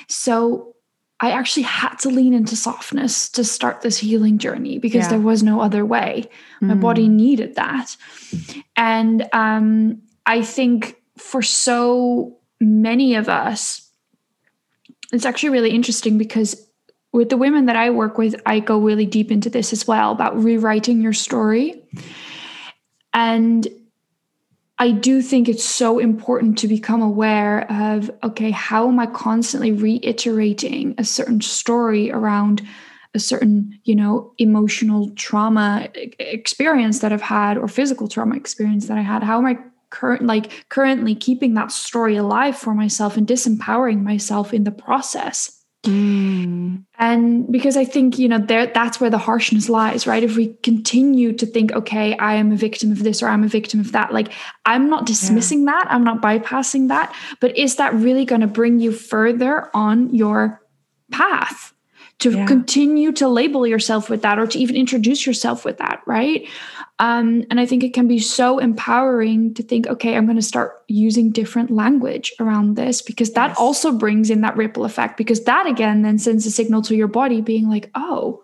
So 0.09 0.75
I 1.21 1.33
actually 1.33 1.65
had 1.65 1.97
to 1.97 2.09
lean 2.09 2.33
into 2.33 2.57
softness 2.57 3.29
to 3.31 3.45
start 3.45 3.83
this 3.83 3.99
healing 3.99 4.39
journey 4.39 4.79
because 4.79 5.05
yeah. 5.05 5.11
there 5.11 5.21
was 5.21 5.43
no 5.43 5.61
other 5.61 5.85
way. 5.85 6.31
My 6.61 6.75
mm. 6.75 6.81
body 6.81 7.09
needed 7.09 7.57
that. 7.57 7.95
And 8.77 9.29
um, 9.33 10.03
I 10.25 10.43
think 10.43 10.97
for 11.19 11.43
so 11.43 12.39
many 12.61 13.15
of 13.15 13.29
us, 13.29 13.91
it's 15.13 15.27
actually 15.27 15.51
really 15.51 15.71
interesting 15.71 16.19
because 16.19 16.68
with 17.13 17.31
the 17.31 17.37
women 17.37 17.67
that 17.67 17.77
I 17.77 17.91
work 17.91 18.19
with, 18.19 18.35
I 18.45 18.61
go 18.61 18.79
really 18.79 19.07
deep 19.07 19.31
into 19.31 19.51
this 19.51 19.73
as 19.73 19.87
well 19.87 20.13
about 20.13 20.43
rewriting 20.43 21.01
your 21.01 21.13
story. 21.13 21.83
And 23.15 23.67
I 24.79 24.93
do 24.93 25.23
think 25.23 25.49
it's 25.49 25.65
so 25.65 25.99
important 25.99 26.57
to 26.59 26.69
become 26.69 27.03
aware 27.03 27.71
of 27.71 28.11
okay, 28.23 28.51
how 28.51 28.89
am 28.89 29.01
I 29.01 29.07
constantly 29.07 29.73
reiterating 29.73 30.95
a 30.99 31.05
certain 31.05 31.41
story 31.41 32.11
around 32.13 32.63
a 33.15 33.19
certain, 33.19 33.79
you 33.85 33.95
know, 33.95 34.33
emotional 34.39 35.11
trauma 35.17 35.89
experience 35.95 37.01
that 37.01 37.13
I've 37.13 37.23
had 37.23 37.59
or 37.59 37.67
physical 37.67 38.07
trauma 38.07 38.37
experience 38.37 38.87
that 38.87 38.99
I 38.99 39.03
had? 39.03 39.23
How 39.23 39.39
am 39.39 39.47
I 39.47 39.59
current 39.91 40.25
like 40.27 40.67
currently 40.69 41.15
keeping 41.15 41.55
that 41.55 41.73
story 41.73 42.17
alive 42.17 42.57
for 42.57 42.75
myself 42.75 43.17
and 43.17 43.27
disempowering 43.27 44.03
myself 44.03 44.55
in 44.55 44.63
the 44.63 44.71
process? 44.71 45.58
Mm. 45.87 46.85
And 46.99 47.51
because 47.51 47.77
I 47.77 47.85
think, 47.85 48.19
you 48.19 48.29
know, 48.29 48.39
there 48.39 48.67
that's 48.67 49.01
where 49.01 49.11
the 49.11 49.19
harshness 49.19 49.69
lies, 49.69 50.07
right? 50.07 50.25
If 50.25 50.37
we 50.37 50.55
continue 50.63 51.33
to 51.35 51.47
think, 51.47 51.73
okay, 51.73 52.17
I 52.17 52.35
am 52.35 52.51
a 52.51 52.57
victim 52.57 52.91
of 52.91 53.05
this 53.05 53.23
or 53.23 53.29
I'm 53.29 53.45
a 53.45 53.49
victim 53.49 53.79
of 53.79 53.93
that, 53.93 54.13
like 54.13 54.33
I'm 54.67 54.91
not 54.91 55.07
dismissing 55.07 55.61
yeah. 55.61 55.73
that, 55.73 55.87
I'm 55.91 56.03
not 56.03 56.21
bypassing 56.21 56.89
that, 56.89 57.15
but 57.41 57.57
is 57.57 57.77
that 57.77 57.95
really 57.95 58.25
going 58.25 58.41
to 58.41 58.49
bring 58.49 58.81
you 58.81 58.93
further 58.93 59.71
on 59.75 60.15
your 60.15 60.61
path? 61.13 61.73
To 62.23 62.33
yeah. 62.33 62.47
continue 62.47 63.13
to 63.13 63.29
label 63.29 63.65
yourself 63.65 64.11
with 64.11 64.23
that 64.23 64.41
or 64.41 64.47
to 64.49 64.59
even 64.59 64.75
introduce 64.75 65.25
yourself 65.25 65.65
with 65.65 65.79
that, 65.79 66.03
right? 66.05 66.49
Um, 67.01 67.45
and 67.49 67.61
I 67.61 67.67
think 67.67 67.85
it 67.85 67.95
can 67.95 68.09
be 68.09 68.19
so 68.19 68.59
empowering 68.59 69.55
to 69.55 69.63
think, 69.63 69.87
okay, 69.87 70.17
I'm 70.17 70.27
going 70.27 70.37
to 70.37 70.43
start 70.43 70.83
using 70.89 71.31
different 71.31 71.71
language 71.71 72.33
around 72.41 72.75
this 72.75 73.03
because 73.03 73.33
that 73.35 73.51
yes. 73.51 73.59
also 73.59 73.93
brings 73.93 74.31
in 74.31 74.41
that 74.41 74.57
ripple 74.57 74.85
effect. 74.85 75.17
Because 75.17 75.45
that 75.45 75.67
again 75.67 76.03
then 76.03 76.19
sends 76.19 76.45
a 76.45 76.51
signal 76.51 76.83
to 76.83 76.97
your 76.97 77.07
body 77.07 77.41
being 77.41 77.69
like, 77.69 77.91
oh, 77.95 78.43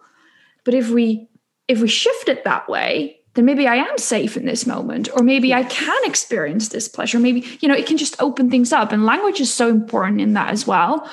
but 0.65 0.75
if 0.75 0.91
we 0.91 1.29
if 1.67 1.81
we 1.81 1.89
shift 1.89 2.29
it 2.29 2.45
that 2.45 2.69
way, 2.69 3.19
then 3.35 3.45
maybe 3.45 3.67
I 3.67 3.77
am 3.77 3.99
safe 3.99 4.37
in 4.37 4.45
this 4.45 4.67
moment, 4.67 5.09
or 5.15 5.23
maybe 5.23 5.53
I 5.53 5.65
can 5.65 6.05
experience 6.05 6.69
this 6.69 6.89
pleasure. 6.89 7.19
Maybe, 7.19 7.45
you 7.61 7.69
know, 7.69 7.75
it 7.75 7.87
can 7.87 7.97
just 7.97 8.21
open 8.23 8.51
things 8.51 8.73
up. 8.73 8.93
And 8.93 9.05
language 9.05 9.41
is 9.41 9.53
so 9.53 9.69
important 9.69 10.21
in 10.21 10.35
that 10.35 10.51
as 10.51 10.67
well. 10.67 11.11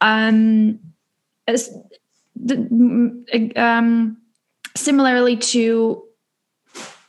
Um, 0.00 0.78
as 1.48 1.76
the, 2.36 3.52
um, 3.56 4.18
similarly 4.76 5.36
to 5.36 6.03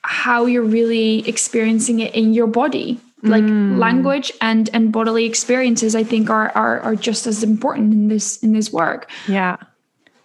how 0.07 0.45
you're 0.45 0.63
really 0.63 1.27
experiencing 1.27 1.99
it 1.99 2.13
in 2.13 2.33
your 2.33 2.47
body. 2.47 2.99
Like 3.23 3.43
mm. 3.43 3.79
language 3.79 4.31
and 4.39 4.69
and 4.71 4.91
bodily 4.91 5.25
experiences 5.25 5.95
i 5.95 6.03
think 6.03 6.29
are, 6.29 6.51
are 6.51 6.79
are 6.81 6.95
just 6.95 7.25
as 7.25 7.41
important 7.41 7.91
in 7.91 8.07
this 8.07 8.37
in 8.43 8.53
this 8.53 8.71
work. 8.71 9.09
Yeah. 9.27 9.57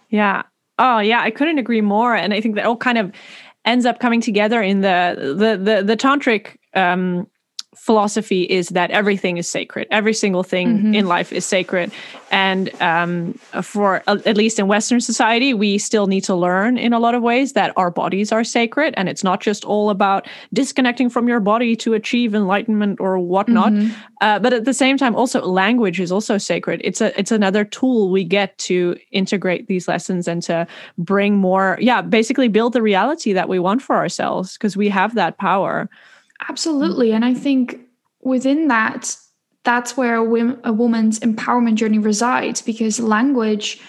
Yeah. 0.09 0.43
Oh 0.77 0.99
yeah 0.99 1.21
i 1.21 1.31
couldn't 1.31 1.57
agree 1.57 1.81
more 1.81 2.13
and 2.15 2.31
i 2.31 2.41
think 2.41 2.55
that 2.55 2.65
all 2.65 2.77
kind 2.77 2.99
of 2.99 3.11
ends 3.65 3.85
up 3.85 3.99
coming 3.99 4.21
together 4.21 4.61
in 4.61 4.81
the 4.81 5.15
the 5.17 5.57
the, 5.57 5.83
the 5.83 5.97
tantric 5.97 6.57
um 6.75 7.27
philosophy 7.75 8.43
is 8.43 8.69
that 8.69 8.91
everything 8.91 9.37
is 9.37 9.47
sacred. 9.47 9.87
Every 9.91 10.13
single 10.13 10.43
thing 10.43 10.77
mm-hmm. 10.77 10.93
in 10.93 11.07
life 11.07 11.31
is 11.31 11.45
sacred. 11.45 11.91
And 12.29 12.69
um, 12.81 13.33
for 13.61 14.03
uh, 14.07 14.17
at 14.25 14.35
least 14.35 14.59
in 14.59 14.67
Western 14.67 14.99
society, 14.99 15.53
we 15.53 15.77
still 15.77 16.07
need 16.07 16.23
to 16.25 16.35
learn 16.35 16.77
in 16.77 16.91
a 16.91 16.99
lot 16.99 17.15
of 17.15 17.23
ways 17.23 17.53
that 17.53 17.71
our 17.77 17.89
bodies 17.89 18.31
are 18.31 18.43
sacred. 18.43 18.93
And 18.97 19.07
it's 19.07 19.23
not 19.23 19.39
just 19.39 19.63
all 19.63 19.89
about 19.89 20.27
disconnecting 20.53 21.09
from 21.09 21.29
your 21.29 21.39
body 21.39 21.75
to 21.77 21.93
achieve 21.93 22.35
enlightenment 22.35 22.99
or 22.99 23.17
whatnot. 23.17 23.71
Mm-hmm. 23.71 23.97
Uh, 24.19 24.39
but 24.39 24.51
at 24.51 24.65
the 24.65 24.73
same 24.73 24.97
time, 24.97 25.15
also 25.15 25.41
language 25.41 25.99
is 25.99 26.11
also 26.11 26.37
sacred. 26.37 26.81
It's 26.83 26.99
a 26.99 27.17
it's 27.17 27.31
another 27.31 27.63
tool 27.63 28.11
we 28.11 28.25
get 28.25 28.57
to 28.59 28.97
integrate 29.11 29.67
these 29.67 29.87
lessons 29.87 30.27
and 30.27 30.43
to 30.43 30.67
bring 30.97 31.37
more, 31.37 31.77
yeah, 31.81 32.01
basically 32.01 32.49
build 32.49 32.73
the 32.73 32.81
reality 32.81 33.31
that 33.33 33.47
we 33.47 33.59
want 33.59 33.81
for 33.81 33.95
ourselves 33.95 34.57
because 34.57 34.75
we 34.75 34.89
have 34.89 35.15
that 35.15 35.37
power. 35.37 35.89
Absolutely. 36.49 37.11
And 37.11 37.23
I 37.23 37.33
think 37.33 37.79
within 38.21 38.67
that, 38.67 39.15
that's 39.63 39.95
where 39.95 40.15
a, 40.15 40.59
a 40.63 40.73
woman's 40.73 41.19
empowerment 41.19 41.75
journey 41.75 41.99
resides 41.99 42.61
because 42.61 42.99
language 42.99 43.81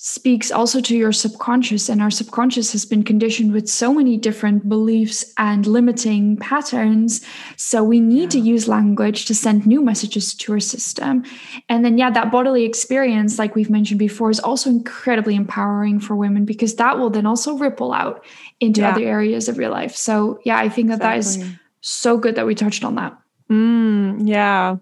speaks 0.00 0.52
also 0.52 0.80
to 0.80 0.96
your 0.96 1.10
subconscious 1.10 1.88
and 1.88 2.00
our 2.00 2.10
subconscious 2.10 2.70
has 2.70 2.86
been 2.86 3.02
conditioned 3.02 3.52
with 3.52 3.68
so 3.68 3.92
many 3.92 4.16
different 4.16 4.68
beliefs 4.68 5.24
and 5.38 5.66
limiting 5.66 6.36
patterns 6.36 7.20
so 7.56 7.82
we 7.82 7.98
need 7.98 8.22
yeah. 8.22 8.28
to 8.28 8.38
use 8.38 8.68
language 8.68 9.24
to 9.24 9.34
send 9.34 9.66
new 9.66 9.82
messages 9.82 10.34
to 10.34 10.52
our 10.52 10.60
system 10.60 11.24
and 11.68 11.84
then 11.84 11.98
yeah 11.98 12.10
that 12.10 12.30
bodily 12.30 12.64
experience 12.64 13.40
like 13.40 13.56
we've 13.56 13.70
mentioned 13.70 13.98
before 13.98 14.30
is 14.30 14.38
also 14.38 14.70
incredibly 14.70 15.34
empowering 15.34 15.98
for 15.98 16.14
women 16.14 16.44
because 16.44 16.76
that 16.76 16.96
will 16.96 17.10
then 17.10 17.26
also 17.26 17.58
ripple 17.58 17.92
out 17.92 18.24
into 18.60 18.82
yeah. 18.82 18.90
other 18.90 19.02
areas 19.02 19.48
of 19.48 19.56
your 19.56 19.68
life 19.68 19.96
so 19.96 20.38
yeah 20.44 20.58
i 20.58 20.68
think 20.68 20.90
that 20.90 21.02
exactly. 21.16 21.42
that 21.42 21.50
is 21.50 21.58
so 21.80 22.18
good 22.18 22.34
that 22.34 22.46
we 22.46 22.54
touched 22.54 22.84
on 22.84 22.94
that. 22.96 23.16
Mm, 23.50 24.28
yeah. 24.28 24.76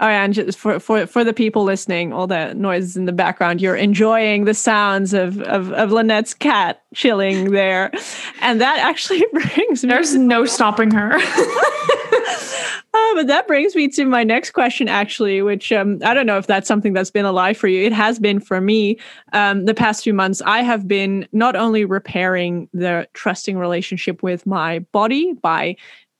Oh, 0.00 0.06
yeah, 0.06 0.22
and 0.22 0.32
just 0.32 0.56
for, 0.56 0.78
for 0.78 1.08
for 1.08 1.24
the 1.24 1.32
people 1.32 1.64
listening, 1.64 2.12
all 2.12 2.28
the 2.28 2.54
noises 2.54 2.96
in 2.96 3.06
the 3.06 3.12
background, 3.12 3.60
you're 3.60 3.74
enjoying 3.74 4.44
the 4.44 4.54
sounds 4.54 5.12
of 5.12 5.40
of, 5.42 5.72
of 5.72 5.90
Lynette's 5.90 6.34
cat 6.34 6.82
chilling 6.94 7.50
there, 7.50 7.90
and 8.40 8.60
that 8.60 8.78
actually 8.78 9.24
brings 9.32 9.82
me. 9.82 9.90
There's 9.90 10.14
no 10.14 10.44
stopping 10.44 10.92
her. 10.92 11.10
oh, 12.94 13.12
but 13.16 13.26
that 13.26 13.48
brings 13.48 13.74
me 13.74 13.88
to 13.88 14.04
my 14.04 14.22
next 14.22 14.52
question, 14.52 14.86
actually, 14.86 15.42
which 15.42 15.72
um, 15.72 15.98
I 16.04 16.14
don't 16.14 16.26
know 16.26 16.38
if 16.38 16.46
that's 16.46 16.68
something 16.68 16.92
that's 16.92 17.10
been 17.10 17.24
alive 17.24 17.56
for 17.56 17.66
you. 17.66 17.84
It 17.84 17.92
has 17.92 18.20
been 18.20 18.38
for 18.38 18.60
me. 18.60 19.00
Um, 19.32 19.64
the 19.64 19.74
past 19.74 20.04
few 20.04 20.14
months, 20.14 20.40
I 20.42 20.62
have 20.62 20.86
been 20.86 21.26
not 21.32 21.56
only 21.56 21.84
repairing 21.84 22.68
the 22.72 23.08
trusting 23.14 23.58
relationship 23.58 24.22
with 24.22 24.46
my 24.46 24.78
body 24.92 25.32
by 25.32 25.74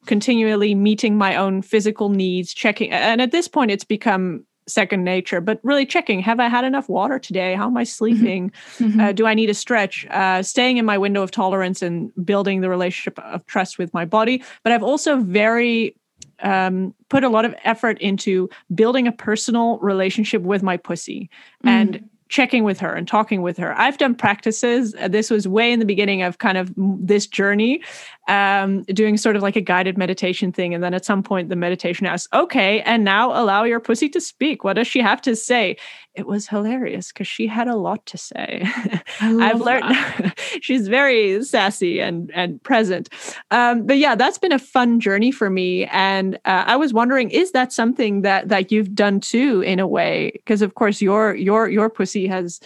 continually 0.07 0.75
meeting 0.75 1.17
my 1.17 1.37
own 1.37 1.63
physical 1.63 2.09
needs, 2.09 2.55
checking. 2.55 2.91
And 2.91 3.21
at 3.21 3.33
this 3.33 3.49
point, 3.49 3.71
it's 3.71 3.85
become 3.85 4.45
second 4.69 5.03
nature, 5.03 5.41
but 5.41 5.61
really 5.63 5.87
checking 5.87 6.21
have 6.21 6.41
I 6.41 6.49
had 6.49 6.65
enough 6.65 6.89
water 6.89 7.19
today? 7.19 7.55
How 7.55 7.67
am 7.67 7.77
I 7.77 7.83
mm-hmm. 7.83 7.87
sleeping? 7.87 8.53
Mm-hmm. 8.79 9.01
Uh, 9.01 9.13
do 9.13 9.27
I 9.27 9.35
need 9.35 9.51
a 9.51 9.55
stretch? 9.55 10.07
Uh, 10.11 10.43
staying 10.43 10.77
in 10.77 10.85
my 10.85 10.99
window 10.99 11.23
of 11.23 11.31
tolerance 11.31 11.83
and 11.83 12.13
building 12.25 12.61
the 12.61 12.69
relationship 12.69 13.19
of 13.19 13.45
trust 13.47 13.79
with 13.79 13.93
my 13.95 14.05
body. 14.05 14.43
But 14.63 14.73
I've 14.73 14.83
also 14.83 15.17
very 15.17 15.97
um, 16.41 16.95
put 17.09 17.25
a 17.25 17.29
lot 17.29 17.45
of 17.45 17.55
effort 17.65 17.99
into 18.01 18.49
building 18.75 19.09
a 19.09 19.13
personal 19.13 19.79
relationship 19.79 20.43
with 20.43 20.63
my 20.63 20.77
pussy. 20.77 21.31
Mm. 21.65 21.69
And 21.69 22.11
checking 22.29 22.63
with 22.63 22.79
her 22.81 22.95
and 22.95 23.09
talking 23.09 23.41
with 23.43 23.57
her. 23.57 23.79
I've 23.79 23.99
done 23.99 24.15
practices. 24.15 24.95
This 25.09 25.31
was 25.31 25.49
way 25.49 25.73
in 25.73 25.79
the 25.79 25.87
beginning 25.87 26.23
of 26.23 26.39
kind 26.39 26.59
of 26.59 26.73
this 26.77 27.27
journey, 27.27 27.83
um, 28.29 28.83
doing 28.85 29.17
sort 29.17 29.37
of 29.37 29.43
like 29.43 29.57
a 29.57 29.63
guided 29.63 29.97
meditation 29.97 30.53
thing. 30.53 30.75
And 30.75 30.85
then 30.85 30.93
at 30.93 31.07
some 31.07 31.23
point, 31.23 31.49
the 31.49 31.57
meditation 31.57 32.07
asks, 32.07 32.29
okay, 32.35 32.83
and 32.83 33.03
now 33.03 33.31
allow 33.31 33.65
your 33.65 33.81
pussy 33.81 34.09
to 34.11 34.21
speak. 34.21 34.63
What 34.63 34.75
does 34.75 34.87
she 34.87 35.01
have 35.01 35.23
to 35.23 35.35
say? 35.35 35.77
It 36.15 36.27
was 36.27 36.49
hilarious 36.49 37.13
because 37.13 37.29
she 37.29 37.47
had 37.47 37.69
a 37.69 37.77
lot 37.77 38.05
to 38.07 38.19
say. 38.19 38.69
I've 39.21 39.61
learned 39.61 40.35
she's 40.61 40.89
very 40.89 41.43
sassy 41.45 42.01
and, 42.01 42.31
and 42.35 42.63
present. 42.63 43.09
Um, 43.51 43.87
but 43.87 43.99
yeah, 43.99 44.15
that's 44.15 44.37
been 44.37 44.53
a 44.53 44.59
fun 44.59 45.01
journey 45.01 45.31
for 45.31 45.49
me. 45.49 45.87
And 45.87 46.35
uh, 46.45 46.65
I 46.67 46.77
was 46.77 46.93
wondering, 46.93 47.31
is 47.31 47.53
that 47.53 47.73
something 47.73 48.23
that, 48.23 48.49
that 48.49 48.71
you've 48.71 48.95
done 48.95 49.21
too, 49.21 49.63
in 49.63 49.79
a 49.79 49.87
way? 49.87 50.33
Because 50.35 50.61
of 50.61 50.75
course, 50.75 51.01
your, 51.01 51.35
your, 51.35 51.69
your 51.69 51.89
pussy 51.89 52.18
has, 52.27 52.61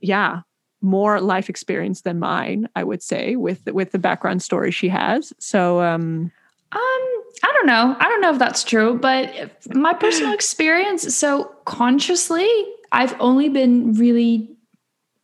yeah, 0.00 0.40
more 0.80 1.20
life 1.20 1.48
experience 1.48 2.02
than 2.02 2.18
mine, 2.18 2.68
I 2.74 2.84
would 2.84 3.02
say, 3.02 3.36
with 3.36 3.66
with 3.66 3.92
the 3.92 3.98
background 3.98 4.42
story 4.42 4.70
she 4.70 4.88
has. 4.88 5.32
So 5.38 5.80
um 5.80 6.32
um 6.72 7.08
I 7.44 7.52
don't 7.54 7.66
know. 7.66 7.96
I 7.98 8.08
don't 8.08 8.20
know 8.20 8.32
if 8.32 8.38
that's 8.38 8.62
true, 8.62 8.98
but 8.98 9.52
my 9.74 9.94
personal 9.94 10.32
experience, 10.34 11.14
so 11.14 11.44
consciously, 11.64 12.48
I've 12.92 13.18
only 13.20 13.48
been 13.48 13.94
really 13.94 14.48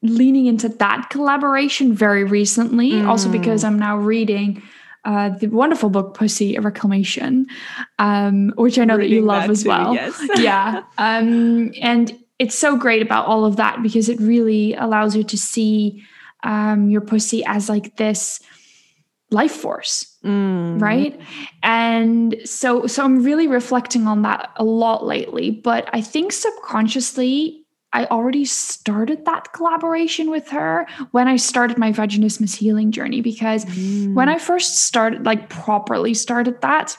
leaning 0.03 0.47
into 0.47 0.69
that 0.69 1.11
collaboration 1.11 1.93
very 1.93 2.25
recently, 2.25 2.93
mm. 2.93 3.07
also 3.07 3.29
because 3.29 3.65
I'm 3.65 3.79
now 3.79 3.97
reading 3.99 4.63
uh, 5.05 5.31
the 5.31 5.49
wonderful 5.49 5.91
book 5.91 6.15
Pussy, 6.15 6.57
a 6.57 6.61
Reclamation, 6.61 7.47
um, 7.99 8.53
which 8.57 8.79
I 8.79 8.85
know 8.85 8.97
Reading 8.97 9.11
that 9.11 9.17
you 9.17 9.23
love 9.23 9.43
that 9.43 9.51
as 9.51 9.63
too, 9.63 9.69
well. 9.69 9.95
Yes. 9.95 10.29
yeah. 10.39 10.83
Um, 10.99 11.73
and 11.81 12.17
it's 12.39 12.55
so 12.55 12.77
great 12.77 13.03
about 13.03 13.27
all 13.27 13.45
of 13.45 13.57
that 13.57 13.83
because 13.83 14.09
it 14.09 14.21
really 14.21 14.75
allows 14.75 15.17
you 15.17 15.25
to 15.25 15.37
see 15.37 16.05
um, 16.45 16.89
your 16.89 17.01
pussy 17.01 17.45
as 17.45 17.69
like 17.69 17.97
this 17.97 18.41
life 19.31 19.53
force 19.53 20.17
mm. 20.25 20.81
right 20.81 21.21
and 21.63 22.37
so 22.47 22.87
so 22.87 23.05
i'm 23.05 23.23
really 23.23 23.47
reflecting 23.47 24.07
on 24.07 24.23
that 24.23 24.51
a 24.57 24.65
lot 24.65 25.05
lately 25.05 25.51
but 25.51 25.87
i 25.93 26.01
think 26.01 26.33
subconsciously 26.33 27.63
i 27.93 28.07
already 28.07 28.47
started 28.47 29.27
that 29.27 29.53
collaboration 29.53 30.31
with 30.31 30.49
her 30.49 30.87
when 31.11 31.29
i 31.29 31.37
started 31.37 31.77
my 31.77 31.93
vaginismus 31.93 32.57
healing 32.57 32.91
journey 32.91 33.21
because 33.21 33.67
mm. 33.67 34.15
when 34.15 34.31
i 34.31 34.39
first 34.39 34.77
started 34.77 35.27
like 35.27 35.51
properly 35.51 36.15
started 36.15 36.59
that 36.63 36.97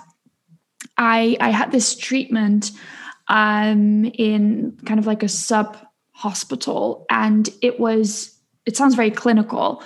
i 0.99 1.35
i 1.39 1.49
had 1.49 1.71
this 1.71 1.95
treatment 1.95 2.69
um, 3.29 4.05
in 4.15 4.77
kind 4.85 4.99
of 4.99 5.07
like 5.07 5.23
a 5.23 5.29
sub 5.29 5.77
hospital. 6.11 7.05
And 7.09 7.47
it 7.61 7.79
was, 7.79 8.35
it 8.65 8.75
sounds 8.75 8.95
very 8.95 9.11
clinical. 9.11 9.83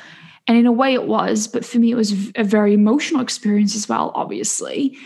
And 0.47 0.57
in 0.57 0.65
a 0.65 0.71
way 0.71 0.93
it 0.93 1.05
was, 1.05 1.47
but 1.47 1.63
for 1.63 1.77
me, 1.77 1.91
it 1.91 1.95
was 1.95 2.31
a 2.35 2.43
very 2.43 2.73
emotional 2.73 3.21
experience 3.21 3.75
as 3.75 3.87
well, 3.87 4.11
obviously. 4.15 4.97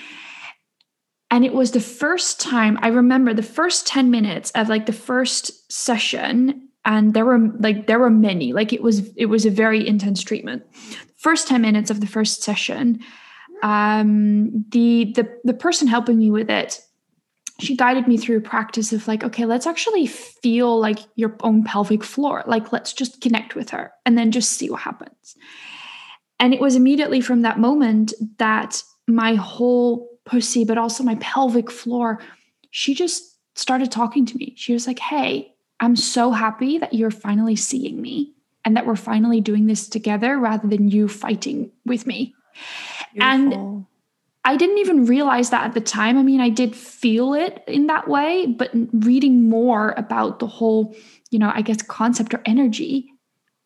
And 1.30 1.44
it 1.44 1.54
was 1.54 1.72
the 1.72 1.82
first 1.82 2.40
time 2.40 2.80
I 2.82 2.88
remember 2.88 3.34
the 3.34 3.44
first 3.44 3.86
10 3.86 4.10
minutes 4.10 4.52
of 4.52 4.70
like 4.70 4.86
the 4.86 4.94
first 4.94 5.72
session. 5.72 6.70
And 6.86 7.14
there 7.14 7.26
were 7.26 7.50
like, 7.60 7.88
there 7.88 8.00
were 8.00 8.10
many, 8.10 8.54
like 8.54 8.72
it 8.72 8.82
was, 8.82 9.12
it 9.16 9.26
was 9.26 9.46
a 9.46 9.52
very 9.52 9.86
intense 9.86 10.24
treatment. 10.24 10.64
First 11.18 11.50
10 11.50 11.62
minutes 11.62 11.92
of 11.92 12.00
the 12.00 12.08
first 12.08 12.44
session, 12.44 13.00
um, 13.62 14.66
the, 14.70 15.12
the, 15.16 15.28
the 15.44 15.54
person 15.54 15.88
helping 15.88 16.18
me 16.18 16.32
with 16.32 16.50
it 16.50 16.80
she 17.60 17.76
guided 17.76 18.08
me 18.08 18.18
through 18.18 18.38
a 18.38 18.42
practice 18.42 18.94
of 18.94 19.08
like, 19.08 19.24
okay, 19.24 19.46
let's 19.46 19.66
actually 19.66 20.06
feel 20.06 20.80
like 20.80 21.00
your 21.16 21.36
own 21.42 21.64
pelvic 21.64 22.04
floor. 22.04 22.44
Like, 22.46 22.72
let's 22.72 22.94
just 22.94 23.22
connect 23.22 23.56
with 23.56 23.72
her 23.72 23.92
and 24.06 24.18
then 24.18 24.32
just 24.32 24.52
see 24.52 24.70
what 24.70 24.82
happens. 24.82 25.36
And 26.40 26.54
it 26.54 26.62
was 26.62 26.76
immediately 26.76 27.20
from 27.20 27.42
that 27.42 27.60
moment 27.60 28.14
that 28.38 28.84
my 29.08 29.34
whole 29.34 30.08
pussy, 30.26 30.66
but 30.66 30.78
also 30.78 31.04
my 31.04 31.16
pelvic 31.16 31.72
floor, 31.72 32.20
she 32.70 32.94
just 32.94 33.38
started 33.56 33.92
talking 33.92 34.26
to 34.28 34.38
me. 34.38 34.54
She 34.56 34.74
was 34.74 34.86
like, 34.86 35.00
hey, 35.00 35.52
I'm 35.80 35.96
so 35.96 36.32
happy 36.32 36.78
that 36.78 36.94
you're 36.94 37.10
finally 37.10 37.56
seeing 37.56 38.02
me 38.02 38.34
and 38.66 38.76
that 38.76 38.86
we're 38.86 38.96
finally 38.96 39.42
doing 39.42 39.66
this 39.66 39.88
together 39.90 40.38
rather 40.38 40.68
than 40.68 40.90
you 40.90 41.08
fighting 41.08 41.72
with 41.86 42.06
me. 42.06 42.36
Beautiful. 43.14 43.54
And 43.54 43.86
I 44.48 44.56
didn't 44.56 44.78
even 44.78 45.06
realize 45.06 45.50
that 45.50 45.66
at 45.66 45.74
the 45.74 45.82
time. 45.82 46.18
I 46.18 46.24
mean, 46.24 46.40
I 46.40 46.48
did 46.48 46.74
feel 46.74 47.34
it 47.34 47.62
in 47.68 47.88
that 47.88 48.08
way, 48.08 48.46
but 48.46 48.72
reading 48.94 49.50
more 49.50 49.94
about 49.98 50.40
the 50.40 50.48
whole, 50.48 50.96
you 51.32 51.38
know, 51.38 51.52
I 51.54 51.62
guess 51.62 51.82
concept 51.82 52.34
or 52.34 52.42
energy 52.46 53.12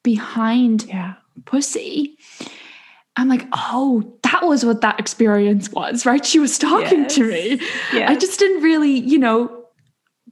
behind 0.02 0.86
yeah. 0.88 1.14
pussy, 1.46 2.18
I'm 3.16 3.30
like, 3.30 3.48
oh, 3.54 4.18
that 4.24 4.42
was 4.42 4.66
what 4.66 4.82
that 4.82 5.00
experience 5.00 5.72
was, 5.72 6.04
right? 6.04 6.26
She 6.26 6.40
was 6.40 6.58
talking 6.58 7.04
yes. 7.04 7.14
to 7.14 7.30
me. 7.30 7.62
Yes. 7.94 8.10
I 8.10 8.16
just 8.16 8.40
didn't 8.40 8.64
really, 8.64 8.98
you 9.02 9.20
know, 9.20 9.66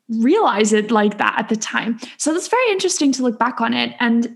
realize 0.07 0.73
it 0.73 0.89
like 0.89 1.19
that 1.19 1.35
at 1.37 1.49
the 1.49 1.57
time. 1.57 1.99
So 2.17 2.33
that's 2.33 2.47
very 2.47 2.71
interesting 2.71 3.11
to 3.11 3.21
look 3.21 3.37
back 3.37 3.61
on 3.61 3.75
it. 3.75 3.95
And 3.99 4.35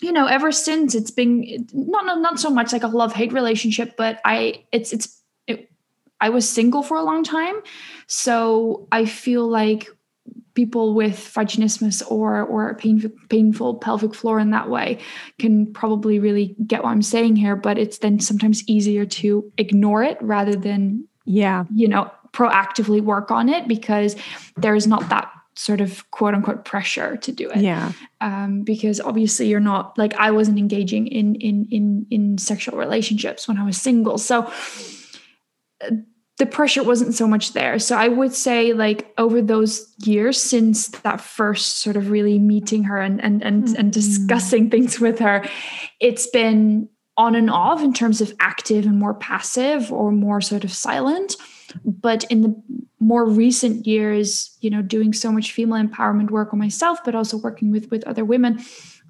you 0.00 0.12
know 0.12 0.26
ever 0.26 0.52
since 0.52 0.94
it's 0.94 1.10
been 1.10 1.66
not 1.72 2.06
not, 2.06 2.20
not 2.20 2.38
so 2.38 2.50
much 2.50 2.72
like 2.72 2.84
a 2.84 2.86
love 2.86 3.12
hate 3.12 3.32
relationship 3.32 3.96
but 3.96 4.20
i 4.24 4.62
it's 4.70 4.92
it's 4.92 5.17
I 6.20 6.30
was 6.30 6.48
single 6.48 6.82
for 6.82 6.96
a 6.96 7.02
long 7.02 7.22
time. 7.22 7.56
So 8.06 8.88
I 8.90 9.04
feel 9.04 9.46
like 9.46 9.88
people 10.54 10.92
with 10.92 11.18
vaginismus 11.18 12.02
or 12.10 12.42
or 12.42 12.74
painful, 12.74 13.10
painful 13.28 13.76
pelvic 13.76 14.12
floor 14.12 14.40
in 14.40 14.50
that 14.50 14.68
way 14.68 14.98
can 15.38 15.72
probably 15.72 16.18
really 16.18 16.56
get 16.66 16.82
what 16.82 16.90
I'm 16.90 17.02
saying 17.02 17.36
here, 17.36 17.54
but 17.54 17.78
it's 17.78 17.98
then 17.98 18.18
sometimes 18.18 18.68
easier 18.68 19.06
to 19.06 19.52
ignore 19.56 20.02
it 20.02 20.18
rather 20.20 20.56
than 20.56 21.06
yeah. 21.24 21.64
you 21.72 21.86
know 21.86 22.10
proactively 22.32 23.00
work 23.00 23.30
on 23.30 23.48
it 23.48 23.68
because 23.68 24.16
there's 24.56 24.86
not 24.86 25.08
that 25.10 25.30
sort 25.54 25.80
of 25.80 26.08
quote 26.10 26.34
unquote 26.34 26.64
pressure 26.64 27.16
to 27.18 27.30
do 27.30 27.48
it. 27.50 27.58
Yeah. 27.58 27.92
Um, 28.20 28.62
because 28.62 29.00
obviously 29.00 29.46
you're 29.46 29.60
not 29.60 29.96
like 29.96 30.14
i 30.14 30.30
wasn't 30.30 30.58
engaging 30.58 31.06
in 31.06 31.36
in 31.36 31.66
in 31.70 32.06
in 32.10 32.38
sexual 32.38 32.76
relationships 32.78 33.46
when 33.46 33.58
i 33.58 33.64
was 33.64 33.80
single. 33.80 34.18
So 34.18 34.50
the 36.38 36.46
pressure 36.46 36.84
wasn't 36.84 37.14
so 37.14 37.26
much 37.26 37.52
there 37.52 37.78
so 37.78 37.96
i 37.96 38.08
would 38.08 38.32
say 38.32 38.72
like 38.72 39.12
over 39.18 39.42
those 39.42 39.92
years 40.04 40.40
since 40.40 40.88
that 40.88 41.20
first 41.20 41.78
sort 41.78 41.96
of 41.96 42.10
really 42.10 42.38
meeting 42.38 42.84
her 42.84 42.98
and 42.98 43.22
and 43.22 43.42
and, 43.42 43.64
mm-hmm. 43.64 43.76
and 43.76 43.92
discussing 43.92 44.70
things 44.70 45.00
with 45.00 45.18
her 45.18 45.44
it's 46.00 46.26
been 46.28 46.88
on 47.16 47.34
and 47.34 47.50
off 47.50 47.82
in 47.82 47.92
terms 47.92 48.20
of 48.20 48.32
active 48.38 48.86
and 48.86 48.98
more 48.98 49.14
passive 49.14 49.92
or 49.92 50.12
more 50.12 50.40
sort 50.40 50.64
of 50.64 50.72
silent 50.72 51.36
but 51.84 52.24
in 52.24 52.42
the 52.42 52.62
more 53.00 53.28
recent 53.28 53.86
years 53.86 54.56
you 54.60 54.70
know 54.70 54.82
doing 54.82 55.12
so 55.12 55.30
much 55.30 55.52
female 55.52 55.82
empowerment 55.82 56.30
work 56.30 56.52
on 56.52 56.58
myself 56.58 57.00
but 57.04 57.14
also 57.14 57.36
working 57.36 57.70
with 57.70 57.90
with 57.90 58.04
other 58.04 58.24
women 58.24 58.60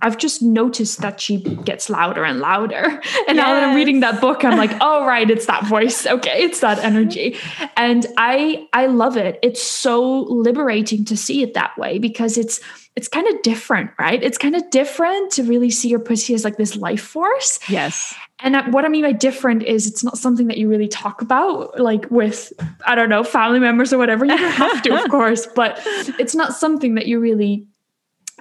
I've 0.01 0.17
just 0.17 0.43
noticed 0.43 1.01
that 1.01 1.21
she 1.21 1.39
gets 1.65 1.91
louder 1.91 2.25
and 2.25 2.41
louder. 2.41 2.85
And 2.85 3.37
yes. 3.37 3.37
now 3.37 3.55
that 3.55 3.65
I'm 3.65 3.75
reading 3.75 4.01
that 4.01 4.21
book, 4.21 4.45
I'm 4.45 4.57
like, 4.57 4.71
oh 4.81 5.05
right, 5.05 5.29
it's 5.29 5.47
that 5.47 5.67
voice. 5.67 6.07
Okay, 6.07 6.43
it's 6.43 6.61
that 6.61 6.79
energy. 6.79 7.37
And 7.77 8.07
I 8.17 8.69
I 8.73 8.87
love 8.87 9.17
it. 9.17 9.39
It's 9.43 9.63
so 9.63 10.23
liberating 10.23 11.05
to 11.07 11.17
see 11.17 11.43
it 11.43 11.55
that 11.55 11.77
way 11.77 11.99
because 11.99 12.39
it's 12.39 12.61
it's 12.97 13.09
kind 13.09 13.29
of 13.29 13.43
different, 13.43 13.91
right? 13.99 14.23
It's 14.23 14.39
kind 14.39 14.57
of 14.57 14.71
different 14.71 15.31
to 15.33 15.45
really 15.45 15.71
see 15.71 15.89
your 15.89 16.01
pussy 16.01 16.35
as 16.35 16.45
like 16.45 16.57
this 16.57 16.75
life 16.77 17.03
force. 17.03 17.61
Yes. 17.69 18.15
And 18.41 18.73
what 18.73 18.85
I 18.85 18.89
mean 18.89 19.03
by 19.03 19.13
different 19.13 19.63
is 19.65 19.87
it's 19.87 20.05
not 20.05 20.17
something 20.17 20.47
that 20.47 20.59
you 20.59 20.69
really 20.69 20.89
talk 20.89 21.23
about, 21.23 21.79
like 21.79 22.09
with, 22.11 22.53
I 22.87 22.95
don't 22.95 23.09
know, 23.09 23.25
family 23.25 23.59
members 23.59 23.93
or 23.93 23.99
whatever. 23.99 24.25
You 24.25 24.37
don't 24.37 24.53
have 24.53 24.83
to, 24.83 25.05
of 25.05 25.11
course, 25.11 25.47
but 25.47 25.81
it's 26.19 26.35
not 26.35 26.55
something 26.55 26.95
that 26.95 27.07
you 27.07 27.19
really 27.21 27.67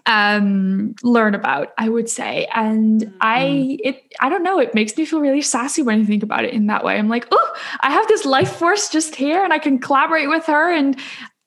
um 0.07 0.95
learn 1.03 1.35
about 1.35 1.73
i 1.77 1.87
would 1.87 2.09
say 2.09 2.47
and 2.55 3.01
mm-hmm. 3.01 3.17
i 3.21 3.77
it 3.83 4.03
i 4.19 4.29
don't 4.29 4.43
know 4.43 4.59
it 4.59 4.73
makes 4.73 4.97
me 4.97 5.05
feel 5.05 5.19
really 5.19 5.41
sassy 5.41 5.83
when 5.83 6.01
i 6.01 6.05
think 6.05 6.23
about 6.23 6.45
it 6.45 6.53
in 6.53 6.67
that 6.67 6.83
way 6.83 6.97
i'm 6.97 7.09
like 7.09 7.27
oh 7.31 7.53
i 7.81 7.91
have 7.91 8.07
this 8.07 8.25
life 8.25 8.55
force 8.55 8.89
just 8.89 9.15
here 9.15 9.43
and 9.43 9.53
i 9.53 9.59
can 9.59 9.77
collaborate 9.77 10.29
with 10.29 10.45
her 10.45 10.71
and 10.71 10.97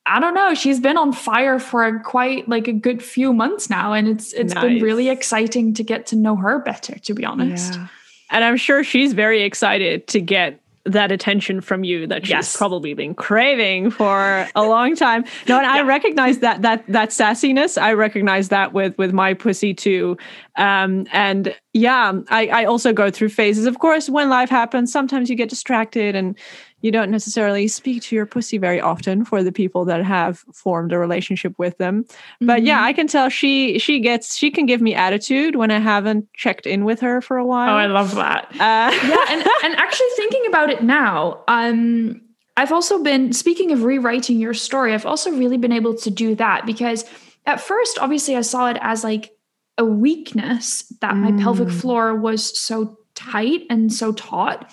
i 0.06 0.20
don't 0.20 0.34
know 0.34 0.54
she's 0.54 0.78
been 0.78 0.96
on 0.96 1.12
fire 1.12 1.58
for 1.58 1.98
quite 2.00 2.48
like 2.48 2.68
a 2.68 2.72
good 2.72 3.02
few 3.02 3.32
months 3.32 3.70
now 3.70 3.92
and 3.92 4.06
it's 4.06 4.32
it's 4.34 4.54
nice. 4.54 4.64
been 4.64 4.82
really 4.82 5.08
exciting 5.08 5.72
to 5.72 5.82
get 5.82 6.06
to 6.06 6.14
know 6.14 6.36
her 6.36 6.60
better 6.60 6.98
to 6.98 7.14
be 7.14 7.24
honest 7.24 7.74
yeah. 7.74 7.88
And 8.30 8.44
I'm 8.44 8.56
sure 8.56 8.84
she's 8.84 9.12
very 9.12 9.42
excited 9.42 10.06
to 10.08 10.20
get 10.20 10.60
that 10.84 11.12
attention 11.12 11.60
from 11.60 11.84
you 11.84 12.06
that 12.06 12.22
she's 12.22 12.30
yes. 12.30 12.56
probably 12.56 12.94
been 12.94 13.14
craving 13.14 13.90
for 13.90 14.48
a 14.54 14.62
long 14.62 14.96
time. 14.96 15.24
No, 15.46 15.58
and 15.58 15.66
yeah. 15.66 15.72
I 15.72 15.82
recognize 15.82 16.38
that 16.38 16.62
that 16.62 16.86
that 16.86 17.10
sassiness. 17.10 17.80
I 17.80 17.92
recognize 17.92 18.48
that 18.48 18.72
with 18.72 18.96
with 18.96 19.12
my 19.12 19.34
pussy 19.34 19.74
too. 19.74 20.16
Um, 20.56 21.06
and 21.12 21.54
yeah, 21.72 22.12
I, 22.28 22.46
I 22.48 22.64
also 22.64 22.92
go 22.92 23.10
through 23.10 23.28
phases. 23.28 23.66
Of 23.66 23.78
course, 23.78 24.08
when 24.08 24.28
life 24.28 24.50
happens, 24.50 24.92
sometimes 24.92 25.28
you 25.28 25.36
get 25.36 25.48
distracted 25.50 26.16
and 26.16 26.36
you 26.82 26.90
don't 26.90 27.10
necessarily 27.10 27.68
speak 27.68 28.02
to 28.02 28.16
your 28.16 28.26
pussy 28.26 28.58
very 28.58 28.80
often 28.80 29.24
for 29.24 29.42
the 29.42 29.52
people 29.52 29.84
that 29.84 30.04
have 30.04 30.38
formed 30.52 30.92
a 30.92 30.98
relationship 30.98 31.54
with 31.58 31.76
them 31.78 32.04
mm-hmm. 32.04 32.46
but 32.46 32.62
yeah 32.62 32.78
mm-hmm. 32.78 32.86
i 32.86 32.92
can 32.92 33.06
tell 33.06 33.28
she 33.28 33.78
she 33.78 34.00
gets 34.00 34.36
she 34.36 34.50
can 34.50 34.66
give 34.66 34.80
me 34.80 34.94
attitude 34.94 35.56
when 35.56 35.70
i 35.70 35.78
haven't 35.78 36.30
checked 36.34 36.66
in 36.66 36.84
with 36.84 37.00
her 37.00 37.20
for 37.20 37.36
a 37.36 37.44
while 37.44 37.74
oh 37.74 37.78
i 37.78 37.86
love 37.86 38.14
that 38.14 38.46
uh, 38.52 38.56
yeah 39.08 39.24
and, 39.28 39.46
and 39.64 39.74
actually 39.76 40.08
thinking 40.16 40.44
about 40.46 40.70
it 40.70 40.82
now 40.82 41.42
um 41.48 42.20
i've 42.56 42.72
also 42.72 43.02
been 43.02 43.32
speaking 43.32 43.72
of 43.72 43.84
rewriting 43.84 44.38
your 44.38 44.54
story 44.54 44.92
i've 44.92 45.06
also 45.06 45.30
really 45.30 45.58
been 45.58 45.72
able 45.72 45.94
to 45.94 46.10
do 46.10 46.34
that 46.34 46.66
because 46.66 47.04
at 47.46 47.60
first 47.60 47.98
obviously 48.00 48.36
i 48.36 48.40
saw 48.40 48.68
it 48.68 48.78
as 48.80 49.04
like 49.04 49.30
a 49.78 49.84
weakness 49.84 50.92
that 51.00 51.14
mm. 51.14 51.20
my 51.20 51.42
pelvic 51.42 51.68
mm. 51.68 51.80
floor 51.80 52.14
was 52.14 52.58
so 52.58 52.98
tight 53.14 53.62
and 53.70 53.92
so 53.92 54.12
taut 54.12 54.70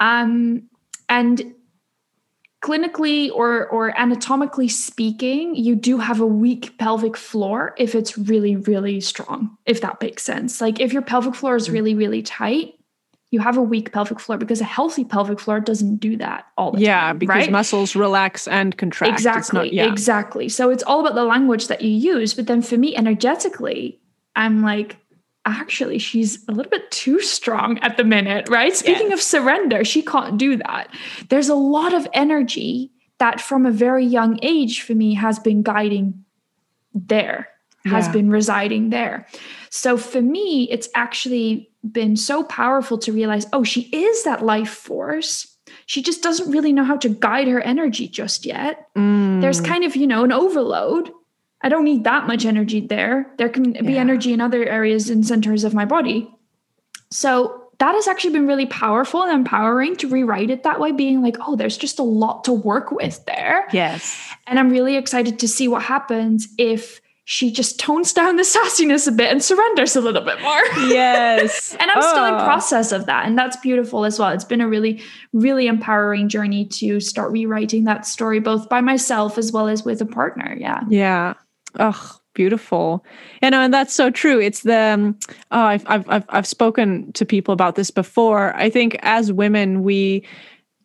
um 0.00 0.62
and 1.08 1.54
clinically 2.62 3.30
or 3.32 3.66
or 3.68 3.98
anatomically 3.98 4.68
speaking 4.68 5.54
you 5.56 5.74
do 5.74 5.98
have 5.98 6.20
a 6.20 6.26
weak 6.26 6.78
pelvic 6.78 7.16
floor 7.16 7.74
if 7.76 7.94
it's 7.94 8.16
really 8.16 8.54
really 8.54 9.00
strong 9.00 9.56
if 9.66 9.80
that 9.80 10.00
makes 10.00 10.22
sense 10.22 10.60
like 10.60 10.78
if 10.78 10.92
your 10.92 11.02
pelvic 11.02 11.34
floor 11.34 11.56
is 11.56 11.68
mm. 11.68 11.72
really 11.72 11.94
really 11.94 12.22
tight 12.22 12.74
you 13.32 13.40
have 13.40 13.56
a 13.56 13.62
weak 13.62 13.92
pelvic 13.92 14.20
floor 14.20 14.38
because 14.38 14.60
a 14.60 14.64
healthy 14.64 15.04
pelvic 15.04 15.40
floor 15.40 15.58
doesn't 15.58 15.96
do 15.96 16.16
that 16.18 16.46
all 16.58 16.70
the 16.70 16.80
yeah, 16.80 17.00
time. 17.00 17.06
Yeah, 17.06 17.12
because 17.14 17.36
right? 17.36 17.50
muscles 17.50 17.96
relax 17.96 18.46
and 18.46 18.76
contract. 18.76 19.10
Exactly. 19.10 19.58
Not, 19.58 19.72
yeah. 19.72 19.90
Exactly. 19.90 20.50
So 20.50 20.68
it's 20.68 20.82
all 20.82 21.00
about 21.00 21.14
the 21.14 21.24
language 21.24 21.68
that 21.68 21.80
you 21.80 21.90
use. 21.90 22.34
But 22.34 22.46
then 22.46 22.60
for 22.60 22.76
me, 22.76 22.94
energetically, 22.94 23.98
I'm 24.36 24.62
like, 24.62 24.98
actually 25.44 25.98
she's 25.98 26.46
a 26.48 26.52
little 26.52 26.70
bit 26.70 26.90
too 26.90 27.20
strong 27.20 27.78
at 27.80 27.96
the 27.96 28.04
minute, 28.04 28.48
right? 28.48 28.74
Speaking 28.76 29.10
yes. 29.10 29.18
of 29.18 29.22
surrender, 29.22 29.84
she 29.84 30.02
can't 30.02 30.38
do 30.38 30.56
that. 30.56 30.88
There's 31.28 31.48
a 31.48 31.54
lot 31.54 31.94
of 31.94 32.06
energy 32.12 32.90
that 33.18 33.40
from 33.40 33.66
a 33.66 33.70
very 33.70 34.04
young 34.04 34.38
age 34.42 34.82
for 34.82 34.94
me 34.94 35.14
has 35.14 35.38
been 35.38 35.62
guiding 35.62 36.24
there, 36.94 37.48
has 37.84 38.08
been 38.08 38.30
residing 38.30 38.90
there. 38.90 39.26
So 39.70 39.96
for 39.96 40.20
me, 40.20 40.68
it's 40.70 40.88
actually 40.94 41.70
been 41.90 42.16
so 42.16 42.44
powerful 42.44 42.98
to 42.98 43.12
realize, 43.12 43.46
oh, 43.52 43.64
she 43.64 43.82
is 43.92 44.24
that 44.24 44.44
life 44.44 44.70
force. 44.70 45.56
She 45.86 46.02
just 46.02 46.22
doesn't 46.22 46.50
really 46.50 46.72
know 46.72 46.84
how 46.84 46.96
to 46.98 47.08
guide 47.08 47.48
her 47.48 47.60
energy 47.60 48.06
just 48.08 48.44
yet. 48.44 48.88
Mm. 48.96 49.40
There's 49.40 49.60
kind 49.60 49.84
of, 49.84 49.96
you 49.96 50.06
know, 50.06 50.24
an 50.24 50.32
overload 50.32 51.10
I 51.62 51.68
don't 51.68 51.84
need 51.84 52.04
that 52.04 52.26
much 52.26 52.44
energy 52.44 52.80
there. 52.80 53.30
There 53.38 53.48
can 53.48 53.72
be 53.72 53.96
energy 53.96 54.32
in 54.32 54.40
other 54.40 54.64
areas 54.64 55.08
and 55.10 55.26
centers 55.26 55.64
of 55.64 55.74
my 55.74 55.84
body. 55.84 56.28
So 57.10 57.62
that 57.78 57.94
has 57.94 58.06
actually 58.06 58.32
been 58.32 58.46
really 58.46 58.66
powerful 58.66 59.22
and 59.22 59.32
empowering 59.32 59.96
to 59.96 60.08
rewrite 60.08 60.50
it 60.50 60.62
that 60.62 60.78
way, 60.78 60.92
being 60.92 61.22
like, 61.22 61.36
oh, 61.40 61.56
there's 61.56 61.76
just 61.76 61.98
a 61.98 62.04
lot 62.04 62.44
to 62.44 62.52
work 62.52 62.92
with 62.92 63.24
there. 63.26 63.66
Yes. 63.72 64.16
And 64.46 64.58
I'm 64.58 64.70
really 64.70 64.96
excited 64.96 65.38
to 65.40 65.48
see 65.48 65.68
what 65.68 65.82
happens 65.82 66.48
if 66.58 67.00
she 67.24 67.50
just 67.50 67.78
tones 67.78 68.12
down 68.12 68.36
the 68.36 68.42
sassiness 68.44 69.06
a 69.06 69.12
bit 69.12 69.30
and 69.30 69.42
surrenders 69.42 69.96
a 69.96 70.00
little 70.00 70.22
bit 70.22 70.40
more. 70.40 70.62
Yes. 70.88 71.74
and 71.80 71.90
I'm 71.90 71.98
oh. 71.98 72.08
still 72.08 72.24
in 72.24 72.34
oh. 72.34 72.44
process 72.44 72.92
of 72.92 73.06
that. 73.06 73.26
And 73.26 73.38
that's 73.38 73.56
beautiful 73.56 74.04
as 74.04 74.18
well. 74.18 74.30
It's 74.30 74.44
been 74.44 74.60
a 74.60 74.68
really, 74.68 75.02
really 75.32 75.66
empowering 75.66 76.28
journey 76.28 76.66
to 76.66 77.00
start 77.00 77.32
rewriting 77.32 77.84
that 77.84 78.06
story, 78.06 78.40
both 78.40 78.68
by 78.68 78.80
myself 78.80 79.38
as 79.38 79.52
well 79.52 79.68
as 79.68 79.84
with 79.84 80.00
a 80.00 80.06
partner. 80.06 80.56
Yeah. 80.58 80.80
Yeah. 80.88 81.34
Oh, 81.78 82.18
beautiful. 82.34 83.04
You 83.42 83.50
know, 83.50 83.60
and 83.60 83.72
that's 83.72 83.94
so 83.94 84.10
true. 84.10 84.40
It's 84.40 84.62
the 84.62 84.78
um, 84.78 85.18
oh, 85.50 85.62
I've 85.62 85.84
I've 85.86 86.24
I've 86.28 86.46
spoken 86.46 87.12
to 87.12 87.24
people 87.24 87.52
about 87.52 87.74
this 87.74 87.90
before. 87.90 88.54
I 88.54 88.70
think 88.70 88.96
as 89.02 89.32
women, 89.32 89.82
we 89.82 90.24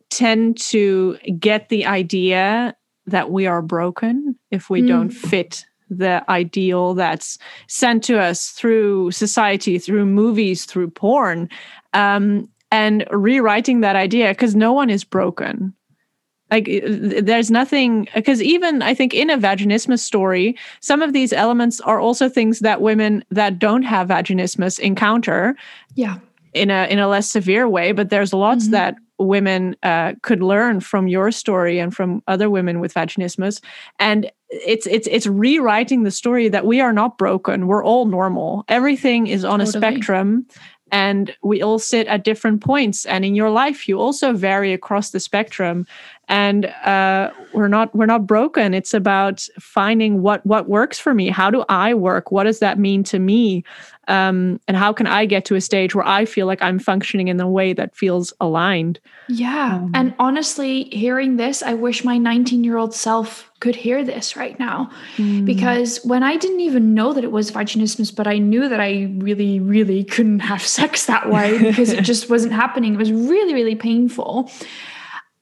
tend 0.10 0.58
to 0.58 1.18
get 1.40 1.70
the 1.70 1.86
idea 1.86 2.76
that 3.06 3.32
we 3.32 3.48
are 3.48 3.62
broken 3.62 4.36
if 4.52 4.70
we 4.70 4.82
mm. 4.82 4.88
don't 4.88 5.10
fit 5.10 5.66
the 5.90 6.24
ideal 6.30 6.94
that's 6.94 7.38
sent 7.68 8.04
to 8.04 8.20
us 8.20 8.50
through 8.50 9.12
society, 9.12 9.80
through 9.80 10.06
movies, 10.06 10.66
through 10.66 10.90
porn, 10.90 11.50
um, 11.94 12.50
and 12.72 13.06
rewriting 13.12 13.80
that 13.80 13.96
idea 13.96 14.30
because 14.30 14.56
no 14.56 14.74
one 14.74 14.90
is 14.90 15.06
broken 15.06 15.74
like 16.52 16.70
there's 16.84 17.52
nothing 17.52 18.08
because 18.16 18.42
even 18.42 18.82
i 18.82 18.94
think 18.94 19.14
in 19.14 19.30
a 19.30 19.38
vaginismus 19.38 20.00
story 20.00 20.56
some 20.80 21.02
of 21.02 21.14
these 21.14 21.34
elements 21.34 21.82
are 21.82 22.00
also 22.00 22.30
things 22.30 22.60
that 22.60 22.82
women 22.82 23.24
that 23.30 23.60
don't 23.60 23.84
have 23.84 24.08
vaginismus 24.08 24.80
encounter 24.80 25.56
yeah. 25.96 26.18
in 26.54 26.70
a 26.72 26.86
in 26.90 27.00
a 27.00 27.08
less 27.08 27.30
severe 27.30 27.68
way 27.68 27.92
but 27.92 28.10
there's 28.10 28.34
lots 28.34 28.66
mm-hmm. 28.66 28.74
that 28.74 28.96
women 29.20 29.76
uh, 29.84 30.14
could 30.22 30.44
learn 30.44 30.80
from 30.80 31.08
your 31.08 31.32
story 31.32 31.80
and 31.80 31.96
from 31.96 32.22
other 32.28 32.50
women 32.50 32.80
with 32.80 32.94
vaginismus. 32.94 33.62
And 34.00 34.32
it's 34.50 34.88
it's 34.88 35.08
it's 35.08 35.28
rewriting 35.28 36.04
the 36.04 36.12
story 36.12 36.50
that 36.50 36.66
we 36.66 36.80
are 36.80 36.94
not 36.94 37.18
broken. 37.18 37.68
We're 37.68 37.84
all 37.84 38.06
normal. 38.06 38.64
Everything 38.68 39.28
is 39.28 39.44
on 39.44 39.60
totally. 39.60 39.70
a 39.70 39.80
spectrum 39.80 40.46
and 40.90 41.36
we 41.44 41.62
all 41.62 41.80
sit 41.80 42.08
at 42.08 42.24
different 42.24 42.62
points. 42.62 43.06
And 43.06 43.26
in 43.26 43.36
your 43.36 43.50
life 43.50 43.88
you 43.88 44.00
also 44.00 44.34
vary 44.34 44.72
across 44.72 45.10
the 45.10 45.20
spectrum 45.20 45.86
and 46.30 46.66
uh, 46.66 47.32
we're 47.54 47.68
not 47.68 47.94
we're 47.96 48.06
not 48.06 48.28
broken. 48.28 48.74
It's 48.74 48.94
about 48.94 49.48
finding 49.60 50.22
what 50.22 50.46
what 50.46 50.68
works 50.68 51.00
for 51.00 51.14
me. 51.14 51.30
How 51.30 51.50
do 51.50 51.64
i 51.70 51.94
work? 51.94 52.32
What 52.32 52.44
does 52.44 52.60
that 52.60 52.78
mean 52.78 53.04
to 53.06 53.20
me? 53.20 53.64
Um, 54.10 54.62
and 54.70 54.78
how 54.78 54.94
can 54.94 55.06
i 55.06 55.26
get 55.26 55.44
to 55.46 55.56
a 55.56 55.62
stage 55.62 55.94
where 55.94 56.08
i 56.08 56.24
feel 56.24 56.48
like 56.48 56.62
i'm 56.62 56.80
functioning 56.80 57.28
in 57.28 57.40
a 57.42 57.50
way 57.50 57.74
that 57.74 57.96
feels 57.96 58.34
aligned? 58.40 59.00
Yeah. 59.28 59.76
Um, 59.76 59.92
and 59.94 60.16
honestly 60.18 60.86
hearing 60.86 61.36
this 61.38 61.62
i 61.62 61.74
wish 61.74 62.04
my 62.06 62.18
19 62.18 62.64
year 62.64 62.78
old 62.78 62.94
self 62.94 63.52
could 63.60 63.76
hear 63.76 64.04
this 64.06 64.38
right 64.38 64.58
now. 64.60 64.90
Mm. 65.18 65.46
because 65.46 66.00
when 66.06 66.24
i 66.24 66.38
didn't 66.38 66.62
even 66.62 66.94
know 66.94 67.12
that 67.12 67.24
it 67.26 67.32
was 67.32 67.52
vaginismus 67.52 68.16
but 68.16 68.28
i 68.28 68.38
knew 68.38 68.70
that 68.70 68.80
i 68.80 69.14
really 69.18 69.60
really 69.60 70.04
couldn't 70.06 70.40
have 70.40 70.62
sex 70.78 71.06
that 71.06 71.30
way 71.30 71.58
because 71.58 71.92
it 71.92 72.02
just 72.12 72.30
wasn't 72.30 72.54
happening. 72.54 72.94
It 72.94 72.98
was 72.98 73.12
really 73.12 73.54
really 73.54 73.76
painful 73.76 74.50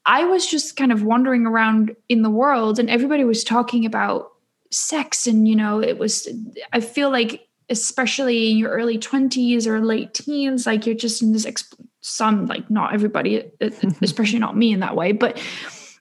I 0.06 0.24
was 0.26 0.46
just 0.46 0.76
kind 0.76 0.92
of 0.92 1.04
wandering 1.04 1.46
around 1.46 1.96
in 2.10 2.22
the 2.22 2.30
world 2.30 2.80
and 2.80 2.90
everybody 2.90 3.24
was 3.24 3.44
talking 3.44 3.86
about 3.86 4.32
sex. 4.72 5.26
And, 5.26 5.48
you 5.48 5.56
know, 5.56 5.82
it 5.82 5.98
was, 5.98 6.28
I 6.74 6.80
feel 6.80 7.10
like, 7.10 7.48
especially 7.70 8.52
in 8.52 8.58
your 8.58 8.70
early 8.70 9.00
20s 9.00 9.66
or 9.66 9.84
late 9.84 10.14
teens, 10.14 10.68
like 10.68 10.86
you're 10.86 10.96
just 10.96 11.22
in 11.22 11.34
this, 11.34 11.46
exp- 11.46 11.74
some, 12.02 12.46
like 12.46 12.70
not 12.70 12.94
everybody, 12.94 13.44
uh, 13.44 13.50
uh, 13.62 13.92
especially 14.02 14.40
not 14.40 14.56
me 14.56 14.72
in 14.72 14.80
that 14.82 14.96
way, 14.96 15.12
but 15.12 15.42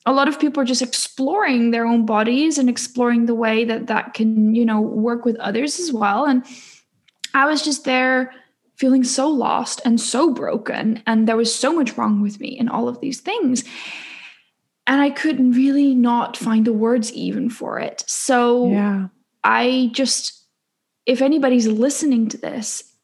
a 0.07 0.12
lot 0.12 0.29
of 0.29 0.39
people 0.39 0.62
are 0.62 0.66
just 0.66 0.83
exploring 0.83 1.70
their 1.70 1.87
own 1.87 2.05
bodies 2.05 2.59
and 2.59 2.68
exploring 2.68 3.24
the 3.24 3.35
way 3.35 3.64
that 3.64 3.87
that 3.87 4.12
can, 4.12 4.55
you 4.55 4.66
know, 4.66 4.81
work 4.81 5.24
with 5.24 5.37
others 5.37 5.81
as 5.81 5.93
well. 5.93 6.26
And 6.26 6.45
I 7.33 7.47
was 7.47 7.62
just 7.62 7.85
there 7.85 8.33
feeling 8.77 9.05
so 9.05 9.29
lost 9.29 9.81
and 9.85 10.01
so 10.01 10.33
broken. 10.33 11.03
And 11.07 11.29
there 11.29 11.37
was 11.37 11.55
so 11.55 11.72
much 11.72 11.97
wrong 11.97 12.20
with 12.20 12.41
me 12.41 12.59
and 12.59 12.68
all 12.68 12.89
of 12.89 13.01
these 13.01 13.20
things. 13.20 13.64
And 14.87 15.01
I 15.01 15.11
couldn't 15.11 15.53
really 15.53 15.95
not 15.95 16.37
find 16.37 16.66
the 16.66 16.72
words 16.72 17.12
even 17.12 17.49
for 17.49 17.79
it. 17.79 18.05
So 18.07 18.70
yeah. 18.70 19.09
I 19.43 19.91
just, 19.93 20.45
if 21.07 21.22
anybody's 21.22 21.66
listening 21.66 22.29
to 22.31 22.39
this, 22.39 22.95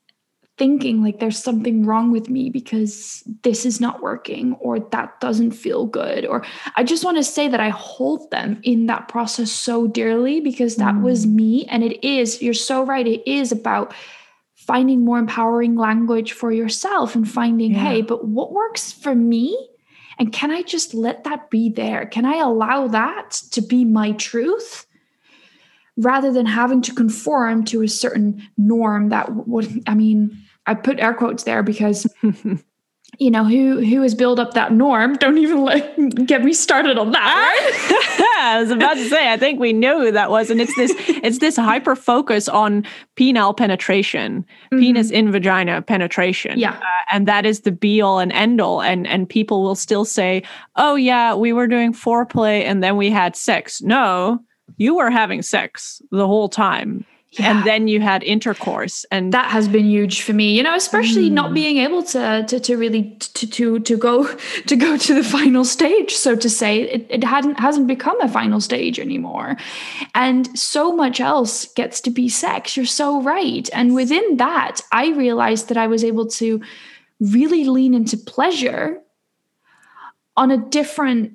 thinking 0.60 1.02
like 1.02 1.20
there's 1.20 1.42
something 1.42 1.86
wrong 1.86 2.12
with 2.12 2.28
me 2.28 2.50
because 2.50 3.22
this 3.44 3.64
is 3.64 3.80
not 3.80 4.02
working 4.02 4.52
or 4.60 4.78
that 4.78 5.18
doesn't 5.18 5.52
feel 5.52 5.86
good 5.86 6.26
or 6.26 6.44
i 6.76 6.84
just 6.84 7.02
want 7.02 7.16
to 7.16 7.24
say 7.24 7.48
that 7.48 7.60
i 7.60 7.70
hold 7.70 8.30
them 8.30 8.60
in 8.62 8.84
that 8.84 9.08
process 9.08 9.50
so 9.50 9.86
dearly 9.86 10.38
because 10.38 10.76
that 10.76 10.94
mm. 10.94 11.00
was 11.00 11.26
me 11.26 11.64
and 11.70 11.82
it 11.82 12.06
is 12.06 12.42
you're 12.42 12.52
so 12.52 12.84
right 12.84 13.06
it 13.06 13.26
is 13.26 13.50
about 13.50 13.94
finding 14.70 15.04
more 15.04 15.18
empowering 15.18 15.74
language 15.74 16.30
for 16.30 16.52
yourself 16.52 17.16
and 17.16 17.28
finding, 17.28 17.72
yeah. 17.72 17.82
hey, 17.82 18.02
but 18.02 18.28
what 18.28 18.52
works 18.52 18.92
for 18.92 19.16
me? 19.16 19.68
And 20.16 20.32
can 20.32 20.52
I 20.52 20.62
just 20.62 20.94
let 20.94 21.24
that 21.24 21.50
be 21.50 21.70
there? 21.70 22.06
Can 22.06 22.24
I 22.24 22.36
allow 22.36 22.86
that 22.86 23.32
to 23.50 23.60
be 23.60 23.84
my 23.84 24.12
truth? 24.12 24.86
Rather 25.96 26.32
than 26.32 26.46
having 26.46 26.82
to 26.82 26.94
conform 26.94 27.64
to 27.64 27.82
a 27.82 27.88
certain 27.88 28.48
norm 28.56 29.08
that 29.08 29.48
would, 29.48 29.82
I 29.88 29.94
mean, 29.96 30.40
I 30.66 30.74
put 30.74 31.00
air 31.00 31.14
quotes 31.14 31.42
there 31.42 31.64
because 31.64 32.06
you 33.20 33.30
know 33.30 33.44
who 33.44 33.80
who 33.84 34.00
has 34.02 34.14
built 34.14 34.40
up 34.40 34.54
that 34.54 34.72
norm? 34.72 35.14
Don't 35.16 35.38
even 35.38 35.62
let 35.62 36.26
get 36.26 36.42
me 36.42 36.52
started 36.52 36.98
on 36.98 37.12
that 37.12 37.20
right? 37.20 38.36
i 38.40 38.60
was 38.60 38.70
about 38.70 38.94
to 38.94 39.08
say 39.08 39.30
i 39.30 39.36
think 39.36 39.60
we 39.60 39.72
know 39.72 40.00
who 40.00 40.10
that 40.10 40.30
was 40.30 40.50
and 40.50 40.60
it's 40.60 40.74
this 40.74 40.92
it's 41.22 41.38
this 41.38 41.56
hyper 41.56 41.94
focus 41.94 42.48
on 42.48 42.84
penile 43.16 43.54
penetration 43.56 44.42
mm-hmm. 44.72 44.80
penis 44.80 45.10
in 45.10 45.30
vagina 45.30 45.82
penetration. 45.82 46.58
Yeah. 46.58 46.72
Uh, 46.72 47.04
and 47.12 47.28
that 47.28 47.44
is 47.44 47.60
the 47.60 47.72
be 47.72 48.00
all 48.00 48.18
and 48.18 48.32
end 48.32 48.60
all 48.60 48.80
and 48.80 49.06
and 49.06 49.28
people 49.28 49.62
will 49.62 49.74
still 49.74 50.04
say 50.04 50.42
oh 50.76 50.94
yeah 50.94 51.34
we 51.34 51.52
were 51.52 51.66
doing 51.66 51.92
foreplay 51.92 52.62
and 52.62 52.82
then 52.82 52.96
we 52.96 53.10
had 53.10 53.36
sex. 53.36 53.82
No 53.82 54.40
you 54.76 54.94
were 54.96 55.10
having 55.10 55.42
sex 55.42 56.00
the 56.10 56.26
whole 56.26 56.48
time 56.48 57.04
yeah. 57.32 57.50
and 57.50 57.66
then 57.66 57.86
you 57.86 58.00
had 58.00 58.24
intercourse 58.24 59.04
and 59.12 59.32
that 59.32 59.50
has 59.50 59.68
been 59.68 59.84
huge 59.84 60.22
for 60.22 60.32
me 60.32 60.56
you 60.56 60.62
know 60.62 60.74
especially 60.74 61.30
mm. 61.30 61.32
not 61.32 61.54
being 61.54 61.76
able 61.76 62.02
to, 62.02 62.44
to 62.48 62.58
to 62.58 62.76
really 62.76 63.16
to 63.20 63.46
to 63.46 63.78
to 63.80 63.96
go 63.96 64.34
to 64.66 64.76
go 64.76 64.96
to 64.96 65.14
the 65.14 65.22
final 65.22 65.64
stage 65.64 66.12
so 66.12 66.34
to 66.34 66.50
say 66.50 66.80
it, 66.82 67.06
it 67.08 67.22
hadn't 67.22 67.58
hasn't 67.60 67.86
become 67.86 68.20
a 68.20 68.28
final 68.28 68.60
stage 68.60 68.98
anymore 68.98 69.56
and 70.14 70.58
so 70.58 70.94
much 70.94 71.20
else 71.20 71.66
gets 71.74 72.00
to 72.00 72.10
be 72.10 72.28
sex 72.28 72.76
you're 72.76 72.86
so 72.86 73.22
right 73.22 73.70
and 73.72 73.94
within 73.94 74.36
that 74.36 74.80
i 74.90 75.10
realized 75.10 75.68
that 75.68 75.76
i 75.76 75.86
was 75.86 76.02
able 76.02 76.26
to 76.26 76.60
really 77.20 77.64
lean 77.64 77.94
into 77.94 78.16
pleasure 78.16 79.00
on 80.36 80.50
a 80.50 80.56
different 80.56 81.32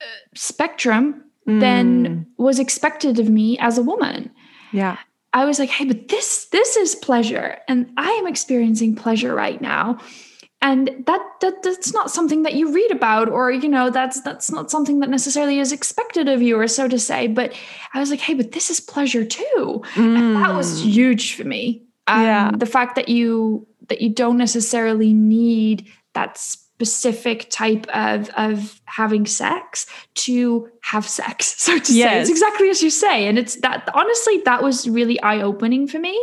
uh, 0.00 0.04
spectrum 0.34 1.24
mm. 1.48 1.60
than 1.60 2.26
was 2.36 2.58
expected 2.58 3.18
of 3.18 3.30
me 3.30 3.56
as 3.58 3.78
a 3.78 3.82
woman 3.82 4.30
yeah. 4.72 4.98
I 5.32 5.44
was 5.44 5.58
like, 5.58 5.70
hey, 5.70 5.84
but 5.84 6.08
this 6.08 6.46
this 6.46 6.76
is 6.76 6.94
pleasure 6.94 7.58
and 7.68 7.90
I 7.96 8.10
am 8.10 8.26
experiencing 8.26 8.94
pleasure 8.94 9.34
right 9.34 9.60
now. 9.60 9.98
And 10.60 10.88
that 11.06 11.20
that 11.40 11.62
that's 11.62 11.92
not 11.92 12.10
something 12.10 12.42
that 12.42 12.54
you 12.54 12.72
read 12.72 12.90
about 12.90 13.28
or 13.28 13.50
you 13.50 13.68
know 13.68 13.90
that's 13.90 14.20
that's 14.20 14.50
not 14.50 14.70
something 14.70 15.00
that 15.00 15.10
necessarily 15.10 15.58
is 15.58 15.72
expected 15.72 16.28
of 16.28 16.42
you 16.42 16.58
or 16.58 16.68
so 16.68 16.86
to 16.86 16.98
say, 16.98 17.26
but 17.26 17.52
I 17.94 18.00
was 18.00 18.10
like, 18.10 18.20
hey, 18.20 18.34
but 18.34 18.52
this 18.52 18.70
is 18.70 18.78
pleasure 18.80 19.24
too. 19.24 19.82
Mm. 19.94 20.18
And 20.18 20.36
that 20.36 20.54
was 20.54 20.82
mm. 20.82 20.90
huge 20.90 21.34
for 21.34 21.44
me. 21.44 21.82
Um, 22.06 22.22
yeah. 22.22 22.50
the 22.56 22.66
fact 22.66 22.96
that 22.96 23.08
you 23.08 23.66
that 23.88 24.00
you 24.02 24.10
don't 24.10 24.36
necessarily 24.36 25.12
need 25.12 25.88
that 26.14 26.38
specific 26.84 27.48
type 27.50 27.86
of 27.94 28.28
of 28.30 28.80
having 28.84 29.26
sex 29.26 29.86
to 30.14 30.68
have 30.82 31.08
sex 31.08 31.54
so 31.58 31.78
to 31.78 31.92
yes. 31.92 32.10
say. 32.10 32.20
It's 32.20 32.30
exactly 32.30 32.70
as 32.70 32.82
you 32.82 32.90
say. 32.90 33.26
And 33.26 33.38
it's 33.38 33.56
that 33.56 33.88
honestly 33.94 34.42
that 34.44 34.62
was 34.62 34.88
really 34.88 35.20
eye-opening 35.22 35.88
for 35.88 35.98
me. 35.98 36.16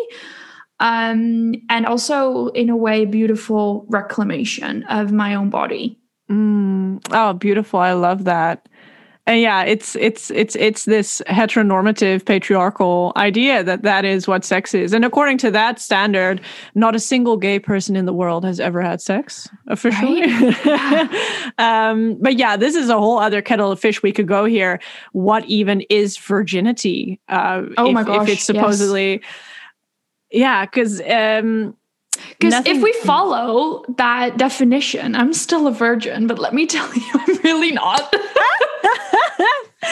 Um 0.80 1.56
and 1.70 1.86
also 1.86 2.48
in 2.48 2.70
a 2.70 2.78
way 2.78 3.06
beautiful 3.06 3.86
reclamation 3.90 4.84
of 4.84 5.12
my 5.12 5.36
own 5.36 5.50
body. 5.50 6.00
Mm. 6.30 7.02
oh 7.12 7.34
beautiful. 7.34 7.80
I 7.80 7.94
love 7.94 8.26
that 8.26 8.70
and 9.30 9.42
yeah 9.42 9.64
it's 9.64 9.96
it's 9.96 10.32
it's 10.32 10.56
it's 10.56 10.86
this 10.86 11.22
heteronormative 11.28 12.26
patriarchal 12.26 13.14
idea 13.16 13.64
that 13.64 13.84
that 13.84 14.04
is 14.04 14.28
what 14.28 14.44
sex 14.44 14.74
is 14.74 14.92
and 14.92 15.06
according 15.06 15.38
to 15.38 15.52
that 15.52 15.80
standard 15.80 16.42
not 16.74 16.96
a 16.96 17.00
single 17.00 17.38
gay 17.38 17.60
person 17.60 17.96
in 17.96 18.06
the 18.06 18.14
world 18.14 18.44
has 18.44 18.60
ever 18.60 18.82
had 18.82 19.00
sex 19.00 19.48
officially 19.68 20.22
right? 20.22 21.54
um, 21.60 22.18
but 22.20 22.38
yeah 22.38 22.58
this 22.58 22.76
is 22.76 22.90
a 22.90 22.98
whole 22.98 23.20
other 23.20 23.42
kettle 23.42 23.72
of 23.72 23.80
fish 23.80 24.02
we 24.02 24.12
could 24.12 24.28
go 24.28 24.46
here 24.46 24.80
what 25.12 25.46
even 25.46 25.82
is 25.92 26.18
virginity 26.18 27.20
uh, 27.30 27.62
oh 27.78 27.88
if, 27.88 27.94
my 27.94 28.04
gosh 28.04 28.28
if 28.28 28.34
it's 28.34 28.44
supposedly 28.44 29.12
yes. 29.12 29.22
yeah 30.32 30.66
because 30.66 31.02
um, 31.02 31.76
because 32.40 32.66
if 32.66 32.82
we 32.82 32.92
follow 33.04 33.86
that 33.98 34.38
definition, 34.38 35.16
I'm 35.16 35.32
still 35.32 35.68
a 35.68 35.72
virgin, 35.72 36.28
but 36.28 36.38
let 36.38 36.54
me 36.54 36.66
tell 36.66 36.94
you, 36.94 37.04
I'm 37.14 37.38
really 37.44 37.72
not. 37.72 38.14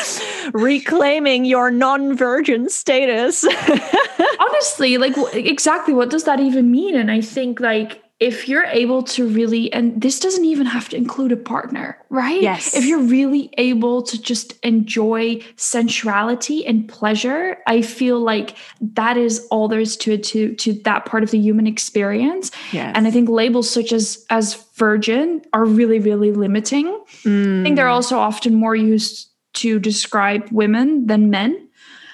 Reclaiming 0.53 1.45
your 1.45 1.71
non 1.71 2.15
virgin 2.15 2.69
status. 2.69 3.45
Honestly, 4.39 4.97
like, 4.97 5.15
exactly 5.33 5.93
what 5.93 6.09
does 6.09 6.23
that 6.25 6.39
even 6.39 6.71
mean? 6.71 6.95
And 6.95 7.11
I 7.11 7.21
think, 7.21 7.59
like, 7.59 8.03
if 8.19 8.49
you're 8.49 8.65
able 8.65 9.03
to 9.03 9.27
really, 9.27 9.71
and 9.71 10.01
this 10.01 10.19
doesn't 10.19 10.43
even 10.43 10.65
have 10.65 10.89
to 10.89 10.97
include 10.97 11.31
a 11.31 11.37
partner, 11.37 12.03
right? 12.09 12.41
Yes. 12.41 12.75
If 12.75 12.83
you're 12.83 13.03
really 13.03 13.51
able 13.59 14.01
to 14.01 14.19
just 14.19 14.53
enjoy 14.63 15.39
sensuality 15.55 16.65
and 16.65 16.89
pleasure, 16.89 17.59
I 17.67 17.83
feel 17.83 18.19
like 18.19 18.55
that 18.81 19.17
is 19.17 19.47
all 19.51 19.67
there 19.67 19.79
is 19.79 19.95
to 19.97 20.13
it, 20.13 20.23
to, 20.25 20.55
to 20.55 20.73
that 20.81 21.05
part 21.05 21.21
of 21.21 21.29
the 21.29 21.37
human 21.37 21.67
experience. 21.67 22.49
Yes. 22.71 22.91
And 22.95 23.05
I 23.05 23.11
think 23.11 23.29
labels 23.29 23.69
such 23.69 23.91
as, 23.91 24.25
as 24.31 24.55
virgin 24.73 25.43
are 25.53 25.65
really, 25.65 25.99
really 25.99 26.31
limiting. 26.31 26.87
Mm. 27.23 27.61
I 27.61 27.63
think 27.63 27.75
they're 27.75 27.85
mm. 27.85 27.93
also 27.93 28.17
often 28.17 28.55
more 28.55 28.75
used 28.75 29.26
to 29.57 29.79
describe 29.79 30.47
women 30.51 31.07
than 31.07 31.29
men. 31.29 31.69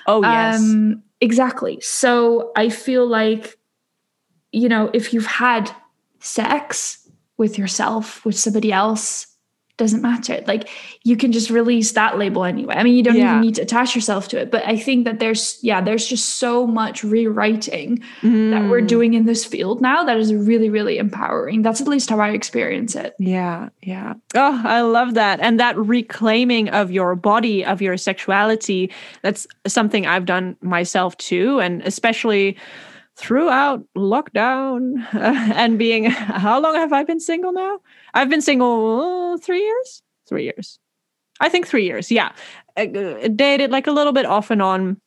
Oh, 0.08 0.22
yes. 0.22 0.60
Um, 0.60 1.04
exactly. 1.22 1.80
So 1.82 2.52
I 2.56 2.70
feel 2.70 3.08
like, 3.08 3.58
you 4.52 4.70
know, 4.70 4.90
if 4.94 5.14
you've 5.14 5.26
had 5.26 5.72
sex 6.20 7.10
with 7.38 7.58
yourself, 7.58 8.26
with 8.26 8.38
somebody 8.38 8.72
else, 8.72 9.28
doesn't 9.84 10.02
matter. 10.02 10.42
Like 10.48 10.70
you 11.04 11.18
can 11.18 11.32
just 11.32 11.50
release 11.50 11.92
that 11.92 12.18
label 12.18 12.46
anyway. 12.46 12.76
I 12.76 12.84
mean, 12.84 12.96
you 12.96 13.04
don't 13.04 13.18
yeah. 13.18 13.32
even 13.32 13.42
need 13.42 13.56
to 13.56 13.62
attach 13.62 13.96
yourself 13.96 14.30
to 14.30 14.40
it. 14.40 14.50
But 14.50 14.66
I 14.66 14.78
think 14.78 15.04
that 15.06 15.20
there's, 15.20 15.60
yeah, 15.62 15.82
there's 15.82 16.08
just 16.08 16.40
so 16.40 16.66
much 16.66 17.04
rewriting 17.04 18.02
mm. 18.22 18.52
that 18.52 18.70
we're 18.70 18.82
mm. 18.82 18.88
doing 18.88 19.14
in 19.14 19.26
this 19.26 19.44
field 19.44 19.82
now 19.82 20.04
that 20.06 20.18
is 20.18 20.34
really, 20.34 20.70
really 20.70 20.98
empowering. 20.98 21.62
That's 21.62 21.82
at 21.82 21.88
least 21.88 22.10
how 22.10 22.20
I 22.20 22.30
experience 22.30 22.96
it. 22.96 23.14
Yeah. 23.20 23.70
Yeah. 23.82 24.14
Oh, 24.36 24.62
I 24.64 24.82
love 24.82 25.16
that. 25.16 25.42
And 25.42 25.60
that 25.60 25.78
reclaiming 25.78 26.70
of 26.70 26.90
your 26.90 27.16
body, 27.16 27.66
of 27.66 27.82
your 27.82 27.98
sexuality, 27.98 28.92
that's 29.22 29.46
something 29.68 30.08
I've 30.08 30.26
done 30.26 30.56
myself 30.62 31.18
too. 31.18 31.60
And 31.60 31.82
especially, 31.82 32.58
throughout 33.16 33.84
lockdown 33.96 35.06
and 35.14 35.78
being 35.78 36.06
how 36.06 36.60
long 36.60 36.76
have 36.76 36.94
I 36.94 37.04
been 37.04 37.20
single 37.20 37.52
now? 37.52 37.80
I've 38.14 38.30
been 38.30 38.42
single 38.42 39.34
uh, 39.34 39.38
three 39.38 39.62
years. 39.62 40.02
Three 40.28 40.44
years. 40.44 40.80
I 41.40 41.50
think 41.50 41.68
three 41.68 41.86
years. 41.86 42.12
Yeah, 42.12 42.32
uh, 42.78 42.86
dated 43.36 43.72
like 43.72 43.88
a 43.88 43.92
little 43.92 44.14
bit 44.14 44.26
off 44.26 44.52
and 44.52 44.62
on. 44.62 45.00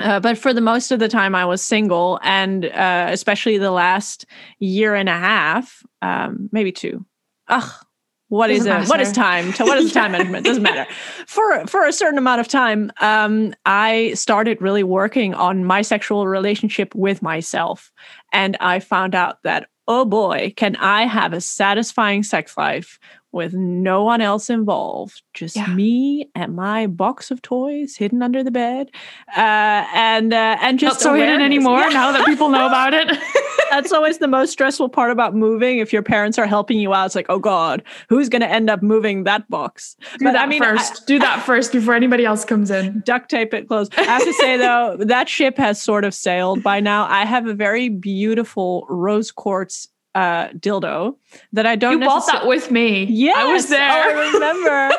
Uh, 0.00 0.18
but 0.18 0.36
for 0.36 0.52
the 0.52 0.60
most 0.60 0.90
of 0.90 0.98
the 0.98 1.08
time, 1.08 1.34
I 1.34 1.44
was 1.44 1.62
single, 1.62 2.18
and 2.22 2.66
uh, 2.66 3.08
especially 3.10 3.58
the 3.58 3.70
last 3.70 4.26
year 4.58 4.94
and 4.94 5.08
a 5.08 5.16
half, 5.16 5.82
um, 6.02 6.48
maybe 6.52 6.72
two. 6.72 7.06
Ugh, 7.48 7.83
what 8.28 8.50
is 8.50 8.66
it? 8.66 8.88
What 8.88 9.00
is 9.00 9.12
time? 9.12 9.52
What 9.52 9.78
is 9.78 9.92
time 9.92 10.12
management? 10.16 10.44
Doesn't 10.46 10.62
matter. 10.62 10.86
For 11.26 11.66
for 11.66 11.84
a 11.86 11.92
certain 11.92 12.18
amount 12.18 12.40
of 12.40 12.48
time, 12.48 12.90
um, 13.00 13.54
I 13.66 14.12
started 14.14 14.60
really 14.60 14.82
working 14.82 15.34
on 15.34 15.64
my 15.64 15.82
sexual 15.82 16.26
relationship 16.26 16.94
with 16.94 17.22
myself, 17.22 17.92
and 18.32 18.56
I 18.60 18.80
found 18.80 19.14
out 19.14 19.42
that 19.42 19.68
oh 19.86 20.04
boy, 20.06 20.52
can 20.56 20.76
I 20.76 21.04
have 21.04 21.34
a 21.34 21.40
satisfying 21.42 22.22
sex 22.22 22.56
life 22.56 22.98
with 23.32 23.52
no 23.52 24.02
one 24.02 24.20
else 24.22 24.48
involved, 24.48 25.22
just 25.34 25.56
Yeah. 25.56 25.66
me 25.66 26.30
and 26.34 26.56
my 26.56 26.86
box 26.86 27.30
of 27.30 27.42
toys 27.42 27.94
hidden 27.96 28.22
under 28.22 28.42
the 28.42 28.50
bed, 28.50 28.90
uh, 29.36 29.84
and 29.94 30.32
uh, 30.32 30.56
and 30.62 30.78
just 30.78 30.94
Not 30.96 31.00
so 31.02 31.14
hidden 31.14 31.42
anymore 31.42 31.80
Yeah. 31.80 31.88
now 31.88 32.12
that 32.12 32.24
people 32.24 32.48
know 32.48 32.66
about 32.66 32.94
it. 32.94 33.08
That's 33.74 33.92
always 33.92 34.18
the 34.18 34.28
most 34.28 34.52
stressful 34.52 34.88
part 34.88 35.10
about 35.10 35.34
moving. 35.34 35.78
If 35.78 35.92
your 35.92 36.02
parents 36.02 36.38
are 36.38 36.46
helping 36.46 36.78
you 36.78 36.94
out, 36.94 37.06
it's 37.06 37.14
like, 37.16 37.26
oh 37.28 37.40
god, 37.40 37.82
who's 38.08 38.28
going 38.28 38.42
to 38.42 38.48
end 38.48 38.70
up 38.70 38.82
moving 38.82 39.24
that 39.24 39.50
box? 39.50 39.96
Do 40.18 40.30
that 40.30 40.52
first. 40.54 41.06
Do 41.08 41.18
that 41.18 41.42
first 41.42 41.72
before 41.72 41.94
anybody 41.94 42.24
else 42.24 42.44
comes 42.44 42.70
in. 42.70 43.02
duct 43.04 43.28
tape 43.28 43.52
it 43.52 43.66
closed. 43.66 43.92
I 43.98 44.02
have 44.04 44.22
to 44.22 44.32
say 44.34 44.56
though, 44.58 44.96
that 45.00 45.28
ship 45.28 45.58
has 45.58 45.82
sort 45.82 46.04
of 46.04 46.14
sailed 46.14 46.62
by 46.62 46.78
now. 46.78 47.06
I 47.08 47.24
have 47.24 47.46
a 47.46 47.54
very 47.54 47.88
beautiful 47.88 48.86
rose 48.88 49.32
quartz 49.32 49.88
uh, 50.14 50.48
dildo 50.50 51.16
that 51.52 51.66
I 51.66 51.74
don't. 51.76 52.00
You 52.00 52.06
bought 52.06 52.26
that 52.26 52.46
with 52.46 52.70
me. 52.70 53.04
Yeah, 53.04 53.32
I 53.36 53.52
was 53.52 53.66
there. 53.68 53.90
Oh, 53.90 54.10
I 54.20 54.30
remember. 54.32 54.90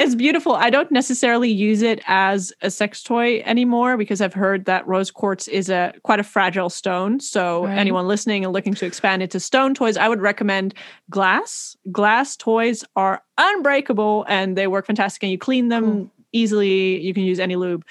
it's 0.00 0.14
beautiful. 0.16 0.54
I 0.54 0.68
don't 0.70 0.90
necessarily 0.90 1.48
use 1.50 1.80
it 1.82 2.00
as 2.08 2.52
a 2.62 2.70
sex 2.70 3.02
toy 3.02 3.40
anymore 3.46 3.96
because 3.96 4.20
I've 4.20 4.34
heard 4.34 4.64
that 4.64 4.86
rose 4.86 5.10
quartz 5.12 5.46
is 5.46 5.68
a 5.68 5.92
quite 6.02 6.18
a 6.18 6.24
fragile 6.24 6.70
stone. 6.70 7.20
So 7.20 7.66
Right. 7.66 7.78
anyone 7.78 8.08
listening 8.08 8.44
and 8.44 8.52
looking 8.52 8.74
to 8.74 8.86
expand 8.86 9.22
into 9.22 9.38
stone 9.38 9.74
toys, 9.74 9.96
I 9.96 10.08
would 10.08 10.20
recommend 10.20 10.74
glass. 11.10 11.76
Glass 11.92 12.36
toys 12.36 12.84
are 12.96 13.22
unbreakable 13.38 14.24
and 14.28 14.56
they 14.56 14.66
work 14.66 14.86
fantastic 14.86 15.22
and 15.22 15.30
you 15.32 15.38
clean 15.38 15.68
them 15.68 15.84
Cool. 15.84 16.10
easily. 16.32 17.00
You 17.00 17.14
can 17.14 17.22
use 17.22 17.38
any 17.38 17.54
lube. 17.56 17.84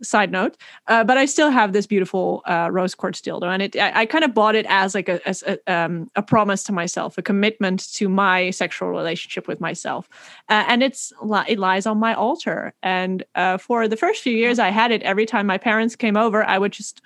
Side 0.00 0.30
note, 0.30 0.56
uh, 0.86 1.02
but 1.02 1.18
I 1.18 1.24
still 1.24 1.50
have 1.50 1.72
this 1.72 1.84
beautiful 1.84 2.42
uh, 2.46 2.68
rose 2.70 2.94
quartz 2.94 3.20
dildo, 3.20 3.52
and 3.52 3.62
it 3.62 3.76
I, 3.76 4.02
I 4.02 4.06
kind 4.06 4.22
of 4.22 4.32
bought 4.32 4.54
it 4.54 4.64
as 4.68 4.94
like 4.94 5.08
a 5.08 5.26
as 5.26 5.42
a, 5.42 5.58
um, 5.66 6.08
a 6.14 6.22
promise 6.22 6.62
to 6.64 6.72
myself, 6.72 7.18
a 7.18 7.22
commitment 7.22 7.92
to 7.94 8.08
my 8.08 8.50
sexual 8.50 8.90
relationship 8.90 9.48
with 9.48 9.60
myself, 9.60 10.08
uh, 10.48 10.64
and 10.68 10.84
it's 10.84 11.12
it 11.48 11.58
lies 11.58 11.84
on 11.84 11.98
my 11.98 12.14
altar. 12.14 12.74
And 12.80 13.24
uh, 13.34 13.58
for 13.58 13.88
the 13.88 13.96
first 13.96 14.22
few 14.22 14.32
years, 14.32 14.60
I 14.60 14.68
had 14.68 14.92
it 14.92 15.02
every 15.02 15.26
time 15.26 15.48
my 15.48 15.58
parents 15.58 15.96
came 15.96 16.16
over. 16.16 16.44
I 16.44 16.58
would 16.58 16.72
just 16.72 17.02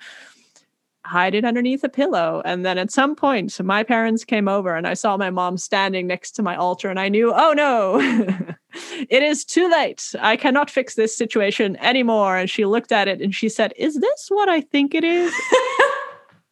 hide 1.05 1.35
it 1.35 1.45
underneath 1.45 1.83
a 1.83 1.89
pillow. 1.89 2.41
And 2.45 2.65
then 2.65 2.77
at 2.77 2.91
some 2.91 3.15
point, 3.15 3.59
my 3.61 3.83
parents 3.83 4.23
came 4.23 4.47
over 4.47 4.75
and 4.75 4.87
I 4.87 4.93
saw 4.93 5.17
my 5.17 5.29
mom 5.29 5.57
standing 5.57 6.07
next 6.07 6.31
to 6.31 6.43
my 6.43 6.55
altar 6.55 6.89
and 6.89 6.99
I 6.99 7.09
knew, 7.09 7.33
oh 7.33 7.53
no, 7.53 7.99
it 9.09 9.23
is 9.23 9.43
too 9.43 9.69
late. 9.69 10.13
I 10.19 10.37
cannot 10.37 10.69
fix 10.69 10.95
this 10.95 11.15
situation 11.15 11.75
anymore. 11.77 12.37
And 12.37 12.49
she 12.49 12.65
looked 12.65 12.91
at 12.91 13.07
it 13.07 13.21
and 13.21 13.35
she 13.35 13.49
said, 13.49 13.73
Is 13.77 13.99
this 13.99 14.27
what 14.29 14.49
I 14.49 14.61
think 14.61 14.95
it 14.95 15.03
is? 15.03 15.33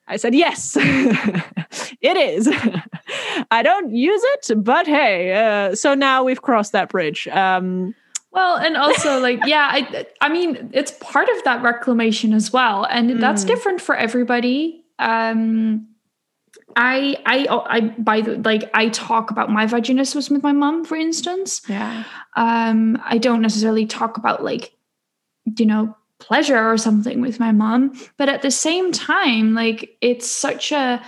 I 0.08 0.18
said, 0.18 0.36
Yes, 0.36 0.76
it 2.02 2.18
is. 2.18 2.50
I 3.52 3.64
don't 3.64 3.94
use 3.94 4.22
it, 4.24 4.64
but 4.64 4.86
hey, 4.86 5.34
uh, 5.34 5.76
so 5.76 5.94
now 5.94 6.24
we've 6.24 6.42
crossed 6.42 6.74
that 6.74 6.90
bridge. 6.90 7.28
Um, 7.30 7.96
Well, 8.32 8.56
and 8.58 8.78
also 8.78 9.20
like 9.20 9.40
yeah, 9.46 9.68
I 9.72 10.06
I 10.22 10.30
mean 10.30 10.70
it's 10.74 10.92
part 11.00 11.30
of 11.30 11.44
that 11.44 11.62
reclamation 11.62 12.34
as 12.34 12.52
well, 12.54 12.86
and 12.86 13.22
that's 13.22 13.44
Mm. 13.44 13.48
different 13.48 13.82
for 13.82 13.96
everybody. 13.96 14.84
Um, 15.00 15.88
I 16.76 17.18
I 17.26 17.48
I 17.70 17.80
by 17.98 18.22
the 18.22 18.38
like 18.38 18.70
I 18.74 18.90
talk 18.90 19.32
about 19.32 19.50
my 19.50 19.66
vaginismus 19.66 20.30
with 20.32 20.44
my 20.44 20.52
mom, 20.54 20.86
for 20.86 20.96
instance. 20.96 21.62
yeah. 21.68 22.04
Um, 22.36 23.02
I 23.04 23.18
don't 23.18 23.42
necessarily 23.42 23.86
talk 23.86 24.18
about 24.18 24.44
like 24.44 24.74
you 25.58 25.66
know 25.66 25.96
pleasure 26.20 26.58
or 26.72 26.78
something 26.78 27.20
with 27.20 27.40
my 27.40 27.52
mom, 27.52 27.94
but 28.18 28.30
at 28.30 28.42
the 28.44 28.52
same 28.52 28.92
time, 28.92 29.54
like 29.54 29.98
it's 30.02 30.30
such 30.30 30.72
a 30.72 31.02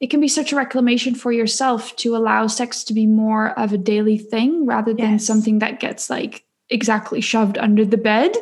it 0.00 0.10
can 0.10 0.20
be 0.20 0.28
such 0.28 0.52
a 0.52 0.56
reclamation 0.56 1.14
for 1.14 1.32
yourself 1.32 1.96
to 1.96 2.14
allow 2.16 2.46
sex 2.46 2.84
to 2.84 2.92
be 2.92 3.06
more 3.06 3.58
of 3.58 3.72
a 3.72 3.78
daily 3.78 4.18
thing 4.18 4.66
rather 4.66 4.92
than 4.92 5.12
Yes. 5.12 5.26
something 5.26 5.60
that 5.60 5.80
gets 5.80 6.10
like 6.10 6.44
exactly 6.70 7.20
shoved 7.20 7.58
under 7.58 7.84
the 7.84 7.96
bed, 7.96 8.32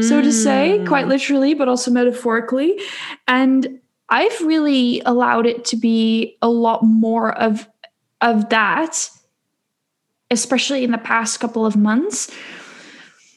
so 0.00 0.22
to 0.22 0.32
say, 0.32 0.82
quite 0.86 1.04
Mm. 1.06 1.08
literally, 1.10 1.54
but 1.54 1.68
also 1.68 1.90
metaphorically. 1.90 2.80
And 3.28 3.78
I've 4.08 4.40
really 4.40 5.02
allowed 5.04 5.46
it 5.46 5.64
to 5.66 5.76
be 5.76 6.36
a 6.42 6.48
lot 6.48 6.82
more 6.82 7.36
of 7.38 7.68
of 8.20 8.48
that, 8.48 9.10
especially 10.30 10.82
in 10.84 10.90
the 10.92 10.98
past 10.98 11.40
couple 11.40 11.66
of 11.66 11.76
months. 11.76 12.30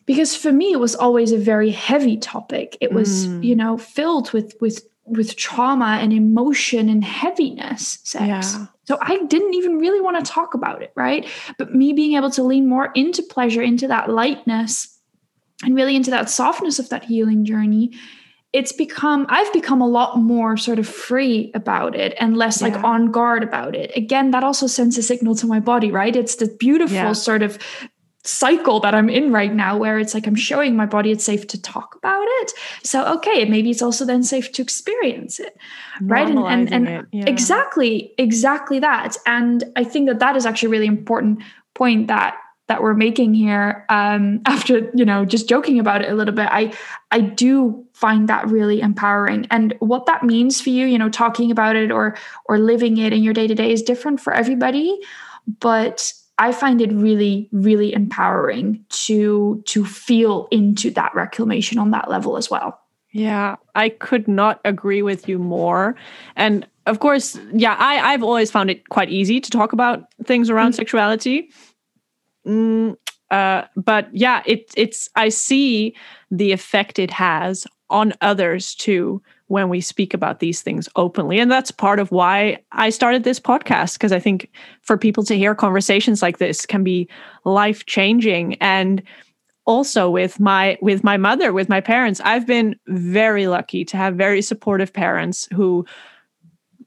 Because 0.05 0.35
for 0.35 0.53
me, 0.53 0.71
it 0.71 0.79
was 0.79 0.95
always 0.95 1.33
a 1.33 1.37
very 1.37 1.71
heavy 1.71 2.15
topic. 2.15 2.77
It 2.79 2.93
was, 2.93 3.27
Mm. 3.27 3.43
you 3.43 3.55
know, 3.55 3.77
filled 3.77 4.31
with 4.31 4.53
with 4.61 4.87
with 5.07 5.35
trauma 5.35 5.99
and 6.01 6.13
emotion 6.13 6.89
and 6.89 7.03
heaviness. 7.03 7.99
Sex. 8.03 8.55
Yeah. 8.55 8.67
So 8.85 8.97
I 9.01 9.17
didn't 9.25 9.53
even 9.53 9.79
really 9.79 10.01
want 10.01 10.23
to 10.23 10.31
talk 10.31 10.53
about 10.53 10.81
it, 10.81 10.91
right? 10.95 11.27
But 11.57 11.73
me 11.73 11.93
being 11.93 12.15
able 12.15 12.31
to 12.31 12.43
lean 12.43 12.67
more 12.67 12.91
into 12.95 13.23
pleasure, 13.23 13.61
into 13.61 13.87
that 13.87 14.09
lightness, 14.09 14.97
and 15.63 15.75
really 15.75 15.95
into 15.95 16.11
that 16.11 16.29
softness 16.29 16.79
of 16.79 16.89
that 16.89 17.03
healing 17.05 17.43
journey, 17.43 17.91
it's 18.53 18.71
become, 18.71 19.25
I've 19.29 19.51
become 19.51 19.81
a 19.81 19.87
lot 19.87 20.17
more 20.17 20.55
sort 20.55 20.79
of 20.79 20.87
free 20.87 21.51
about 21.53 21.95
it 21.95 22.15
and 22.19 22.37
less 22.37 22.61
like 22.61 22.81
on 22.83 23.11
guard 23.11 23.43
about 23.43 23.75
it. 23.75 23.91
Again, 23.95 24.31
that 24.31 24.43
also 24.43 24.67
sends 24.67 24.97
a 24.97 25.03
signal 25.03 25.35
to 25.35 25.47
my 25.47 25.59
body, 25.59 25.91
right? 25.91 26.15
It's 26.15 26.35
the 26.35 26.47
beautiful 26.59 26.95
Yeah. 26.95 27.11
sort 27.13 27.41
of 27.41 27.57
cycle 28.27 28.79
that 28.81 28.93
I'm 28.93 29.09
in 29.09 29.31
right 29.31 29.53
now 29.53 29.77
where 29.77 29.99
it's 29.99 30.13
like 30.13 30.27
I'm 30.27 30.35
showing 30.35 30.75
my 30.75 30.85
body 30.85 31.11
it's 31.11 31.23
safe 31.23 31.47
to 31.47 31.61
talk 31.61 31.95
about 31.95 32.25
it. 32.41 32.53
So 32.83 33.05
okay, 33.15 33.45
maybe 33.45 33.69
it's 33.71 33.81
also 33.81 34.05
then 34.05 34.23
safe 34.23 34.51
to 34.53 34.61
experience 34.61 35.39
it 35.39 35.57
right 36.01 36.27
and 36.27 36.39
and, 36.39 36.73
and 36.73 36.87
it, 36.87 37.05
yeah. 37.11 37.25
exactly 37.25 38.13
exactly 38.17 38.79
that 38.79 39.17
and 39.25 39.63
i 39.75 39.83
think 39.83 40.07
that 40.07 40.19
that 40.19 40.35
is 40.35 40.45
actually 40.45 40.67
a 40.67 40.69
really 40.69 40.85
important 40.85 41.41
point 41.75 42.07
that 42.07 42.37
that 42.67 42.81
we're 42.81 42.93
making 42.93 43.33
here 43.33 43.85
um 43.89 44.41
after 44.45 44.91
you 44.93 45.05
know 45.05 45.25
just 45.25 45.49
joking 45.49 45.79
about 45.79 46.01
it 46.01 46.11
a 46.11 46.15
little 46.15 46.33
bit 46.33 46.47
i 46.51 46.73
i 47.11 47.19
do 47.19 47.85
find 47.93 48.27
that 48.27 48.47
really 48.47 48.81
empowering 48.81 49.47
and 49.49 49.73
what 49.79 50.05
that 50.05 50.23
means 50.23 50.61
for 50.61 50.69
you 50.69 50.85
you 50.85 50.97
know 50.97 51.09
talking 51.09 51.51
about 51.51 51.75
it 51.75 51.91
or 51.91 52.15
or 52.45 52.59
living 52.59 52.97
it 52.97 53.13
in 53.13 53.23
your 53.23 53.33
day 53.33 53.47
to 53.47 53.55
day 53.55 53.71
is 53.71 53.81
different 53.81 54.19
for 54.19 54.33
everybody 54.33 54.99
but 55.59 56.13
i 56.39 56.51
find 56.51 56.81
it 56.81 56.91
really 56.93 57.49
really 57.51 57.93
empowering 57.93 58.83
to 58.89 59.61
to 59.65 59.85
feel 59.85 60.47
into 60.51 60.89
that 60.91 61.13
reclamation 61.15 61.77
on 61.79 61.91
that 61.91 62.09
level 62.09 62.37
as 62.37 62.49
well 62.49 62.79
Yeah, 63.13 63.55
I 63.73 63.89
could 63.89 64.27
not 64.27 64.59
agree 64.65 65.01
with 65.01 65.27
you 65.29 65.39
more. 65.39 65.95
And 66.35 66.67
of 66.85 66.99
course, 66.99 67.39
yeah, 67.53 67.75
I, 67.79 68.13
I've 68.13 68.21
always 68.21 68.51
found 68.51 68.69
it 68.69 68.89
quite 68.89 69.09
easy 69.09 69.39
to 69.39 69.49
talk 69.49 69.73
about 69.73 70.05
things 70.25 70.49
around 70.49 70.73
Mhm. 70.73 70.75
sexuality. 70.75 71.49
Mm, 72.45 72.95
uh, 73.31 73.63
but 73.75 74.07
yeah, 74.13 74.43
it, 74.45 74.71
it's 74.75 75.09
I 75.15 75.29
see 75.29 75.95
the 76.29 76.51
effect 76.51 76.99
it 76.99 77.11
has 77.11 77.65
on 77.89 78.13
others 78.21 78.75
too 78.75 79.21
when 79.47 79.69
we 79.69 79.81
speak 79.81 80.13
about 80.13 80.39
these 80.39 80.61
things 80.61 80.89
openly. 80.95 81.39
And 81.39 81.51
that's 81.51 81.71
part 81.71 81.99
of 81.99 82.11
why 82.11 82.59
I 82.73 82.89
started 82.89 83.23
this 83.23 83.39
podcast, 83.39 83.93
because 83.93 84.11
I 84.11 84.19
think 84.19 84.49
for 84.81 84.97
people 84.97 85.23
to 85.23 85.37
hear 85.37 85.55
conversations 85.55 86.21
like 86.21 86.37
this 86.37 86.65
can 86.65 86.83
be 86.83 87.09
life 87.45 87.85
changing. 87.85 88.55
And 88.55 89.01
also 89.67 90.09
with 90.09 90.39
my 90.39 90.77
with 90.81 91.03
my 91.03 91.17
mother 91.17 91.51
with 91.51 91.69
my 91.69 91.81
parents 91.81 92.21
i've 92.23 92.47
been 92.47 92.73
very 92.87 93.47
lucky 93.47 93.83
to 93.83 93.97
have 93.97 94.15
very 94.15 94.41
supportive 94.41 94.93
parents 94.93 95.47
who 95.53 95.85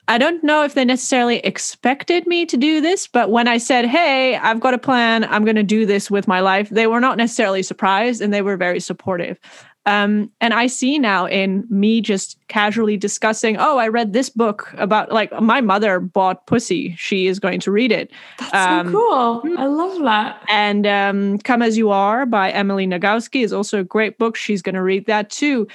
i 0.08 0.16
don't 0.16 0.42
know 0.42 0.64
if 0.64 0.72
they 0.72 0.84
necessarily 0.84 1.40
expected 1.40 2.26
me 2.26 2.46
to 2.46 2.56
do 2.56 2.80
this 2.80 3.06
but 3.06 3.30
when 3.30 3.46
i 3.46 3.58
said 3.58 3.84
hey 3.84 4.34
i've 4.36 4.60
got 4.60 4.72
a 4.72 4.78
plan 4.78 5.24
i'm 5.24 5.44
going 5.44 5.56
to 5.56 5.62
do 5.62 5.84
this 5.84 6.10
with 6.10 6.26
my 6.26 6.40
life 6.40 6.70
they 6.70 6.86
were 6.86 7.00
not 7.00 7.18
necessarily 7.18 7.62
surprised 7.62 8.22
and 8.22 8.32
they 8.32 8.42
were 8.42 8.56
very 8.56 8.80
supportive 8.80 9.38
um, 9.86 10.30
and 10.40 10.52
i 10.54 10.66
see 10.66 10.98
now 10.98 11.26
in 11.26 11.66
me 11.70 12.00
just 12.00 12.36
casually 12.48 12.96
discussing 12.96 13.56
oh 13.58 13.78
i 13.78 13.88
read 13.88 14.12
this 14.12 14.28
book 14.28 14.72
about 14.76 15.10
like 15.10 15.32
my 15.40 15.60
mother 15.60 16.00
bought 16.00 16.46
pussy 16.46 16.94
she 16.98 17.26
is 17.26 17.38
going 17.38 17.60
to 17.60 17.70
read 17.70 17.90
it 17.92 18.10
that's 18.38 18.54
Um, 18.54 18.86
so 18.86 18.92
cool 18.92 19.58
i 19.58 19.66
love 19.66 19.98
that 20.02 20.42
and 20.48 20.86
um, 20.86 21.38
Come 21.38 21.62
As 21.62 21.78
You 21.78 21.90
Are 21.90 22.26
by 22.26 22.50
Emily 22.50 22.86
Nagoski 22.86 23.42
is 23.44 23.52
also 23.52 23.80
a 23.80 23.84
great 23.84 24.18
book. 24.18 24.36
She's 24.36 24.62
going 24.62 24.74
to 24.74 24.82
read 24.82 25.06
that 25.06 25.30
too. 25.30 25.66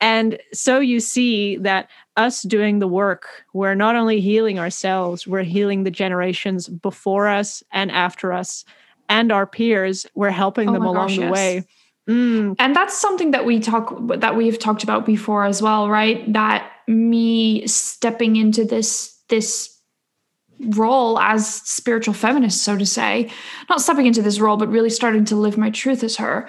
And 0.00 0.38
so 0.52 0.80
you 0.80 1.00
see 1.00 1.56
that 1.58 1.88
us 2.16 2.42
doing 2.42 2.78
the 2.80 2.88
work, 2.88 3.26
we're 3.52 3.74
not 3.74 3.94
only 3.94 4.20
healing 4.20 4.58
ourselves, 4.58 5.26
we're 5.26 5.42
healing 5.44 5.84
the 5.84 5.90
generations 5.90 6.68
before 6.68 7.28
us 7.28 7.62
and 7.72 7.90
after 7.92 8.32
us 8.32 8.64
and 9.08 9.30
our 9.30 9.46
peers. 9.46 10.06
We're 10.14 10.30
helping 10.30 10.70
Oh 10.70 10.72
them 10.72 10.84
along 10.84 11.08
gosh, 11.08 11.16
the 11.16 11.22
yes. 11.22 11.32
way. 11.32 11.64
Mm, 12.08 12.56
and 12.58 12.74
that's 12.74 12.98
something 12.98 13.30
that 13.30 13.44
we 13.44 13.60
talk 13.60 13.94
that 14.18 14.36
we've 14.36 14.58
talked 14.58 14.82
about 14.82 15.06
before 15.06 15.44
as 15.44 15.62
well 15.62 15.88
right? 15.88 16.30
That 16.32 16.68
me 16.88 17.66
stepping 17.66 18.36
into 18.36 18.64
this 18.64 19.20
this 19.28 19.78
role 20.60 21.18
as 21.18 21.48
spiritual 21.48 22.14
feminist 22.14 22.62
so 22.62 22.76
to 22.76 22.86
say 22.86 23.30
not 23.68 23.80
stepping 23.80 24.06
into 24.06 24.22
this 24.22 24.38
role 24.38 24.56
but 24.56 24.68
really 24.68 24.90
starting 24.90 25.24
to 25.24 25.36
live 25.36 25.58
my 25.58 25.70
truth 25.70 26.04
as 26.04 26.16
her 26.16 26.48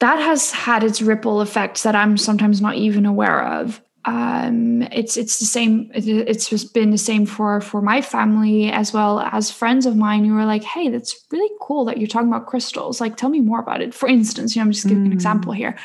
that 0.00 0.18
has 0.18 0.50
had 0.50 0.82
its 0.82 1.00
ripple 1.00 1.40
effects 1.40 1.84
that 1.84 1.94
i'm 1.94 2.16
sometimes 2.16 2.60
not 2.60 2.74
even 2.74 3.06
aware 3.06 3.46
of 3.46 3.80
um, 4.08 4.80
it's 4.90 5.18
it's 5.18 5.38
the 5.38 5.44
same. 5.44 5.90
It's 5.92 6.48
just 6.48 6.72
been 6.72 6.92
the 6.92 6.96
same 6.96 7.26
for 7.26 7.60
for 7.60 7.82
my 7.82 8.00
family 8.00 8.70
as 8.70 8.90
well 8.90 9.20
as 9.20 9.50
friends 9.50 9.84
of 9.84 9.96
mine 9.96 10.24
who 10.24 10.34
are 10.38 10.46
like, 10.46 10.64
"Hey, 10.64 10.88
that's 10.88 11.26
really 11.30 11.54
cool 11.60 11.84
that 11.84 11.98
you're 11.98 12.08
talking 12.08 12.28
about 12.28 12.46
crystals. 12.46 13.02
Like, 13.02 13.18
tell 13.18 13.28
me 13.28 13.40
more 13.42 13.60
about 13.60 13.82
it." 13.82 13.92
For 13.92 14.08
instance, 14.08 14.56
you 14.56 14.60
know, 14.60 14.64
I'm 14.66 14.72
just 14.72 14.88
giving 14.88 15.02
mm. 15.02 15.08
an 15.08 15.12
example 15.12 15.52
here. 15.52 15.78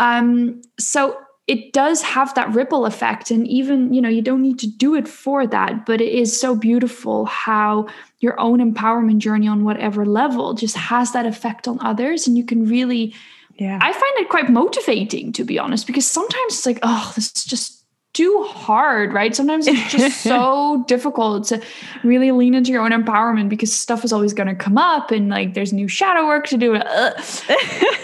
Um, 0.00 0.60
so 0.80 1.16
it 1.46 1.72
does 1.72 2.02
have 2.02 2.34
that 2.34 2.52
ripple 2.52 2.84
effect, 2.84 3.30
and 3.30 3.46
even 3.46 3.94
you 3.94 4.00
know, 4.00 4.08
you 4.08 4.22
don't 4.22 4.42
need 4.42 4.58
to 4.58 4.66
do 4.66 4.96
it 4.96 5.06
for 5.06 5.46
that, 5.46 5.86
but 5.86 6.00
it 6.00 6.12
is 6.12 6.38
so 6.38 6.56
beautiful 6.56 7.26
how 7.26 7.86
your 8.18 8.38
own 8.40 8.58
empowerment 8.58 9.18
journey 9.18 9.46
on 9.46 9.64
whatever 9.64 10.04
level 10.04 10.54
just 10.54 10.76
has 10.76 11.12
that 11.12 11.26
effect 11.26 11.68
on 11.68 11.78
others, 11.80 12.26
and 12.26 12.36
you 12.36 12.44
can 12.44 12.66
really 12.68 13.14
yeah. 13.56 13.78
I 13.80 13.92
find 13.92 14.16
it 14.16 14.28
quite 14.28 14.50
motivating 14.50 15.32
to 15.32 15.44
be 15.44 15.58
honest, 15.58 15.86
because 15.86 16.08
sometimes 16.08 16.54
it's 16.54 16.66
like, 16.66 16.78
oh, 16.82 17.12
this 17.14 17.32
is 17.36 17.44
just 17.44 17.82
too 18.12 18.42
hard, 18.50 19.12
right? 19.12 19.34
Sometimes 19.34 19.66
it's 19.66 19.90
just 19.90 20.20
so 20.22 20.84
difficult 20.86 21.46
to 21.46 21.62
really 22.04 22.30
lean 22.30 22.54
into 22.54 22.70
your 22.70 22.82
own 22.82 22.90
empowerment 22.90 23.48
because 23.48 23.72
stuff 23.72 24.04
is 24.04 24.12
always 24.12 24.34
going 24.34 24.48
to 24.48 24.54
come 24.54 24.76
up 24.76 25.10
and 25.10 25.30
like 25.30 25.54
there's 25.54 25.72
new 25.72 25.88
shadow 25.88 26.26
work 26.26 26.46
to 26.48 26.58
do. 26.58 26.72
but 26.78 27.24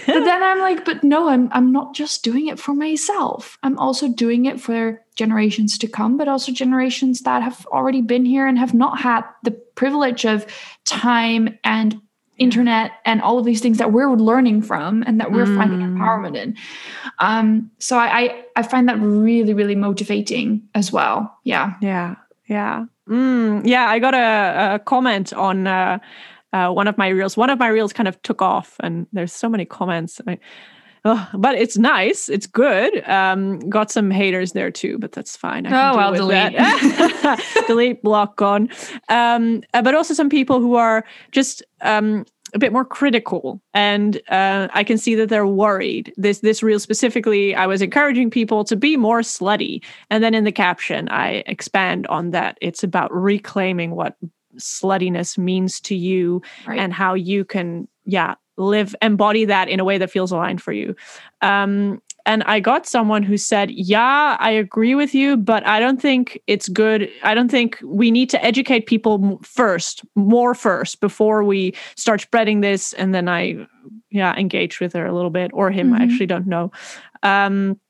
then 0.06 0.42
I'm 0.42 0.60
like, 0.60 0.84
but 0.84 1.04
no, 1.04 1.28
I'm 1.28 1.50
I'm 1.52 1.72
not 1.72 1.94
just 1.94 2.24
doing 2.24 2.46
it 2.48 2.58
for 2.58 2.72
myself. 2.72 3.58
I'm 3.62 3.78
also 3.78 4.08
doing 4.08 4.46
it 4.46 4.60
for 4.60 5.02
generations 5.14 5.76
to 5.78 5.88
come, 5.88 6.16
but 6.16 6.28
also 6.28 6.52
generations 6.52 7.20
that 7.22 7.42
have 7.42 7.66
already 7.66 8.00
been 8.00 8.24
here 8.24 8.46
and 8.46 8.58
have 8.58 8.72
not 8.72 9.00
had 9.00 9.24
the 9.42 9.50
privilege 9.50 10.24
of 10.24 10.46
time 10.84 11.58
and 11.64 12.00
internet 12.38 12.92
and 13.04 13.20
all 13.20 13.38
of 13.38 13.44
these 13.44 13.60
things 13.60 13.78
that 13.78 13.92
we're 13.92 14.12
learning 14.14 14.62
from 14.62 15.02
and 15.06 15.20
that 15.20 15.32
we're 15.32 15.44
mm. 15.44 15.56
finding 15.56 15.80
empowerment 15.80 16.36
in. 16.36 16.56
Um, 17.18 17.70
so 17.78 17.98
I, 17.98 18.06
I, 18.06 18.44
I 18.56 18.62
find 18.62 18.88
that 18.88 18.98
really 19.00 19.54
really 19.54 19.74
motivating 19.74 20.62
as 20.74 20.92
well. 20.92 21.38
Yeah. 21.44 21.74
Yeah. 21.80 22.16
Yeah. 22.46 22.86
Mm, 23.08 23.66
yeah. 23.66 23.88
I 23.88 23.98
got 23.98 24.14
a, 24.14 24.74
a 24.74 24.78
comment 24.78 25.32
on. 25.32 25.66
Uh, 25.66 25.98
uh, 26.52 26.70
one 26.70 26.88
of 26.88 26.96
my 26.96 27.08
reels. 27.08 27.36
One 27.36 27.50
of 27.50 27.58
my 27.58 27.68
reels 27.68 27.92
kind 27.92 28.08
of 28.08 28.20
took 28.22 28.40
off, 28.40 28.76
and 28.80 29.06
there's 29.12 29.34
so 29.34 29.50
many 29.50 29.66
comments. 29.66 30.18
I, 30.26 30.38
oh, 31.08 31.28
but 31.34 31.54
it's 31.56 31.78
nice. 31.78 32.28
It's 32.28 32.46
good. 32.46 33.08
Um, 33.08 33.58
got 33.68 33.90
some 33.90 34.10
haters 34.10 34.52
there 34.52 34.70
too, 34.70 34.98
but 34.98 35.12
that's 35.12 35.36
fine. 35.36 35.66
I 35.66 35.92
oh 35.92 35.96
well, 35.96 36.14
delete, 36.14 36.56
delete, 37.66 38.02
block 38.02 38.36
gone. 38.36 38.68
Um, 39.08 39.62
uh, 39.74 39.82
but 39.82 39.94
also 39.94 40.14
some 40.14 40.28
people 40.28 40.60
who 40.60 40.74
are 40.74 41.04
just 41.32 41.62
um, 41.80 42.24
a 42.54 42.58
bit 42.58 42.72
more 42.72 42.84
critical 42.84 43.60
and 43.74 44.20
uh, 44.28 44.68
i 44.72 44.82
can 44.82 44.96
see 44.96 45.14
that 45.14 45.28
they're 45.28 45.46
worried 45.46 46.12
this 46.16 46.40
this 46.40 46.62
reel 46.62 46.80
specifically 46.80 47.54
i 47.54 47.66
was 47.66 47.82
encouraging 47.82 48.30
people 48.30 48.64
to 48.64 48.74
be 48.74 48.96
more 48.96 49.20
slutty 49.20 49.84
and 50.08 50.24
then 50.24 50.34
in 50.34 50.44
the 50.44 50.52
caption 50.52 51.08
i 51.10 51.42
expand 51.46 52.06
on 52.06 52.30
that 52.30 52.56
it's 52.62 52.82
about 52.82 53.12
reclaiming 53.12 53.90
what 53.90 54.16
sluttiness 54.56 55.36
means 55.36 55.80
to 55.80 55.94
you 55.94 56.40
right. 56.66 56.78
and 56.78 56.92
how 56.92 57.14
you 57.14 57.44
can 57.44 57.86
yeah 58.04 58.34
live 58.58 58.94
embody 59.00 59.44
that 59.44 59.68
in 59.68 59.80
a 59.80 59.84
way 59.84 59.96
that 59.98 60.10
feels 60.10 60.32
aligned 60.32 60.60
for 60.60 60.72
you 60.72 60.94
um, 61.40 62.00
and 62.28 62.42
I 62.44 62.60
got 62.60 62.86
someone 62.86 63.22
who 63.22 63.38
said, 63.38 63.70
Yeah, 63.70 64.36
I 64.38 64.50
agree 64.50 64.94
with 64.94 65.14
you, 65.14 65.38
but 65.38 65.66
I 65.66 65.80
don't 65.80 66.00
think 66.00 66.38
it's 66.46 66.68
good. 66.68 67.08
I 67.22 67.32
don't 67.32 67.50
think 67.50 67.78
we 67.82 68.10
need 68.10 68.28
to 68.28 68.44
educate 68.44 68.84
people 68.86 69.40
first, 69.42 70.04
more 70.14 70.54
first, 70.54 71.00
before 71.00 71.42
we 71.42 71.74
start 71.96 72.20
spreading 72.20 72.60
this. 72.60 72.92
And 72.92 73.14
then 73.14 73.30
I, 73.30 73.66
yeah, 74.10 74.36
engage 74.36 74.78
with 74.78 74.92
her 74.92 75.06
a 75.06 75.14
little 75.14 75.30
bit, 75.30 75.50
or 75.54 75.70
him. 75.70 75.90
Mm-hmm. 75.90 76.02
I 76.02 76.04
actually 76.04 76.26
don't 76.26 76.46
know. 76.46 76.70
Um, 77.22 77.80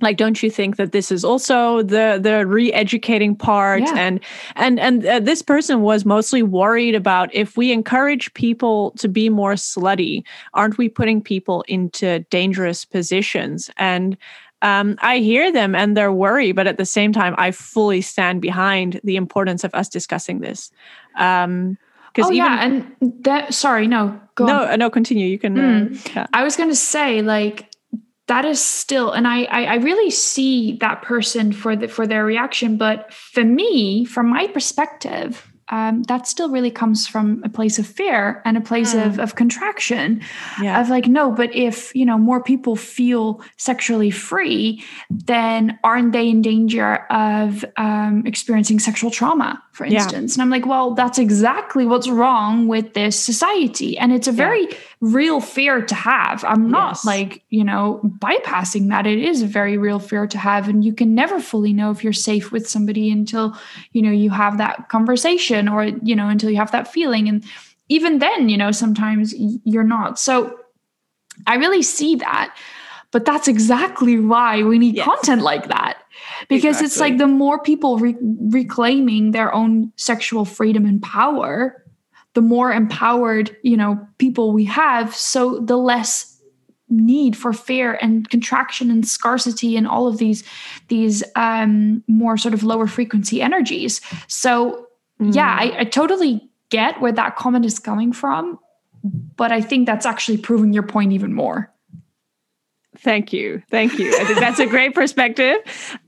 like 0.00 0.16
don't 0.16 0.42
you 0.42 0.50
think 0.50 0.76
that 0.76 0.92
this 0.92 1.10
is 1.10 1.24
also 1.24 1.82
the 1.82 2.18
the 2.22 2.46
re-educating 2.46 3.34
part 3.34 3.82
yeah. 3.82 3.94
and 3.96 4.20
and 4.54 4.78
and 4.78 5.04
uh, 5.04 5.20
this 5.20 5.42
person 5.42 5.82
was 5.82 6.04
mostly 6.04 6.42
worried 6.42 6.94
about 6.94 7.34
if 7.34 7.56
we 7.56 7.72
encourage 7.72 8.32
people 8.34 8.92
to 8.92 9.08
be 9.08 9.28
more 9.28 9.54
slutty 9.54 10.22
aren't 10.54 10.78
we 10.78 10.88
putting 10.88 11.20
people 11.20 11.64
into 11.68 12.20
dangerous 12.30 12.84
positions 12.84 13.70
and 13.76 14.16
um, 14.60 14.96
I 15.00 15.18
hear 15.18 15.52
them 15.52 15.76
and 15.76 15.96
their 15.96 16.12
worry, 16.12 16.50
but 16.50 16.66
at 16.66 16.78
the 16.78 16.84
same 16.84 17.12
time, 17.12 17.34
I 17.38 17.52
fully 17.52 18.00
stand 18.00 18.42
behind 18.42 19.00
the 19.04 19.14
importance 19.14 19.62
of 19.62 19.72
us 19.72 19.88
discussing 19.88 20.40
this. 20.40 20.72
Um, 21.16 21.78
oh, 22.18 22.24
even, 22.24 22.34
yeah, 22.34 22.64
and 22.64 22.96
that 23.22 23.54
sorry, 23.54 23.86
no, 23.86 24.20
no, 24.40 24.64
on. 24.64 24.78
no, 24.80 24.90
continue. 24.90 25.28
You 25.28 25.38
can. 25.38 25.54
Mm. 25.54 25.94
Uh, 25.94 26.10
yeah. 26.14 26.26
I 26.32 26.42
was 26.42 26.56
going 26.56 26.70
to 26.70 26.74
say, 26.74 27.22
like, 27.22 27.70
that 28.28 28.44
is 28.44 28.64
still 28.64 29.10
and 29.10 29.26
I, 29.26 29.44
I, 29.44 29.64
I 29.64 29.74
really 29.76 30.10
see 30.10 30.76
that 30.76 31.02
person 31.02 31.52
for 31.52 31.74
the 31.74 31.88
for 31.88 32.06
their 32.06 32.24
reaction 32.24 32.76
but 32.76 33.12
for 33.12 33.44
me 33.44 34.04
from 34.04 34.28
my 34.28 34.46
perspective 34.46 35.50
um, 35.70 36.02
that 36.04 36.26
still 36.26 36.48
really 36.48 36.70
comes 36.70 37.06
from 37.06 37.42
a 37.44 37.48
place 37.50 37.78
of 37.78 37.86
fear 37.86 38.40
and 38.46 38.56
a 38.56 38.60
place 38.60 38.94
mm. 38.94 39.06
of, 39.06 39.18
of 39.18 39.34
contraction 39.34 40.22
yeah. 40.62 40.80
of 40.80 40.88
like 40.88 41.06
no 41.06 41.30
but 41.30 41.54
if 41.54 41.94
you 41.94 42.04
know 42.04 42.18
more 42.18 42.42
people 42.42 42.76
feel 42.76 43.42
sexually 43.56 44.10
free 44.10 44.82
then 45.10 45.78
aren't 45.82 46.12
they 46.12 46.28
in 46.28 46.42
danger 46.42 47.06
of 47.10 47.64
um, 47.76 48.22
experiencing 48.26 48.78
sexual 48.78 49.10
trauma 49.10 49.62
for 49.78 49.84
instance. 49.84 50.36
Yeah. 50.36 50.42
and 50.42 50.42
i'm 50.42 50.50
like 50.50 50.66
well 50.66 50.92
that's 50.92 51.20
exactly 51.20 51.86
what's 51.86 52.08
wrong 52.08 52.66
with 52.66 52.94
this 52.94 53.18
society. 53.18 53.96
And 53.96 54.12
it's 54.12 54.26
a 54.26 54.32
very 54.32 54.64
yeah. 54.64 54.76
real 55.00 55.40
fear 55.40 55.82
to 55.82 55.94
have. 55.94 56.44
I'm 56.44 56.68
not 56.68 56.96
yes. 56.96 57.04
like 57.04 57.42
you 57.50 57.62
know 57.62 58.00
bypassing 58.18 58.88
that. 58.88 59.06
It 59.06 59.20
is 59.20 59.40
a 59.40 59.46
very 59.46 59.78
real 59.78 60.00
fear 60.00 60.26
to 60.26 60.36
have. 60.36 60.68
And 60.68 60.84
you 60.84 60.92
can 60.92 61.14
never 61.14 61.38
fully 61.38 61.72
know 61.72 61.92
if 61.92 62.02
you're 62.02 62.12
safe 62.12 62.50
with 62.50 62.68
somebody 62.68 63.08
until 63.08 63.56
you 63.92 64.02
know 64.02 64.10
you 64.10 64.30
have 64.30 64.58
that 64.58 64.88
conversation 64.88 65.68
or 65.68 65.84
you 65.84 66.16
know 66.16 66.28
until 66.28 66.50
you 66.50 66.56
have 66.56 66.72
that 66.72 66.92
feeling. 66.92 67.28
And 67.28 67.44
even 67.88 68.18
then 68.18 68.48
you 68.48 68.58
know 68.58 68.72
sometimes 68.72 69.32
you're 69.64 69.84
not. 69.84 70.18
So 70.18 70.58
i 71.46 71.54
really 71.54 71.82
see 71.82 72.16
that. 72.16 72.56
But 73.12 73.24
that's 73.24 73.46
exactly 73.46 74.18
why 74.18 74.64
we 74.64 74.78
need 74.78 74.96
yes. 74.96 75.06
content 75.06 75.42
like 75.42 75.68
that 75.68 75.97
because 76.48 76.80
exactly. 76.80 76.86
it's 76.86 77.00
like 77.00 77.18
the 77.18 77.26
more 77.26 77.60
people 77.60 77.98
re- 77.98 78.16
reclaiming 78.20 79.32
their 79.32 79.52
own 79.54 79.92
sexual 79.96 80.44
freedom 80.44 80.84
and 80.84 81.02
power 81.02 81.84
the 82.34 82.42
more 82.42 82.72
empowered 82.72 83.56
you 83.62 83.76
know 83.76 83.98
people 84.18 84.52
we 84.52 84.64
have 84.64 85.14
so 85.14 85.58
the 85.60 85.76
less 85.76 86.40
need 86.90 87.36
for 87.36 87.52
fear 87.52 87.98
and 88.00 88.30
contraction 88.30 88.90
and 88.90 89.06
scarcity 89.06 89.76
and 89.76 89.86
all 89.86 90.06
of 90.06 90.18
these 90.18 90.42
these 90.88 91.22
um 91.36 92.02
more 92.06 92.36
sort 92.36 92.54
of 92.54 92.62
lower 92.62 92.86
frequency 92.86 93.42
energies 93.42 94.00
so 94.26 94.88
Mm. 95.20 95.34
Yeah, 95.34 95.56
I, 95.58 95.80
I 95.80 95.84
totally 95.84 96.48
get 96.70 97.00
where 97.00 97.12
that 97.12 97.36
comment 97.36 97.64
is 97.64 97.78
coming 97.78 98.12
from, 98.12 98.58
but 99.36 99.52
I 99.52 99.60
think 99.60 99.86
that's 99.86 100.06
actually 100.06 100.38
proving 100.38 100.72
your 100.72 100.82
point 100.82 101.12
even 101.12 101.32
more. 101.32 101.72
Thank 103.02 103.32
you, 103.32 103.62
thank 103.70 103.98
you. 103.98 104.14
I 104.18 104.24
think 104.24 104.38
that's 104.38 104.58
a 104.58 104.66
great 104.66 104.94
perspective, 104.94 105.56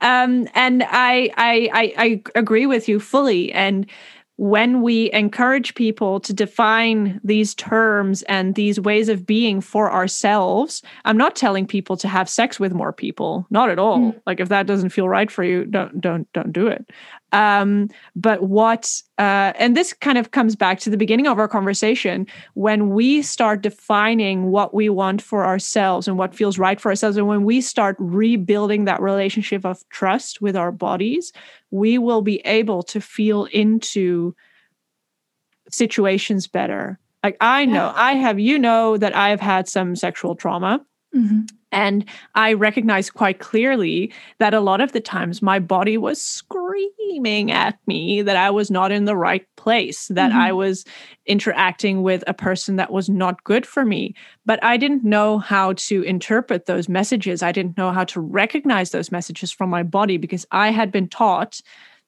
um, 0.00 0.48
and 0.54 0.82
I, 0.84 1.30
I 1.36 1.70
I 1.72 1.94
I 1.96 2.22
agree 2.34 2.66
with 2.66 2.88
you 2.88 2.98
fully. 2.98 3.52
And 3.52 3.86
when 4.40 4.80
we 4.80 5.12
encourage 5.12 5.74
people 5.74 6.18
to 6.18 6.32
define 6.32 7.20
these 7.22 7.54
terms 7.54 8.22
and 8.22 8.54
these 8.54 8.80
ways 8.80 9.10
of 9.10 9.26
being 9.26 9.60
for 9.60 9.92
ourselves, 9.92 10.82
I'm 11.04 11.18
not 11.18 11.36
telling 11.36 11.66
people 11.66 11.98
to 11.98 12.08
have 12.08 12.26
sex 12.26 12.58
with 12.58 12.72
more 12.72 12.90
people, 12.90 13.46
not 13.50 13.68
at 13.68 13.78
all. 13.78 13.98
Mm. 13.98 14.22
Like 14.26 14.40
if 14.40 14.48
that 14.48 14.66
doesn't 14.66 14.90
feel 14.90 15.10
right 15.10 15.30
for 15.30 15.44
you, 15.44 15.66
don't 15.66 16.00
don't 16.00 16.32
don't 16.32 16.54
do 16.54 16.68
it. 16.68 16.90
Um, 17.32 17.88
but 18.16 18.42
what 18.42 19.02
uh, 19.18 19.52
and 19.56 19.76
this 19.76 19.92
kind 19.92 20.18
of 20.18 20.30
comes 20.30 20.56
back 20.56 20.80
to 20.80 20.90
the 20.90 20.96
beginning 20.96 21.26
of 21.26 21.38
our 21.38 21.48
conversation 21.48 22.26
when 22.54 22.90
we 22.90 23.22
start 23.22 23.62
defining 23.62 24.50
what 24.50 24.74
we 24.74 24.88
want 24.88 25.22
for 25.22 25.44
ourselves 25.44 26.08
and 26.08 26.18
what 26.18 26.34
feels 26.34 26.58
right 26.58 26.80
for 26.80 26.90
ourselves, 26.90 27.16
and 27.16 27.26
when 27.26 27.44
we 27.44 27.60
start 27.60 27.96
rebuilding 27.98 28.84
that 28.84 29.00
relationship 29.00 29.64
of 29.64 29.88
trust 29.90 30.40
with 30.40 30.56
our 30.56 30.72
bodies, 30.72 31.32
we 31.70 31.98
will 31.98 32.22
be 32.22 32.40
able 32.40 32.82
to 32.82 33.00
feel 33.00 33.44
into 33.46 34.34
situations 35.70 36.46
better. 36.48 36.98
Like 37.22 37.36
I 37.40 37.66
know, 37.66 37.86
yeah. 37.86 37.92
I 37.96 38.12
have, 38.14 38.40
you 38.40 38.58
know, 38.58 38.96
that 38.96 39.14
I've 39.14 39.40
had 39.40 39.68
some 39.68 39.94
sexual 39.94 40.34
trauma. 40.34 40.84
Mm-hmm. 41.14 41.42
And 41.72 42.04
I 42.34 42.52
recognized 42.52 43.14
quite 43.14 43.38
clearly 43.38 44.12
that 44.38 44.54
a 44.54 44.60
lot 44.60 44.80
of 44.80 44.92
the 44.92 45.00
times 45.00 45.40
my 45.40 45.58
body 45.58 45.96
was 45.96 46.20
screaming 46.20 47.52
at 47.52 47.78
me 47.86 48.22
that 48.22 48.36
I 48.36 48.50
was 48.50 48.70
not 48.70 48.90
in 48.90 49.04
the 49.04 49.16
right 49.16 49.46
place, 49.56 50.08
that 50.08 50.30
mm-hmm. 50.30 50.40
I 50.40 50.52
was 50.52 50.84
interacting 51.26 52.02
with 52.02 52.24
a 52.26 52.34
person 52.34 52.76
that 52.76 52.92
was 52.92 53.08
not 53.08 53.44
good 53.44 53.64
for 53.64 53.84
me. 53.84 54.14
But 54.44 54.62
I 54.64 54.76
didn't 54.76 55.04
know 55.04 55.38
how 55.38 55.74
to 55.74 56.02
interpret 56.02 56.66
those 56.66 56.88
messages. 56.88 57.42
I 57.42 57.52
didn't 57.52 57.78
know 57.78 57.92
how 57.92 58.04
to 58.04 58.20
recognize 58.20 58.90
those 58.90 59.12
messages 59.12 59.52
from 59.52 59.70
my 59.70 59.82
body 59.82 60.16
because 60.16 60.46
I 60.50 60.70
had 60.70 60.90
been 60.90 61.08
taught 61.08 61.60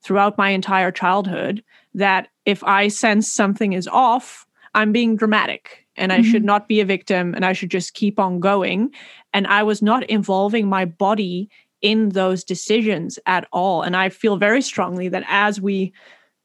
throughout 0.02 0.36
my 0.36 0.50
entire 0.50 0.90
childhood 0.90 1.62
that 1.94 2.28
if 2.44 2.64
I 2.64 2.88
sense 2.88 3.32
something 3.32 3.72
is 3.72 3.86
off, 3.86 4.44
I'm 4.74 4.90
being 4.90 5.16
dramatic 5.16 5.81
and 5.96 6.12
I 6.12 6.20
mm-hmm. 6.20 6.30
should 6.30 6.44
not 6.44 6.68
be 6.68 6.80
a 6.80 6.84
victim 6.84 7.34
and 7.34 7.44
I 7.44 7.52
should 7.52 7.70
just 7.70 7.94
keep 7.94 8.18
on 8.18 8.40
going. 8.40 8.90
And 9.32 9.46
I 9.46 9.62
was 9.62 9.82
not 9.82 10.04
involving 10.04 10.68
my 10.68 10.84
body 10.84 11.48
in 11.80 12.10
those 12.10 12.44
decisions 12.44 13.18
at 13.26 13.46
all. 13.52 13.82
And 13.82 13.96
I 13.96 14.08
feel 14.08 14.36
very 14.36 14.62
strongly 14.62 15.08
that 15.08 15.24
as 15.28 15.60
we 15.60 15.92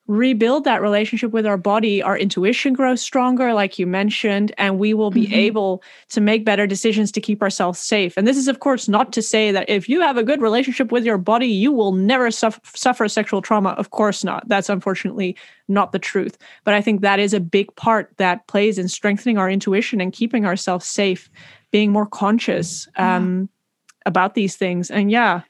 rebuild 0.08 0.64
that 0.64 0.82
relationship 0.82 1.32
with 1.32 1.46
our 1.46 1.58
body, 1.58 2.02
our 2.02 2.18
intuition 2.18 2.74
grows 2.74 3.02
stronger, 3.02 3.54
like 3.54 3.78
you 3.78 3.86
mentioned, 3.86 4.54
and 4.58 4.80
we 4.80 4.94
will 4.94 5.12
be 5.12 5.26
mm-hmm. 5.26 5.34
able 5.34 5.84
to 6.10 6.22
make 6.22 6.46
better 6.46 6.66
decisions 6.66 7.12
to 7.12 7.22
keep 7.22 7.42
ourselves 7.42 7.78
safe. 7.78 8.16
And 8.16 8.26
this 8.26 8.38
is, 8.38 8.48
of 8.48 8.62
course, 8.62 8.88
not 8.88 9.12
to 9.14 9.22
say 9.22 9.52
that 9.52 9.70
if 9.70 9.90
you 9.90 10.00
have 10.00 10.16
a 10.16 10.24
good 10.24 10.42
relationship 10.42 10.92
with 10.94 11.06
your 11.06 11.18
body, 11.18 11.48
you 11.48 11.74
will 11.74 11.92
never 11.92 12.32
suffer, 12.32 12.62
suffer 12.74 13.08
sexual 13.10 13.42
trauma. 13.42 13.72
Of 13.72 13.90
course 13.90 14.24
not. 14.24 14.48
That's 14.48 14.70
unfortunately 14.70 15.36
not 15.68 15.92
the 15.92 16.00
truth. 16.00 16.38
But 16.64 16.74
I 16.74 16.82
think 16.82 17.02
that 17.02 17.20
is 17.20 17.34
a 17.34 17.42
big 17.42 17.76
part 17.76 18.14
that 18.16 18.48
plays 18.48 18.78
in 18.78 18.88
strengthening 18.88 19.38
our 19.38 19.50
intuition 19.50 20.00
and 20.00 20.14
keeping 20.14 20.46
ourselves 20.46 20.86
safe, 20.86 21.30
being 21.72 21.92
more 21.92 22.08
conscious 22.08 22.88
um, 22.96 23.42
yeah. 23.42 24.04
about 24.06 24.36
these 24.36 24.56
things. 24.56 24.90
And 24.90 25.12
yeah. 25.12 25.42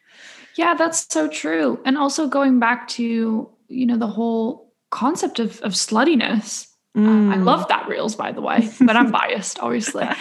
Yeah, 0.55 0.73
that's 0.73 1.05
so 1.13 1.27
true. 1.27 1.79
And 1.85 1.95
also 1.95 2.27
going 2.27 2.59
back 2.59 2.87
to 2.89 3.47
you 3.67 3.85
know 3.85 3.97
the 3.97 4.07
whole 4.07 4.73
concept 4.89 5.39
of 5.39 5.61
of 5.61 5.73
sluttiness. 5.73 6.67
Mm. 6.95 7.07
Um, 7.07 7.31
I 7.31 7.35
love 7.35 7.67
that 7.67 7.87
reels, 7.87 8.15
by 8.15 8.31
the 8.31 8.41
way, 8.41 8.69
but 8.81 8.95
I'm 8.95 9.11
biased, 9.11 9.59
obviously. 9.59 10.05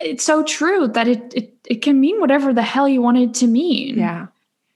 it's 0.00 0.24
so 0.24 0.42
true 0.42 0.88
that 0.88 1.08
it, 1.08 1.32
it 1.34 1.54
it 1.66 1.82
can 1.82 2.00
mean 2.00 2.20
whatever 2.20 2.52
the 2.52 2.62
hell 2.62 2.88
you 2.88 3.02
want 3.02 3.18
it 3.18 3.34
to 3.34 3.46
mean. 3.46 3.98
Yeah. 3.98 4.26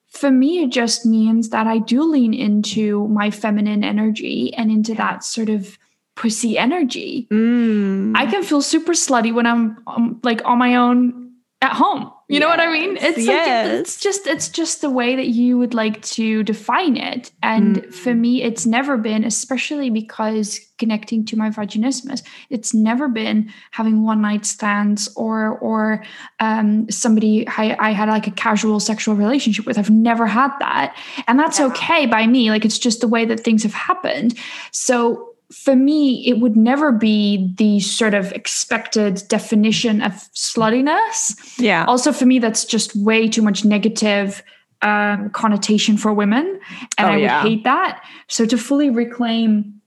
For 0.09 0.31
me, 0.31 0.63
it 0.63 0.71
just 0.71 1.05
means 1.05 1.49
that 1.51 1.67
I 1.67 1.79
do 1.79 2.05
lean 2.05 2.33
into 2.35 3.09
my 3.09 3.31
feminine 3.33 3.83
energy 3.83 4.55
and 4.55 4.71
into 4.71 4.95
that 4.95 5.25
sort 5.25 5.49
of 5.49 5.77
pussy 6.15 6.57
energy. 6.57 7.27
Mm. 7.33 8.17
I 8.17 8.27
can 8.27 8.45
feel 8.45 8.63
super 8.63 8.93
slutty 8.93 9.35
when 9.35 9.47
I'm 9.47 9.83
um, 9.89 10.21
like 10.23 10.41
on 10.45 10.59
my 10.59 10.77
own 10.77 11.33
at 11.61 11.73
home. 11.73 12.13
You 12.27 12.37
yes. 12.37 12.41
know 12.41 12.49
what 12.49 12.61
I 12.61 12.73
mean? 12.73 12.97
It's 12.97 13.19
yes. 13.19 13.69
like 13.69 13.81
it's 13.81 14.01
just 14.01 14.27
it's 14.27 14.49
just 14.49 14.81
the 14.81 14.89
way 14.89 15.15
that 15.15 15.27
you 15.27 15.59
would 15.59 15.75
like 15.75 16.01
to 16.03 16.43
define 16.43 16.97
it. 16.97 17.31
And 17.43 17.83
mm. 17.83 17.95
for 17.95 18.15
me, 18.15 18.43
it's 18.43 18.65
never 18.65 18.97
been, 18.97 19.25
especially 19.25 19.91
because 19.91 20.59
connecting 20.79 21.27
to 21.27 21.37
my 21.37 21.51
vaginismus, 21.51 22.23
it's 22.49 22.73
never 22.73 23.09
been 23.09 23.53
having 23.73 24.05
one 24.05 24.23
night 24.23 24.47
stands 24.47 25.13
or 25.17 25.59
or 25.59 26.03
um, 26.41 26.91
somebody 26.91 27.47
I, 27.47 27.77
I 27.79 27.91
had 27.91 28.09
like 28.09 28.27
a 28.27 28.31
casual 28.31 28.81
sexual 28.81 29.17
relationship 29.17 29.67
with. 29.67 29.77
I've 29.77 29.91
never 29.91 30.27
had 30.27 30.53
that, 30.61 30.97
and 31.29 31.39
that's 31.39 31.59
yeah. 31.59 31.67
okay 31.67 32.07
by 32.07 32.27
me. 32.27 32.49
Like 32.51 32.65
it's 32.65 32.79
just 32.79 33.03
the 33.03 33.09
way 33.09 33.27
that 33.27 33.41
things 33.41 33.65
have 33.65 33.75
happened. 33.75 34.35
So 34.71 35.34
for 35.53 35.77
me, 35.77 36.27
it 36.27 36.41
would 36.41 36.57
never 36.57 36.93
be 36.93 37.53
the 37.57 37.81
sort 37.81 38.15
of 38.15 38.33
expected 38.33 39.23
definition 39.29 40.03
of 40.03 40.13
sluttiness. 40.35 41.59
Yeah. 41.59 41.85
Also, 41.87 42.13
for 42.13 42.27
me, 42.27 42.39
that's 42.39 42.65
just 42.65 42.97
way 42.97 43.29
too 43.29 43.43
much 43.43 43.65
negative 43.65 44.43
um, 44.83 45.31
connotation 45.31 45.97
for 45.97 46.13
women. 46.13 46.61
And 46.99 47.09
oh, 47.09 47.13
I 47.13 47.17
would 47.17 47.23
yeah. 47.23 47.43
hate 47.43 47.65
that. 47.65 48.05
So, 48.29 48.47
to 48.47 48.59
fully 48.59 48.91
reclaim 48.91 49.81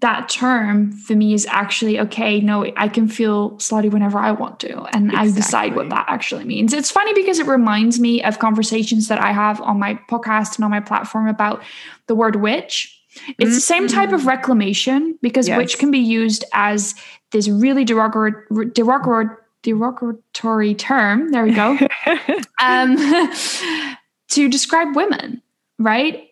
that 0.00 0.28
term 0.28 0.92
for 0.92 1.14
me 1.14 1.32
is 1.32 1.46
actually 1.46 1.98
okay 1.98 2.38
no 2.38 2.70
i 2.76 2.86
can 2.86 3.08
feel 3.08 3.52
slutty 3.52 3.90
whenever 3.90 4.18
i 4.18 4.30
want 4.30 4.60
to 4.60 4.82
and 4.94 5.06
exactly. 5.06 5.18
i 5.18 5.34
decide 5.34 5.74
what 5.74 5.88
that 5.88 6.04
actually 6.06 6.44
means 6.44 6.74
it's 6.74 6.90
funny 6.90 7.14
because 7.14 7.38
it 7.38 7.46
reminds 7.46 7.98
me 7.98 8.22
of 8.22 8.38
conversations 8.38 9.08
that 9.08 9.18
i 9.18 9.32
have 9.32 9.58
on 9.62 9.78
my 9.78 9.94
podcast 10.10 10.56
and 10.56 10.66
on 10.66 10.70
my 10.70 10.80
platform 10.80 11.26
about 11.26 11.62
the 12.08 12.14
word 12.14 12.36
witch 12.36 12.99
it's 13.12 13.24
mm-hmm. 13.26 13.44
the 13.50 13.60
same 13.60 13.88
type 13.88 14.12
of 14.12 14.22
mm. 14.22 14.26
reclamation 14.26 15.18
because 15.20 15.48
yes. 15.48 15.56
witch 15.56 15.78
can 15.78 15.90
be 15.90 15.98
used 15.98 16.44
as 16.52 16.94
this 17.32 17.48
really 17.48 17.84
derogatory, 17.84 18.32
derogatory, 18.72 19.28
derogatory 19.62 20.74
term. 20.74 21.30
There 21.30 21.44
we 21.44 21.52
go. 21.52 21.78
um, 22.62 22.96
to 24.30 24.48
describe 24.48 24.94
women, 24.94 25.42
right? 25.78 26.28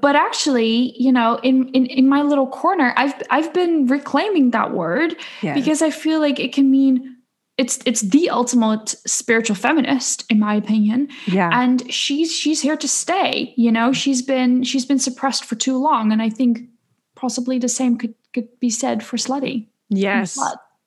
But 0.00 0.16
actually, 0.16 0.94
you 0.98 1.12
know, 1.12 1.38
in, 1.42 1.68
in 1.68 1.84
in 1.86 2.08
my 2.08 2.22
little 2.22 2.46
corner, 2.46 2.94
I've 2.96 3.14
I've 3.28 3.52
been 3.52 3.86
reclaiming 3.86 4.50
that 4.52 4.72
word 4.72 5.14
yes. 5.42 5.54
because 5.54 5.82
I 5.82 5.90
feel 5.90 6.20
like 6.20 6.40
it 6.40 6.54
can 6.54 6.70
mean 6.70 7.13
it's 7.56 7.78
it's 7.86 8.00
the 8.00 8.30
ultimate 8.30 8.94
spiritual 9.06 9.56
feminist 9.56 10.24
in 10.30 10.40
my 10.40 10.54
opinion. 10.54 11.08
Yeah. 11.26 11.50
And 11.52 11.92
she's 11.92 12.34
she's 12.34 12.60
here 12.60 12.76
to 12.76 12.88
stay 12.88 13.54
you 13.56 13.70
know? 13.70 13.92
She's 13.92 14.22
been 14.22 14.62
she's 14.64 14.86
been 14.86 14.98
suppressed 14.98 15.44
for 15.44 15.54
too 15.54 15.78
long 15.78 16.12
and 16.12 16.20
i 16.20 16.28
think 16.28 16.60
possibly 17.14 17.58
the 17.58 17.68
same 17.68 17.96
could 17.96 18.14
could 18.32 18.48
be 18.60 18.70
said 18.70 19.02
for 19.02 19.16
slutty. 19.16 19.68
Yes. 19.88 20.38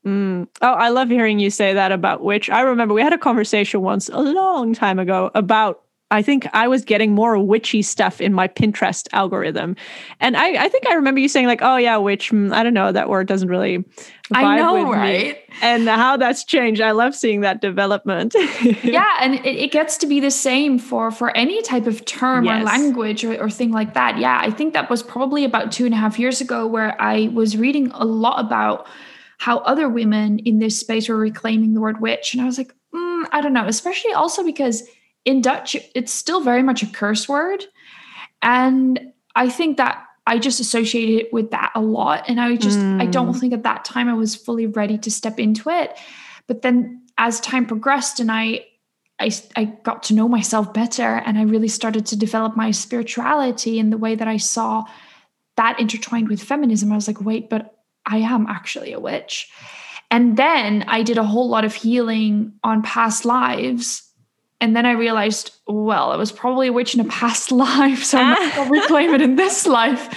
Mm. 0.06 0.48
oh 0.62 0.74
i 0.74 0.88
love 0.88 1.10
hearing 1.10 1.38
you 1.40 1.50
say 1.50 1.74
that 1.74 1.92
about 1.92 2.24
witch 2.24 2.50
i 2.50 2.62
remember 2.62 2.94
we 2.94 3.02
had 3.02 3.12
a 3.12 3.18
conversation 3.18 3.82
once 3.82 4.08
a 4.08 4.22
long 4.22 4.74
time 4.74 5.00
ago 5.00 5.32
about 5.36 5.84
I 6.10 6.22
think 6.22 6.48
I 6.54 6.70
was 6.70 6.86
getting 6.86 7.12
more 7.12 7.38
witchy 7.38 7.82
stuff 7.82 8.22
in 8.22 8.34
my 8.34 8.48
Pinterest 8.48 9.08
algorithm. 9.12 9.76
And 10.22 10.38
I, 10.38 10.66
I 10.66 10.70
think 10.70 10.88
I 10.88 10.94
remember 10.94 11.20
you 11.20 11.28
saying, 11.28 11.48
like, 11.48 11.62
oh, 11.62 11.76
yeah, 11.76 11.98
witch, 11.98 12.32
mm, 12.32 12.54
I 12.54 12.64
don't 12.64 12.74
know, 12.74 12.94
that 12.94 13.10
word 13.10 13.28
doesn't 13.28 13.50
really 13.50 13.84
I 14.32 14.58
know, 14.58 14.92
right? 14.92 15.36
Me. 15.36 15.56
And 15.62 15.88
how 15.88 16.18
that's 16.18 16.44
changed. 16.44 16.82
I 16.82 16.92
love 16.92 17.16
seeing 17.16 17.42
that 17.42 17.62
development. 17.62 18.36
yeah. 18.84 19.18
And 19.20 19.36
it, 19.36 19.46
it, 19.46 19.72
gets 19.72 19.98
to 19.98 20.08
be 20.08 20.20
the 20.20 20.32
same 20.32 20.80
for, 20.80 21.12
for 21.12 21.36
any 21.36 21.62
type 21.62 21.88
of 21.88 22.04
term 22.06 22.46
yes. 22.46 22.62
or 22.62 22.66
language 22.66 23.24
or, 23.24 23.42
or 23.42 23.50
thing 23.50 23.72
like 23.72 23.94
that. 23.94 24.18
Yeah. 24.18 24.40
I 24.42 24.52
think 24.52 24.74
that 24.74 24.90
was 24.90 25.04
probably 25.04 25.44
about 25.44 25.72
two 25.72 25.86
and 25.86 25.94
a 25.94 25.98
half 25.98 26.20
years 26.20 26.42
ago 26.42 26.68
where 26.68 27.00
I 27.02 27.30
was 27.34 27.58
reading 27.58 27.92
a 27.92 28.06
lot 28.06 28.44
about 28.44 28.88
how 29.38 29.60
other 29.60 29.88
women 29.88 30.40
in 30.40 30.60
this 30.60 30.80
space 30.80 31.10
were 31.10 31.18
reclaiming 31.18 31.74
the 31.74 31.82
word 31.82 32.02
witch. 32.02 32.34
And 32.34 32.42
I 32.42 32.46
was 32.46 32.58
like, 32.58 32.74
mm, 32.94 33.26
I 33.32 33.42
don't 33.42 33.54
know, 33.54 33.68
especially 33.68 34.14
also 34.14 34.44
because 34.44 34.84
in 35.28 35.42
Dutch, 35.42 35.76
it's 35.94 36.14
still 36.14 36.40
very 36.40 36.64
much 36.64 36.82
a 36.82 36.88
curse 36.88 37.28
word. 37.28 37.66
And 38.42 39.12
I 39.36 39.50
think 39.50 39.76
that 39.76 40.06
I 40.26 40.40
just 40.40 40.62
associated 40.62 41.26
it 41.26 41.34
with 41.34 41.52
that 41.52 41.74
a 41.76 41.82
lot. 41.82 42.24
And 42.30 42.40
I 42.40 42.56
just, 42.56 42.80
mm. 42.80 43.02
I 43.02 43.06
don't 43.06 43.34
mm. 43.34 43.40
think 43.40 43.52
at 43.52 43.64
that 43.64 43.84
time 43.84 44.08
I 44.08 44.14
was 44.14 44.38
fully 44.38 44.68
ready 44.68 44.98
to 45.00 45.12
step 45.12 45.38
into 45.38 45.70
it. 45.70 45.98
But 46.48 46.62
then 46.62 47.02
as 47.18 47.42
time 47.42 47.66
progressed 47.66 48.22
and 48.22 48.32
I, 48.32 48.68
I, 49.20 49.32
I 49.58 49.66
got 49.66 50.04
to 50.04 50.14
know 50.14 50.30
myself 50.30 50.74
better 50.74 51.18
and 51.26 51.38
I 51.38 51.44
really 51.44 51.68
started 51.68 52.06
to 52.06 52.16
develop 52.16 52.56
my 52.56 52.72
spirituality 52.72 53.80
in 53.80 53.90
the 53.90 53.98
way 53.98 54.16
that 54.16 54.30
I 54.30 54.38
saw 54.38 54.86
that 55.58 55.78
intertwined 55.78 56.30
with 56.30 56.42
feminism. 56.42 56.90
I 56.94 56.96
was 56.96 57.08
like, 57.08 57.20
wait, 57.20 57.50
but 57.50 57.76
I 58.06 58.20
am 58.20 58.48
actually 58.48 58.94
a 58.94 59.00
witch. 59.00 59.50
And 60.10 60.38
then 60.38 60.86
I 60.88 61.04
did 61.04 61.18
a 61.18 61.26
whole 61.26 61.50
lot 61.50 61.66
of 61.66 61.74
healing 61.76 62.54
on 62.64 62.82
past 62.82 63.26
lives 63.26 64.07
and 64.60 64.76
then 64.76 64.88
I 64.88 64.94
realized, 64.94 65.56
well, 65.68 66.12
I 66.12 66.16
was 66.16 66.32
probably 66.32 66.68
a 66.68 66.74
witch 66.74 66.96
in 66.96 67.00
a 67.00 67.06
past 67.06 67.52
life, 67.52 68.04
so 68.04 68.18
I'm 68.18 68.34
not 68.34 68.56
gonna 68.56 68.72
reclaim 68.72 69.14
it 69.14 69.22
in 69.22 69.36
this 69.44 69.68
life. 69.68 70.10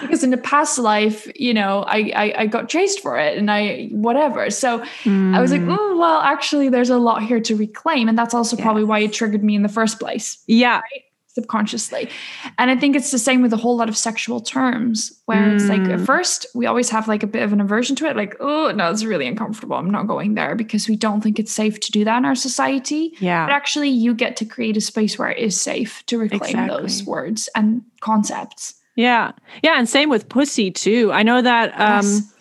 Because 0.00 0.22
in 0.22 0.30
the 0.30 0.36
past 0.36 0.78
life, 0.78 1.30
you 1.34 1.52
know, 1.52 1.82
I, 1.82 2.12
I, 2.14 2.34
I 2.38 2.46
got 2.46 2.68
chased 2.68 3.00
for 3.00 3.18
it 3.18 3.36
and 3.36 3.50
I 3.50 3.88
whatever. 3.90 4.48
So 4.50 4.80
mm. 5.02 5.34
I 5.34 5.40
was 5.40 5.50
like, 5.50 5.62
mm, 5.62 5.98
well, 5.98 6.20
actually, 6.20 6.68
there's 6.68 6.90
a 6.90 6.98
lot 6.98 7.22
here 7.22 7.40
to 7.40 7.56
reclaim, 7.56 8.08
and 8.08 8.16
that's 8.16 8.34
also 8.34 8.56
yes. 8.56 8.64
probably 8.64 8.84
why 8.84 9.00
it 9.00 9.12
triggered 9.12 9.42
me 9.42 9.56
in 9.56 9.62
the 9.62 9.68
first 9.68 9.98
place. 9.98 10.42
Yeah. 10.46 10.80
Right? 10.80 11.04
Subconsciously. 11.34 12.10
And 12.58 12.70
I 12.70 12.76
think 12.76 12.96
it's 12.96 13.10
the 13.10 13.18
same 13.18 13.42
with 13.42 13.52
a 13.52 13.56
whole 13.56 13.76
lot 13.76 13.88
of 13.88 13.96
sexual 13.96 14.40
terms 14.40 15.12
where 15.26 15.38
mm. 15.38 15.54
it's 15.54 15.68
like 15.68 15.80
at 15.82 16.00
mm. 16.00 16.06
first 16.06 16.46
we 16.54 16.66
always 16.66 16.90
have 16.90 17.08
like 17.08 17.22
a 17.22 17.26
bit 17.26 17.42
of 17.42 17.52
an 17.52 17.60
aversion 17.60 17.94
to 17.96 18.06
it 18.06 18.16
like 18.16 18.36
oh 18.40 18.72
no 18.72 18.90
it's 18.90 19.04
really 19.04 19.26
uncomfortable 19.26 19.76
I'm 19.76 19.90
not 19.90 20.06
going 20.06 20.34
there 20.34 20.54
because 20.54 20.88
we 20.88 20.96
don't 20.96 21.20
think 21.20 21.38
it's 21.38 21.52
safe 21.52 21.78
to 21.80 21.92
do 21.92 22.04
that 22.04 22.18
in 22.18 22.24
our 22.24 22.34
society. 22.34 23.14
Yeah. 23.20 23.46
But 23.46 23.52
actually 23.52 23.90
you 23.90 24.14
get 24.14 24.36
to 24.36 24.44
create 24.44 24.76
a 24.76 24.80
space 24.80 25.18
where 25.18 25.30
it 25.30 25.38
is 25.38 25.60
safe 25.60 26.04
to 26.06 26.18
reclaim 26.18 26.42
exactly. 26.42 26.80
those 26.80 27.04
words 27.04 27.48
and 27.54 27.82
concepts. 28.00 28.74
Yeah. 28.96 29.32
Yeah, 29.62 29.78
and 29.78 29.88
same 29.88 30.10
with 30.10 30.28
pussy 30.28 30.70
too. 30.70 31.12
I 31.12 31.22
know 31.22 31.42
that 31.42 31.72
um 31.80 32.04
yes 32.04 32.34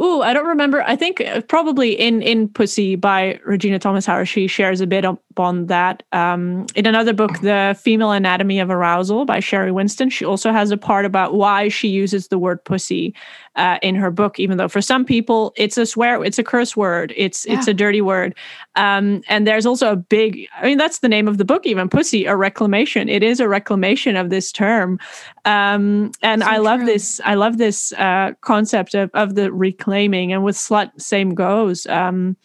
Ooh, 0.00 0.22
I 0.22 0.32
don't 0.32 0.46
remember. 0.46 0.82
I 0.82 0.96
think 0.96 1.20
uh, 1.20 1.42
probably 1.42 1.92
in 1.92 2.22
in 2.22 2.48
Pussy 2.48 2.96
by 2.96 3.38
Regena 3.46 3.78
Thomashauer, 3.78 4.26
she 4.26 4.46
shares 4.46 4.80
a 4.80 4.86
bit 4.86 5.04
on 5.04 5.66
that. 5.66 6.02
Um, 6.12 6.64
in 6.74 6.86
another 6.86 7.12
book, 7.12 7.40
The 7.40 7.76
Female 7.78 8.10
Anatomy 8.10 8.58
of 8.58 8.70
Arousal 8.70 9.26
by 9.26 9.38
Sheri 9.38 9.72
Winston, 9.72 10.08
she 10.08 10.24
also 10.24 10.50
has 10.50 10.70
a 10.70 10.78
part 10.78 11.04
about 11.04 11.34
why 11.34 11.68
she 11.68 11.88
uses 11.88 12.28
the 12.28 12.38
word 12.38 12.64
pussy 12.64 13.14
uh, 13.56 13.78
in 13.82 13.94
her 13.94 14.10
book, 14.10 14.38
even 14.40 14.56
though 14.56 14.68
for 14.68 14.80
some 14.80 15.04
people 15.04 15.52
it's 15.56 15.76
a 15.76 15.86
swear, 15.86 16.24
it's 16.24 16.38
a 16.38 16.44
curse 16.44 16.76
word, 16.76 17.12
it's 17.16 17.46
yeah. 17.46 17.54
it's 17.54 17.68
a 17.68 17.74
dirty 17.74 18.00
word. 18.00 18.34
Um, 18.76 19.22
and 19.28 19.46
there's 19.46 19.66
also 19.66 19.92
a 19.92 19.96
big, 19.96 20.46
I 20.56 20.66
mean, 20.66 20.78
that's 20.78 21.00
the 21.00 21.08
name 21.08 21.28
of 21.28 21.38
the 21.38 21.44
book, 21.44 21.66
even 21.66 21.88
pussy, 21.88 22.24
a 22.24 22.36
reclamation. 22.36 23.08
It 23.08 23.22
is 23.22 23.40
a 23.40 23.48
reclamation 23.48 24.16
of 24.16 24.30
this 24.30 24.52
term. 24.52 24.98
Um, 25.44 26.12
and 26.22 26.42
so 26.42 26.48
I 26.48 26.58
love 26.58 26.80
true. 26.80 26.86
this, 26.86 27.20
I 27.24 27.34
love 27.34 27.58
this 27.58 27.92
uh, 27.94 28.32
concept 28.40 28.94
of, 28.94 29.10
of 29.12 29.34
the 29.34 29.52
reclaiming. 29.52 30.32
And 30.32 30.44
with 30.44 30.56
slut, 30.56 30.98
same 31.00 31.34
goes. 31.34 31.86
Um, 31.86 32.36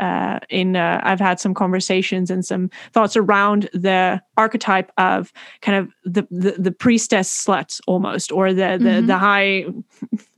uh, 0.00 0.38
in 0.48 0.76
uh, 0.76 1.00
I've 1.04 1.20
had 1.20 1.38
some 1.38 1.52
conversations 1.52 2.30
and 2.30 2.44
some 2.44 2.70
thoughts 2.92 3.16
around 3.16 3.68
the 3.74 4.20
archetype 4.38 4.90
of 4.96 5.32
kind 5.60 5.76
of 5.76 5.92
the 6.04 6.26
the, 6.30 6.52
the 6.58 6.72
priestess 6.72 7.28
slut 7.46 7.80
almost, 7.86 8.32
or 8.32 8.54
the 8.54 8.78
the 8.80 8.88
mm-hmm. 8.88 9.06
the 9.06 9.18
high 9.18 9.66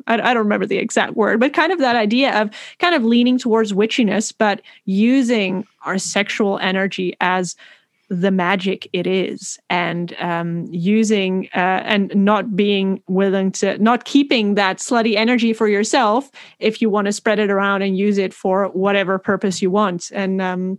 I, 0.07 0.15
I, 0.15 0.35
don't 0.35 0.39
remember 0.39 0.67
the 0.67 0.79
exact 0.79 1.15
word, 1.15 1.41
but 1.41 1.53
kind 1.53 1.73
of 1.73 1.79
that 1.79 1.97
idea 1.97 2.41
of 2.41 2.51
kind 2.79 2.95
of 2.95 3.05
leaning 3.05 3.39
towards 3.39 3.73
witchiness, 3.73 4.33
but 4.37 4.61
using 4.85 5.67
our 5.85 5.99
sexual 5.99 6.59
energy 6.59 7.17
as 7.21 7.57
the 8.13 8.31
magic 8.31 8.89
it 8.93 9.07
is 9.07 9.59
and 9.71 10.15
um, 10.19 10.67
using 10.71 11.49
uh, 11.55 11.81
and 11.85 12.15
not 12.15 12.55
being 12.55 13.03
willing 13.09 13.51
to 13.51 13.79
not 13.79 14.05
keeping 14.05 14.55
that 14.55 14.77
slutty 14.77 15.17
energy 15.17 15.55
for 15.55 15.67
yourself 15.67 16.31
if 16.59 16.83
you 16.83 16.91
want 16.91 17.07
to 17.07 17.13
spread 17.13 17.39
it 17.39 17.51
around 17.51 17.81
and 17.81 17.97
use 17.97 18.19
it 18.19 18.35
for 18.35 18.67
whatever 18.69 19.19
purpose 19.19 19.63
you 19.63 19.71
want. 19.71 20.11
And 20.15 20.43
um, 20.43 20.79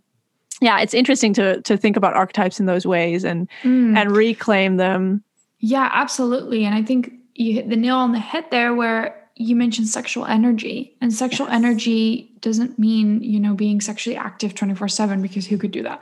yeah 0.62 0.80
it's 0.80 0.94
interesting 0.94 1.34
to 1.34 1.60
to 1.62 1.76
think 1.76 1.98
about 1.98 2.14
archetypes 2.14 2.60
in 2.60 2.68
those 2.68 2.86
ways 2.86 3.24
and 3.24 3.50
mm. 3.64 3.98
and 3.98 4.16
reclaim 4.16 4.78
them. 4.78 5.24
Yeah 5.58 5.90
absolutely. 5.92 6.66
And 6.66 6.76
i 6.76 6.84
think 6.84 7.14
you 7.36 7.54
hit 7.54 7.70
the 7.70 7.76
nail 7.76 7.98
on 7.98 8.12
the 8.12 8.20
head 8.20 8.46
there 8.52 8.74
where 8.74 9.20
you 9.36 9.56
mentioned 9.56 9.88
sexual 9.88 10.26
energy 10.26 10.96
and 11.02 11.12
sexual 11.12 11.48
yes. 11.48 11.56
energy 11.56 12.32
doesn't 12.42 12.78
mean 12.78 13.22
you 13.24 13.40
know 13.40 13.56
being 13.56 13.82
sexually 13.82 14.16
active 14.16 14.54
24 14.54 14.88
7 14.88 15.22
because 15.22 15.48
who 15.48 15.58
could 15.58 15.72
do 15.72 15.84
that 15.84 16.02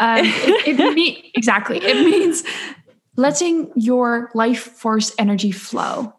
um, 0.00 0.20
it, 0.22 0.78
it 0.78 0.94
mean, 0.94 1.22
exactly 1.34 1.78
it 1.78 1.96
means 2.04 2.42
letting 3.16 3.70
your 3.76 4.30
life 4.34 4.62
force 4.62 5.14
energy 5.18 5.50
flow 5.50 6.14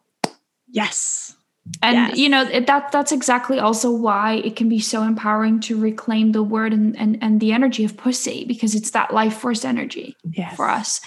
yes 0.68 1.36
and 1.82 1.96
yes. 1.96 2.18
you 2.18 2.30
know 2.30 2.43
it, 2.43 2.68
that 2.68 2.91
that's 2.91 3.12
exactly 3.12 3.58
also 3.58 3.89
why 3.89 4.34
it 4.34 4.56
can 4.56 4.70
be 4.70 4.80
so 4.80 5.02
empowering 5.02 5.60
to 5.60 5.80
reclaim 5.80 6.32
the 6.32 6.43
word 6.43 6.72
and 6.72 6.96
and, 7.00 7.18
and 7.24 7.39
the 7.39 7.52
energy 7.52 7.84
of 7.84 7.98
pussy 7.98 8.46
because 8.46 8.76
it's 8.76 8.91
that 8.91 9.12
life 9.12 9.36
force 9.36 9.66
energy 9.66 10.16
yes. 10.32 10.56
for 10.56 10.70
us 10.70 11.02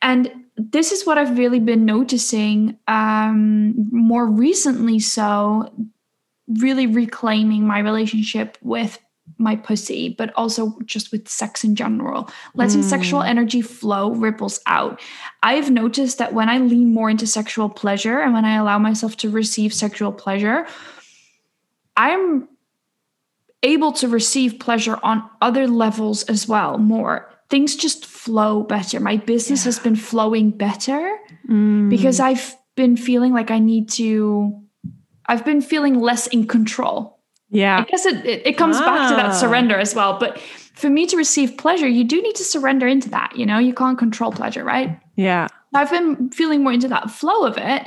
and 0.00 0.30
this 0.56 0.92
is 0.92 1.06
what 1.06 1.18
I've 1.18 1.38
really 1.38 1.60
been 1.60 1.84
noticing 1.84 2.78
um, 2.88 3.74
more 3.90 4.26
recently. 4.26 4.98
So, 4.98 5.72
really 6.48 6.86
reclaiming 6.86 7.66
my 7.66 7.78
relationship 7.78 8.58
with 8.60 8.98
my 9.38 9.56
pussy, 9.56 10.10
but 10.10 10.32
also 10.36 10.78
just 10.84 11.12
with 11.12 11.28
sex 11.28 11.64
in 11.64 11.74
general. 11.74 12.28
Letting 12.54 12.80
mm. 12.80 12.84
sexual 12.84 13.22
energy 13.22 13.62
flow 13.62 14.12
ripples 14.12 14.60
out. 14.66 15.00
I've 15.42 15.70
noticed 15.70 16.18
that 16.18 16.34
when 16.34 16.48
I 16.48 16.58
lean 16.58 16.92
more 16.92 17.08
into 17.08 17.26
sexual 17.26 17.68
pleasure 17.68 18.20
and 18.20 18.34
when 18.34 18.44
I 18.44 18.56
allow 18.56 18.78
myself 18.78 19.16
to 19.18 19.30
receive 19.30 19.72
sexual 19.72 20.12
pleasure, 20.12 20.66
I'm 21.96 22.48
able 23.62 23.92
to 23.92 24.08
receive 24.08 24.58
pleasure 24.58 24.98
on 25.02 25.28
other 25.40 25.66
levels 25.66 26.24
as 26.24 26.48
well, 26.48 26.78
more 26.78 27.31
things 27.52 27.76
just 27.76 28.06
flow 28.06 28.62
better. 28.62 28.98
My 28.98 29.18
business 29.18 29.60
yeah. 29.60 29.66
has 29.66 29.78
been 29.78 29.94
flowing 29.94 30.52
better 30.52 31.18
mm. 31.46 31.90
because 31.90 32.18
I've 32.18 32.56
been 32.76 32.96
feeling 32.96 33.34
like 33.34 33.50
I 33.50 33.58
need 33.58 33.90
to, 33.90 34.58
I've 35.26 35.44
been 35.44 35.60
feeling 35.60 36.00
less 36.00 36.26
in 36.28 36.46
control. 36.46 37.18
Yeah. 37.50 37.80
I 37.80 37.84
guess 37.84 38.06
it, 38.06 38.24
it, 38.24 38.46
it 38.46 38.52
comes 38.56 38.78
ah. 38.78 38.86
back 38.86 39.10
to 39.10 39.16
that 39.16 39.26
ah. 39.26 39.32
surrender 39.32 39.76
as 39.76 39.94
well. 39.94 40.18
But 40.18 40.38
for 40.38 40.88
me 40.88 41.04
to 41.04 41.18
receive 41.18 41.58
pleasure, 41.58 41.86
you 41.86 42.04
do 42.04 42.22
need 42.22 42.36
to 42.36 42.44
surrender 42.44 42.86
into 42.86 43.10
that. 43.10 43.36
You 43.36 43.44
know, 43.44 43.58
you 43.58 43.74
can't 43.74 43.98
control 43.98 44.32
pleasure, 44.32 44.64
right? 44.64 44.98
Yeah. 45.16 45.48
I've 45.74 45.90
been 45.90 46.30
feeling 46.30 46.62
more 46.62 46.72
into 46.72 46.88
that 46.88 47.10
flow 47.10 47.44
of 47.44 47.58
it. 47.58 47.86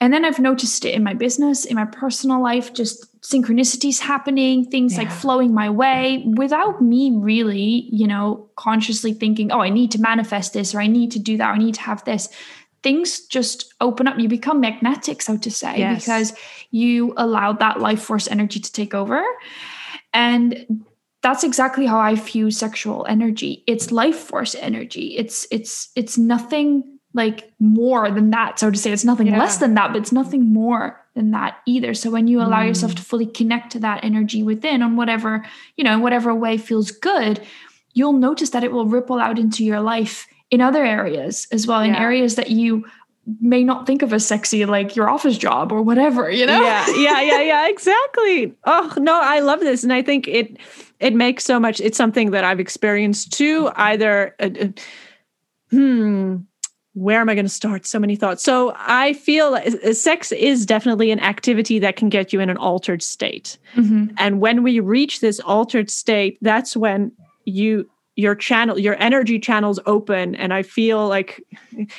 And 0.00 0.14
then 0.14 0.24
I've 0.24 0.38
noticed 0.38 0.84
it 0.86 0.94
in 0.94 1.04
my 1.04 1.12
business, 1.12 1.66
in 1.66 1.76
my 1.76 1.84
personal 1.84 2.42
life, 2.42 2.72
just 2.72 3.20
synchronicities 3.20 4.00
happening, 4.00 4.64
things 4.64 4.94
yeah. 4.94 5.00
like 5.00 5.10
flowing 5.10 5.52
my 5.52 5.68
way 5.68 6.24
without 6.36 6.80
me 6.80 7.12
really, 7.14 7.86
you 7.92 8.06
know, 8.06 8.48
consciously 8.56 9.12
thinking, 9.12 9.52
oh, 9.52 9.60
I 9.60 9.68
need 9.68 9.90
to 9.90 10.00
manifest 10.00 10.54
this 10.54 10.74
or 10.74 10.80
I 10.80 10.86
need 10.86 11.10
to 11.12 11.18
do 11.18 11.36
that 11.36 11.50
or 11.50 11.52
I 11.52 11.58
need 11.58 11.74
to 11.74 11.82
have 11.82 12.02
this. 12.04 12.30
Things 12.82 13.26
just 13.26 13.74
open 13.82 14.08
up. 14.08 14.18
You 14.18 14.26
become 14.26 14.58
magnetic, 14.58 15.20
so 15.20 15.36
to 15.36 15.50
say, 15.50 15.78
yes. 15.78 16.02
because 16.02 16.32
you 16.70 17.12
allow 17.18 17.52
that 17.52 17.80
life 17.80 18.00
force 18.00 18.26
energy 18.26 18.58
to 18.58 18.72
take 18.72 18.94
over. 18.94 19.22
And 20.14 20.86
that's 21.22 21.44
exactly 21.44 21.84
how 21.84 21.98
I 21.98 22.14
view 22.14 22.50
sexual 22.50 23.04
energy. 23.06 23.64
It's 23.66 23.92
life 23.92 24.16
force 24.16 24.54
energy. 24.54 25.16
It's 25.18 25.46
it's 25.50 25.90
it's 25.94 26.16
nothing 26.16 26.99
like 27.12 27.52
more 27.58 28.10
than 28.10 28.30
that, 28.30 28.58
so 28.58 28.70
to 28.70 28.78
say. 28.78 28.92
It's 28.92 29.04
nothing 29.04 29.28
yeah. 29.28 29.38
less 29.38 29.58
than 29.58 29.74
that, 29.74 29.92
but 29.92 29.96
it's 29.96 30.12
nothing 30.12 30.52
more 30.52 31.00
than 31.14 31.32
that 31.32 31.58
either. 31.66 31.94
So 31.94 32.10
when 32.10 32.28
you 32.28 32.40
allow 32.40 32.62
mm. 32.62 32.68
yourself 32.68 32.94
to 32.94 33.02
fully 33.02 33.26
connect 33.26 33.72
to 33.72 33.80
that 33.80 34.04
energy 34.04 34.42
within 34.42 34.82
on 34.82 34.96
whatever, 34.96 35.44
you 35.76 35.84
know, 35.84 35.94
in 35.94 36.00
whatever 36.00 36.34
way 36.34 36.56
feels 36.56 36.90
good, 36.90 37.40
you'll 37.94 38.12
notice 38.12 38.50
that 38.50 38.64
it 38.64 38.72
will 38.72 38.86
ripple 38.86 39.18
out 39.18 39.38
into 39.38 39.64
your 39.64 39.80
life 39.80 40.26
in 40.50 40.60
other 40.60 40.84
areas 40.84 41.46
as 41.52 41.66
well, 41.66 41.80
in 41.80 41.94
areas 41.94 42.36
that 42.36 42.50
you 42.50 42.84
may 43.40 43.62
not 43.62 43.86
think 43.86 44.02
of 44.02 44.12
as 44.12 44.26
sexy, 44.26 44.64
like 44.64 44.96
your 44.96 45.08
office 45.08 45.38
job 45.38 45.70
or 45.72 45.82
whatever, 45.82 46.30
you 46.30 46.46
know? 46.46 46.62
Yeah, 46.62 46.86
yeah, 46.96 47.20
yeah, 47.20 47.40
yeah, 47.40 47.68
exactly. 47.68 48.54
Oh 48.64 48.92
no, 48.96 49.20
I 49.20 49.40
love 49.40 49.60
this. 49.60 49.82
And 49.82 49.92
I 49.92 50.02
think 50.02 50.26
it 50.28 50.56
it 50.98 51.14
makes 51.14 51.44
so 51.44 51.58
much, 51.58 51.80
it's 51.80 51.96
something 51.96 52.30
that 52.32 52.44
I've 52.44 52.60
experienced 52.60 53.32
too, 53.32 53.70
either 53.76 54.34
uh, 54.40 54.50
uh, 54.60 54.68
hmm 55.70 56.36
where 56.94 57.20
am 57.20 57.28
I 57.28 57.34
going 57.34 57.44
to 57.44 57.48
start? 57.48 57.86
So 57.86 57.98
many 57.98 58.16
thoughts. 58.16 58.42
So 58.42 58.72
I 58.76 59.12
feel 59.12 59.56
sex 59.92 60.32
is 60.32 60.66
definitely 60.66 61.10
an 61.10 61.20
activity 61.20 61.78
that 61.78 61.96
can 61.96 62.08
get 62.08 62.32
you 62.32 62.40
in 62.40 62.50
an 62.50 62.56
altered 62.56 63.02
state. 63.02 63.58
Mm-hmm. 63.76 64.14
And 64.18 64.40
when 64.40 64.62
we 64.62 64.80
reach 64.80 65.20
this 65.20 65.38
altered 65.40 65.88
state, 65.88 66.38
that's 66.40 66.76
when 66.76 67.12
you 67.44 67.88
your 68.20 68.34
channel 68.34 68.78
your 68.78 68.96
energy 69.00 69.38
channels 69.38 69.80
open 69.86 70.34
and 70.36 70.54
i 70.54 70.62
feel 70.62 71.08
like 71.08 71.44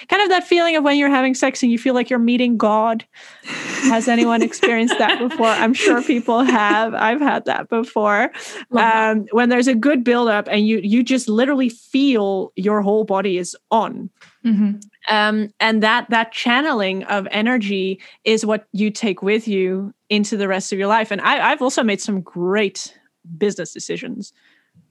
kind 0.08 0.22
of 0.22 0.30
that 0.30 0.46
feeling 0.46 0.76
of 0.76 0.84
when 0.84 0.98
you're 0.98 1.10
having 1.10 1.34
sex 1.34 1.62
and 1.64 1.72
you 1.72 1.78
feel 1.78 1.94
like 1.94 2.10
you're 2.10 2.20
meeting 2.20 2.58
god. 2.62 3.06
Has 3.44 4.08
anyone 4.08 4.44
experienced 4.44 4.98
that 5.00 5.18
before? 5.20 5.48
I'm 5.48 5.74
sure 5.74 6.04
people 6.04 6.44
have. 6.44 6.94
I've 6.94 7.20
had 7.20 7.46
that 7.46 7.70
before. 7.70 8.32
Um, 8.72 9.26
when 9.32 9.50
there's 9.50 9.68
a 9.68 9.74
good 9.74 10.04
buildup 10.04 10.48
and 10.48 10.68
you 10.68 10.80
you 10.84 11.02
just 11.02 11.28
literally 11.28 11.70
feel 11.70 12.54
your 12.56 12.82
whole 12.82 13.04
body 13.04 13.38
is 13.38 13.56
on. 13.72 14.10
Mm-hmm. 14.46 14.78
um, 15.16 15.50
and 15.60 15.84
that 15.84 16.10
that 16.10 16.32
channeling 16.32 17.04
of 17.04 17.28
energy 17.30 18.00
is 18.24 18.44
what 18.44 18.68
you 18.72 18.90
take 18.90 19.22
with 19.22 19.48
you 19.48 19.94
into 20.10 20.36
the 20.36 20.48
rest 20.48 20.74
of 20.74 20.80
your 20.80 20.88
life. 20.88 21.12
And 21.12 21.22
I, 21.22 21.52
i've 21.52 21.62
also 21.62 21.84
made 21.84 22.02
some 22.02 22.22
great 22.22 22.98
business 23.38 23.72
decisions 23.72 24.34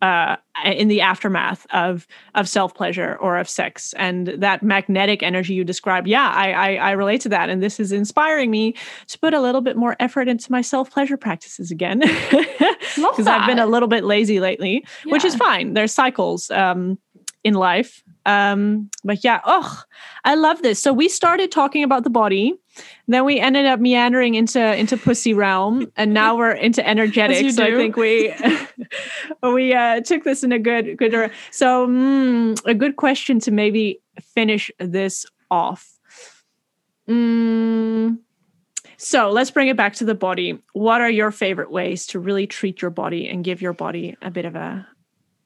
uh, 0.02 0.36
in 0.64 0.88
the 0.88 1.00
aftermath 1.00 1.66
of 1.72 2.06
of 2.34 2.48
self 2.48 2.74
pleasure 2.74 3.16
or 3.20 3.36
of 3.38 3.48
sex. 3.48 3.92
And 3.94 4.28
that 4.28 4.62
magnetic 4.62 5.22
energy 5.22 5.54
you 5.54 5.64
described 5.64 6.06
yeah 6.06 6.30
I, 6.34 6.52
I, 6.52 6.74
I 6.74 6.90
relate 6.92 7.20
to 7.22 7.28
that. 7.30 7.48
And 7.48 7.62
this 7.62 7.80
is 7.80 7.92
inspiring 7.92 8.50
me 8.50 8.74
to 9.08 9.18
put 9.18 9.34
a 9.34 9.40
little 9.40 9.60
bit 9.60 9.76
more 9.76 9.96
effort 10.00 10.28
into 10.28 10.50
my 10.50 10.62
self 10.62 10.90
pleasure 10.90 11.16
practices 11.16 11.70
again. 11.70 12.02
Because 12.96 13.26
I've 13.26 13.46
been 13.46 13.58
a 13.58 13.66
little 13.66 13.88
bit 13.88 14.04
lazy 14.04 14.40
lately 14.40 14.84
yeah. 15.04 15.12
which 15.12 15.24
is 15.24 15.34
fine. 15.36 15.74
There's 15.74 15.92
cycles 15.92 16.50
um, 16.50 16.98
in 17.44 17.54
life. 17.54 18.02
Um, 18.26 18.90
but 19.04 19.24
yeah, 19.24 19.40
oh, 19.44 19.82
I 20.24 20.34
love 20.34 20.62
this. 20.62 20.80
So 20.80 20.92
we 20.92 21.08
started 21.08 21.50
talking 21.50 21.82
about 21.82 22.04
the 22.04 22.10
body, 22.10 22.54
then 23.08 23.24
we 23.24 23.38
ended 23.38 23.66
up 23.66 23.80
meandering 23.80 24.34
into 24.34 24.60
into 24.76 24.96
pussy 24.96 25.34
realm, 25.34 25.90
and 25.96 26.14
now 26.14 26.36
we're 26.36 26.52
into 26.52 26.86
energetics. 26.86 27.56
So 27.56 27.64
I 27.64 27.70
think 27.72 27.96
we 27.96 28.34
we 29.42 29.74
uh, 29.74 30.00
took 30.00 30.24
this 30.24 30.42
in 30.42 30.52
a 30.52 30.58
good 30.58 30.96
good. 30.96 31.30
So 31.50 31.86
mm, 31.86 32.60
a 32.64 32.74
good 32.74 32.96
question 32.96 33.40
to 33.40 33.50
maybe 33.50 34.00
finish 34.20 34.70
this 34.78 35.26
off. 35.50 35.98
Mm, 37.08 38.18
so 38.96 39.30
let's 39.30 39.50
bring 39.50 39.68
it 39.68 39.76
back 39.76 39.94
to 39.94 40.04
the 40.04 40.14
body. 40.14 40.62
What 40.72 41.00
are 41.00 41.10
your 41.10 41.30
favorite 41.30 41.70
ways 41.70 42.06
to 42.08 42.20
really 42.20 42.46
treat 42.46 42.82
your 42.82 42.90
body 42.90 43.28
and 43.28 43.42
give 43.42 43.62
your 43.62 43.72
body 43.72 44.16
a 44.22 44.30
bit 44.30 44.44
of 44.44 44.54
a 44.56 44.86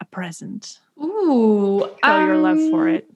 a 0.01 0.05
present? 0.05 0.81
Ooh, 1.03 1.81
show 2.05 2.11
um, 2.11 2.27
your 2.27 2.37
love 2.39 2.59
for 2.71 2.89
um, 2.89 2.95
it. 2.97 3.14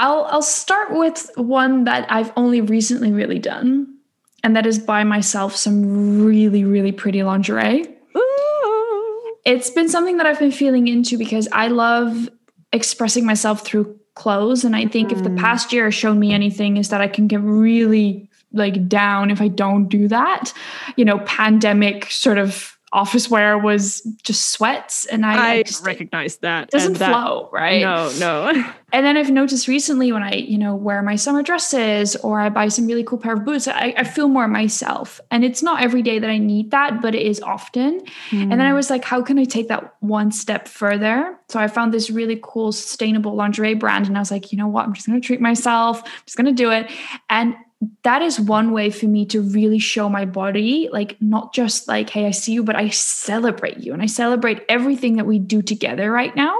I'll 0.00 0.24
I'll 0.30 0.42
start 0.42 0.92
with 0.92 1.30
one 1.36 1.84
that 1.84 2.10
I've 2.10 2.32
only 2.34 2.62
recently 2.62 3.12
really 3.12 3.38
done, 3.38 3.98
and 4.42 4.56
that 4.56 4.64
is 4.64 4.78
buy 4.78 5.04
myself 5.04 5.54
some 5.54 6.24
really 6.24 6.64
really 6.64 6.90
pretty 6.90 7.22
lingerie. 7.22 7.86
Ooh. 8.16 9.36
It's 9.44 9.68
been 9.68 9.90
something 9.90 10.16
that 10.16 10.26
I've 10.26 10.38
been 10.38 10.52
feeling 10.52 10.88
into 10.88 11.18
because 11.18 11.48
I 11.52 11.68
love 11.68 12.30
expressing 12.72 13.26
myself 13.26 13.64
through 13.64 14.00
clothes, 14.14 14.64
and 14.64 14.74
I 14.74 14.86
think 14.86 15.10
mm. 15.10 15.12
if 15.12 15.22
the 15.22 15.30
mm. 15.30 15.38
past 15.38 15.70
year 15.70 15.84
has 15.84 15.94
shown 15.94 16.18
me 16.18 16.32
anything, 16.32 16.78
is 16.78 16.88
that 16.88 17.02
I 17.02 17.08
can 17.08 17.26
get 17.26 17.40
really 17.42 18.30
like 18.52 18.88
down 18.88 19.30
if 19.30 19.42
I 19.42 19.48
don't 19.48 19.88
do 19.88 20.08
that. 20.08 20.54
You 20.96 21.04
know, 21.04 21.18
pandemic 21.20 22.10
sort 22.10 22.38
of 22.38 22.78
office 22.92 23.30
wear 23.30 23.56
was 23.56 24.00
just 24.22 24.48
sweats 24.48 25.06
and 25.06 25.24
I, 25.24 25.34
I, 25.34 25.52
I 25.52 25.62
just 25.62 25.84
recognize 25.84 26.38
that. 26.38 26.70
doesn't 26.70 26.98
that, 26.98 27.10
flow, 27.10 27.48
right? 27.52 27.82
No, 27.82 28.12
no. 28.18 28.72
And 28.92 29.06
then 29.06 29.16
I've 29.16 29.30
noticed 29.30 29.68
recently 29.68 30.10
when 30.10 30.24
I, 30.24 30.32
you 30.32 30.58
know, 30.58 30.74
wear 30.74 31.00
my 31.00 31.14
summer 31.14 31.44
dresses 31.44 32.16
or 32.16 32.40
I 32.40 32.48
buy 32.48 32.66
some 32.66 32.88
really 32.88 33.04
cool 33.04 33.18
pair 33.18 33.34
of 33.34 33.44
boots, 33.44 33.68
I, 33.68 33.94
I 33.96 34.02
feel 34.02 34.26
more 34.26 34.48
myself. 34.48 35.20
And 35.30 35.44
it's 35.44 35.62
not 35.62 35.80
every 35.80 36.02
day 36.02 36.18
that 36.18 36.28
I 36.28 36.38
need 36.38 36.72
that, 36.72 37.00
but 37.00 37.14
it 37.14 37.22
is 37.22 37.40
often. 37.40 38.00
And 38.32 38.50
then 38.50 38.60
I 38.60 38.70
hmm. 38.70 38.74
was 38.74 38.90
like, 38.90 39.04
how 39.04 39.22
can 39.22 39.38
I 39.38 39.44
take 39.44 39.68
that 39.68 39.94
one 40.00 40.32
step 40.32 40.66
further? 40.66 41.38
So 41.48 41.60
I 41.60 41.68
found 41.68 41.94
this 41.94 42.10
really 42.10 42.40
cool 42.42 42.72
sustainable 42.72 43.36
lingerie 43.36 43.74
brand. 43.74 44.08
And 44.08 44.16
I 44.16 44.20
was 44.20 44.32
like, 44.32 44.50
you 44.50 44.58
know 44.58 44.66
what? 44.66 44.84
I'm 44.84 44.92
just 44.92 45.06
going 45.06 45.20
to 45.20 45.24
treat 45.24 45.40
myself. 45.40 46.02
I'm 46.04 46.10
just 46.26 46.36
going 46.36 46.46
to 46.46 46.52
do 46.52 46.72
it. 46.72 46.90
And 47.28 47.54
that 48.02 48.20
is 48.22 48.38
one 48.38 48.72
way 48.72 48.90
for 48.90 49.06
me 49.06 49.24
to 49.26 49.40
really 49.40 49.78
show 49.78 50.08
my 50.08 50.26
body, 50.26 50.88
like 50.92 51.20
not 51.20 51.54
just 51.54 51.88
like, 51.88 52.10
hey, 52.10 52.26
I 52.26 52.30
see 52.30 52.52
you, 52.52 52.62
but 52.62 52.76
I 52.76 52.90
celebrate 52.90 53.78
you 53.78 53.92
and 53.92 54.02
I 54.02 54.06
celebrate 54.06 54.62
everything 54.68 55.16
that 55.16 55.26
we 55.26 55.38
do 55.38 55.62
together 55.62 56.10
right 56.12 56.34
now. 56.36 56.54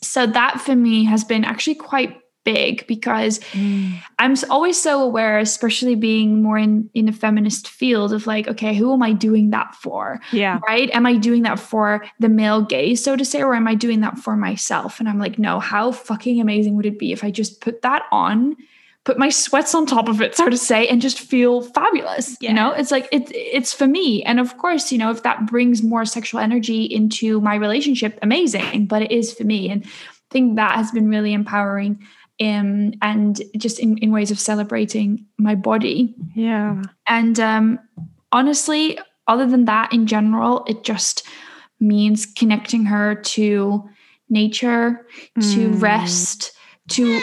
So 0.00 0.26
that 0.26 0.60
for 0.60 0.76
me 0.76 1.04
has 1.04 1.24
been 1.24 1.44
actually 1.44 1.76
quite 1.76 2.18
big 2.44 2.84
because 2.88 3.38
Mm. 3.52 3.94
I'm 4.18 4.34
always 4.50 4.80
so 4.80 5.00
aware, 5.02 5.38
especially 5.38 5.94
being 5.94 6.42
more 6.42 6.58
in 6.58 6.90
in 6.92 7.08
a 7.08 7.12
feminist 7.12 7.68
field 7.68 8.12
of 8.12 8.26
like, 8.26 8.48
okay, 8.48 8.74
who 8.74 8.92
am 8.92 9.02
I 9.02 9.12
doing 9.12 9.50
that 9.50 9.76
for? 9.76 10.20
Yeah. 10.32 10.58
Right? 10.66 10.90
Am 10.90 11.06
I 11.06 11.16
doing 11.16 11.42
that 11.42 11.60
for 11.60 12.04
the 12.18 12.28
male 12.28 12.62
gaze, 12.62 13.02
so 13.02 13.14
to 13.16 13.24
say, 13.24 13.42
or 13.42 13.54
am 13.54 13.68
I 13.68 13.76
doing 13.76 14.00
that 14.00 14.18
for 14.18 14.36
myself? 14.36 14.98
And 14.98 15.08
I'm 15.08 15.20
like, 15.20 15.38
no, 15.38 15.60
how 15.60 15.92
fucking 15.92 16.40
amazing 16.40 16.74
would 16.76 16.86
it 16.86 16.98
be 16.98 17.12
if 17.12 17.22
I 17.22 17.30
just 17.30 17.60
put 17.60 17.82
that 17.82 18.02
on, 18.10 18.56
put 19.04 19.18
my 19.18 19.28
sweats 19.30 19.74
on 19.74 19.84
top 19.84 20.08
of 20.08 20.20
it, 20.22 20.36
so 20.36 20.48
to 20.48 20.56
say, 20.56 20.86
and 20.86 21.02
just 21.02 21.18
feel 21.18 21.62
fabulous? 21.62 22.36
You 22.40 22.52
know, 22.52 22.72
it's 22.72 22.90
like 22.90 23.08
it's 23.10 23.30
it's 23.34 23.72
for 23.72 23.86
me. 23.86 24.22
And 24.24 24.38
of 24.38 24.56
course, 24.58 24.92
you 24.92 24.98
know, 24.98 25.10
if 25.10 25.22
that 25.22 25.46
brings 25.46 25.82
more 25.82 26.04
sexual 26.04 26.40
energy 26.40 26.84
into 26.84 27.40
my 27.40 27.54
relationship, 27.56 28.18
amazing. 28.22 28.86
But 28.86 29.02
it 29.02 29.10
is 29.10 29.32
for 29.32 29.44
me. 29.44 29.70
And 29.70 29.84
I 29.84 29.88
think 30.30 30.56
that 30.56 30.76
has 30.76 30.90
been 30.92 31.08
really 31.08 31.32
empowering. 31.32 31.98
Um, 32.40 32.94
and 33.02 33.40
just 33.56 33.78
in, 33.78 33.98
in 33.98 34.10
ways 34.10 34.30
of 34.32 34.40
celebrating 34.40 35.26
my 35.38 35.54
body. 35.54 36.14
Yeah. 36.34 36.82
And 37.06 37.38
um, 37.38 37.78
honestly, 38.32 38.98
other 39.28 39.46
than 39.46 39.66
that, 39.66 39.92
in 39.92 40.06
general, 40.06 40.64
it 40.66 40.82
just 40.82 41.24
means 41.78 42.26
connecting 42.26 42.86
her 42.86 43.14
to 43.16 43.88
nature, 44.28 45.06
to 45.40 45.70
Mm. 45.70 45.82
rest, 45.82 46.52
to 46.88 47.20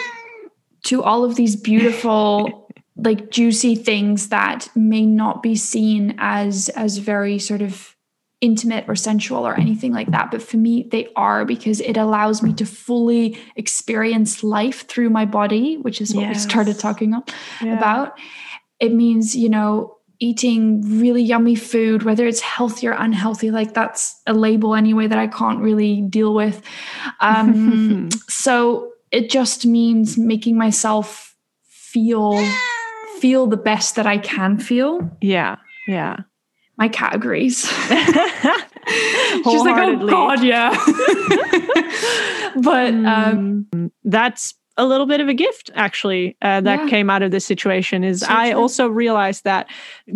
to 0.83 1.03
all 1.03 1.23
of 1.23 1.35
these 1.35 1.55
beautiful, 1.55 2.71
like 2.95 3.29
juicy 3.31 3.75
things 3.75 4.29
that 4.29 4.67
may 4.75 5.05
not 5.05 5.41
be 5.41 5.55
seen 5.55 6.15
as 6.17 6.67
as 6.69 6.97
very 6.97 7.39
sort 7.39 7.61
of 7.61 7.95
intimate 8.41 8.85
or 8.87 8.95
sensual 8.95 9.45
or 9.45 9.53
anything 9.59 9.91
like 9.91 10.09
that 10.11 10.31
but 10.31 10.41
for 10.41 10.55
me 10.55 10.83
they 10.91 11.07
are 11.17 11.43
because 11.43 11.81
it 11.81 11.97
allows 11.97 12.41
me 12.41 12.53
to 12.53 12.65
fully 12.65 13.37
experience 13.57 14.43
life 14.43 14.87
through 14.87 15.09
my 15.09 15.25
body 15.25 15.75
which 15.77 15.99
is 15.99 16.15
what 16.15 16.27
we 16.27 16.33
started 16.35 16.79
talking 16.79 17.11
Yeah. 17.61 17.77
about. 17.77 18.17
It 18.79 18.93
means, 18.93 19.35
you 19.35 19.49
know, 19.49 19.97
eating 20.19 20.99
really 20.99 21.21
yummy 21.21 21.55
food, 21.55 22.03
whether 22.03 22.25
it's 22.27 22.39
healthy 22.41 22.87
or 22.87 22.91
unhealthy, 22.93 23.51
like 23.51 23.73
that's 23.73 24.21
a 24.25 24.33
label 24.33 24.73
anyway 24.75 25.07
that 25.07 25.17
I 25.17 25.27
can't 25.27 25.59
really 25.59 26.01
deal 26.01 26.33
with. 26.33 26.61
Um, 27.19 28.09
so 28.29 28.91
it 29.11 29.29
just 29.29 29.65
means 29.65 30.17
making 30.17 30.57
myself 30.57 31.35
feel 31.67 32.37
feel 33.19 33.47
the 33.47 33.57
best 33.57 33.95
that 33.95 34.05
I 34.07 34.17
can 34.17 34.57
feel. 34.59 35.09
Yeah. 35.21 35.57
Yeah. 35.87 36.17
My 36.77 36.87
cat 36.87 37.13
agrees. 37.15 37.61
She's 37.67 39.63
like, 39.63 39.77
oh 39.77 40.07
God, 40.07 40.43
yeah. 40.43 40.69
but 42.63 42.93
um, 42.93 43.67
Mm, 43.73 43.91
that's 44.03 44.53
a 44.77 44.85
little 44.85 45.05
bit 45.05 45.19
of 45.19 45.27
a 45.27 45.33
gift 45.33 45.69
actually 45.75 46.37
uh, 46.41 46.61
that 46.61 46.79
Yeah. 46.83 46.87
came 46.89 47.09
out 47.09 47.21
of 47.21 47.31
this 47.31 47.45
situation 47.45 48.03
is 48.03 48.21
So 48.21 48.27
i 48.29 48.51
true. 48.51 48.59
also 48.61 48.87
realized 48.87 49.43
that 49.43 49.67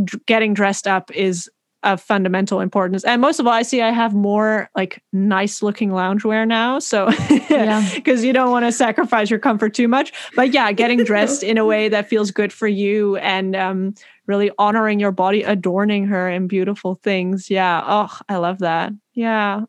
d- 0.05 0.17
getting 0.25 0.53
dressed 0.53 0.87
up 0.87 1.11
is 1.11 1.49
of 1.83 2.01
fundamental 2.01 2.59
importance 2.59 3.03
and 3.03 3.21
most 3.21 3.39
of 3.39 3.47
all 3.47 3.53
i 3.53 3.61
see 3.61 3.81
i 3.81 3.91
have 3.91 4.13
more 4.13 4.69
like 4.75 5.01
nice 5.11 5.61
looking 5.61 5.89
loungewear 5.89 6.47
now 6.47 6.79
so 6.79 7.09
Yeah. 7.49 7.87
because 7.95 8.23
you 8.23 8.33
don't 8.33 8.51
want 8.51 8.65
to 8.65 8.71
sacrifice 8.71 9.29
your 9.29 9.39
comfort 9.39 9.73
too 9.73 9.87
much 9.87 10.11
but 10.35 10.53
yeah 10.53 10.71
getting 10.71 11.03
dressed 11.03 11.43
in 11.43 11.57
a 11.57 11.65
way 11.65 11.89
that 11.89 12.07
feels 12.07 12.31
good 12.31 12.53
for 12.53 12.67
you 12.67 13.17
and 13.17 13.55
um, 13.55 13.93
really 14.27 14.51
honoring 14.57 14.99
your 14.99 15.11
body 15.11 15.43
adorning 15.43 16.05
her 16.07 16.29
in 16.29 16.47
beautiful 16.47 16.95
things 16.95 17.49
yeah 17.49 17.83
oh 17.85 18.17
i 18.29 18.37
love 18.37 18.59
that 18.59 18.91
yeah 19.13 19.61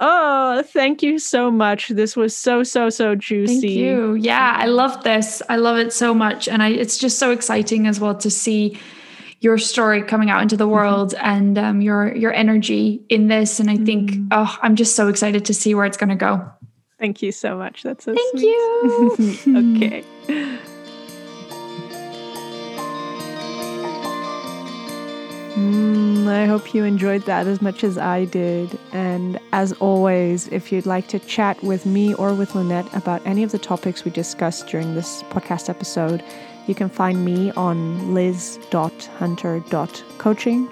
Oh, 0.00 0.62
thank 0.66 1.02
you 1.02 1.18
so 1.20 1.50
much. 1.52 1.88
This 1.88 2.16
was 2.16 2.36
so 2.36 2.62
so 2.64 2.90
so 2.90 3.14
juicy. 3.14 3.60
Thank 3.60 3.72
you. 3.72 4.14
Yeah, 4.14 4.56
I 4.58 4.66
love 4.66 5.04
this. 5.04 5.40
I 5.48 5.56
love 5.56 5.78
it 5.78 5.92
so 5.92 6.12
much. 6.12 6.48
And 6.48 6.62
I 6.62 6.70
it's 6.70 6.98
just 6.98 7.18
so 7.18 7.30
exciting 7.30 7.86
as 7.86 8.00
well 8.00 8.14
to 8.16 8.28
see 8.30 8.78
your 9.44 9.58
story 9.58 10.02
coming 10.02 10.30
out 10.30 10.40
into 10.42 10.56
the 10.56 10.66
world 10.66 11.14
and 11.20 11.58
um, 11.58 11.80
your 11.82 12.14
your 12.16 12.32
energy 12.32 13.04
in 13.10 13.28
this. 13.28 13.60
And 13.60 13.70
I 13.70 13.76
think, 13.76 14.10
Mm. 14.12 14.28
oh, 14.32 14.58
I'm 14.62 14.74
just 14.74 14.96
so 14.96 15.08
excited 15.08 15.44
to 15.44 15.54
see 15.54 15.74
where 15.74 15.84
it's 15.84 15.98
gonna 15.98 16.16
go. 16.16 16.32
Thank 16.98 17.20
you 17.22 17.30
so 17.32 17.56
much. 17.58 17.82
That's 17.82 18.04
so 18.04 18.14
Thank 18.14 18.38
sweet. 18.38 19.46
you. 19.46 19.74
okay. 19.76 20.04
Mm, 25.56 26.26
I 26.26 26.46
hope 26.46 26.74
you 26.74 26.82
enjoyed 26.84 27.22
that 27.26 27.46
as 27.46 27.62
much 27.62 27.84
as 27.84 27.96
I 27.96 28.24
did. 28.24 28.76
And 28.92 29.38
as 29.52 29.72
always, 29.74 30.48
if 30.48 30.72
you'd 30.72 30.86
like 30.86 31.06
to 31.08 31.20
chat 31.20 31.62
with 31.62 31.86
me 31.86 32.12
or 32.14 32.34
with 32.34 32.56
Lynette 32.56 32.92
about 32.92 33.24
any 33.24 33.44
of 33.44 33.52
the 33.52 33.58
topics 33.58 34.04
we 34.04 34.10
discussed 34.10 34.66
during 34.66 34.94
this 34.96 35.22
podcast 35.24 35.68
episode, 35.68 36.24
you 36.66 36.74
can 36.74 36.88
find 36.88 37.24
me 37.24 37.52
on 37.52 38.14
liz.hunter.coaching 38.14 40.68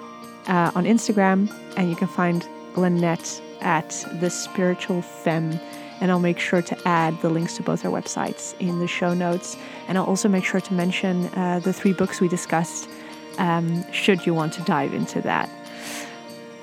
uh, 0.47 0.71
on 0.75 0.85
Instagram, 0.85 1.51
and 1.77 1.89
you 1.89 1.95
can 1.95 2.07
find 2.07 2.47
Lynette 2.75 3.41
at 3.61 3.89
the 4.19 4.29
Spiritual 4.29 5.01
Femme. 5.01 5.59
And 6.01 6.11
I'll 6.11 6.19
make 6.19 6.39
sure 6.39 6.61
to 6.61 6.77
add 6.85 7.19
the 7.21 7.29
links 7.29 7.55
to 7.57 7.63
both 7.63 7.85
our 7.85 7.91
websites 7.91 8.59
in 8.59 8.79
the 8.79 8.87
show 8.87 9.13
notes. 9.13 9.55
And 9.87 9.97
I'll 9.97 10.05
also 10.05 10.27
make 10.27 10.43
sure 10.43 10.59
to 10.59 10.73
mention 10.73 11.27
uh, 11.27 11.59
the 11.59 11.71
three 11.71 11.93
books 11.93 12.19
we 12.19 12.27
discussed, 12.27 12.89
um, 13.37 13.89
should 13.93 14.25
you 14.25 14.33
want 14.33 14.53
to 14.53 14.61
dive 14.63 14.93
into 14.93 15.21
that. 15.21 15.49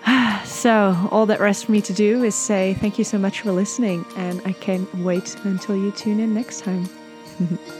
So, 0.45 1.09
all 1.11 1.27
that 1.27 1.41
rests 1.41 1.63
for 1.63 1.73
me 1.73 1.81
to 1.81 1.93
do 1.93 2.25
is 2.25 2.35
say 2.35 2.75
thank 2.75 2.99
you 2.99 3.05
so 3.05 3.19
much 3.19 3.41
for 3.41 3.53
listening, 3.53 4.05
and 4.17 4.43
I 4.45 4.53
can't 4.53 4.93
wait 4.97 5.37
until 5.45 5.77
you 5.77 5.91
tune 5.93 6.21
in 6.21 6.35
next 6.35 6.65
time. 6.65 6.89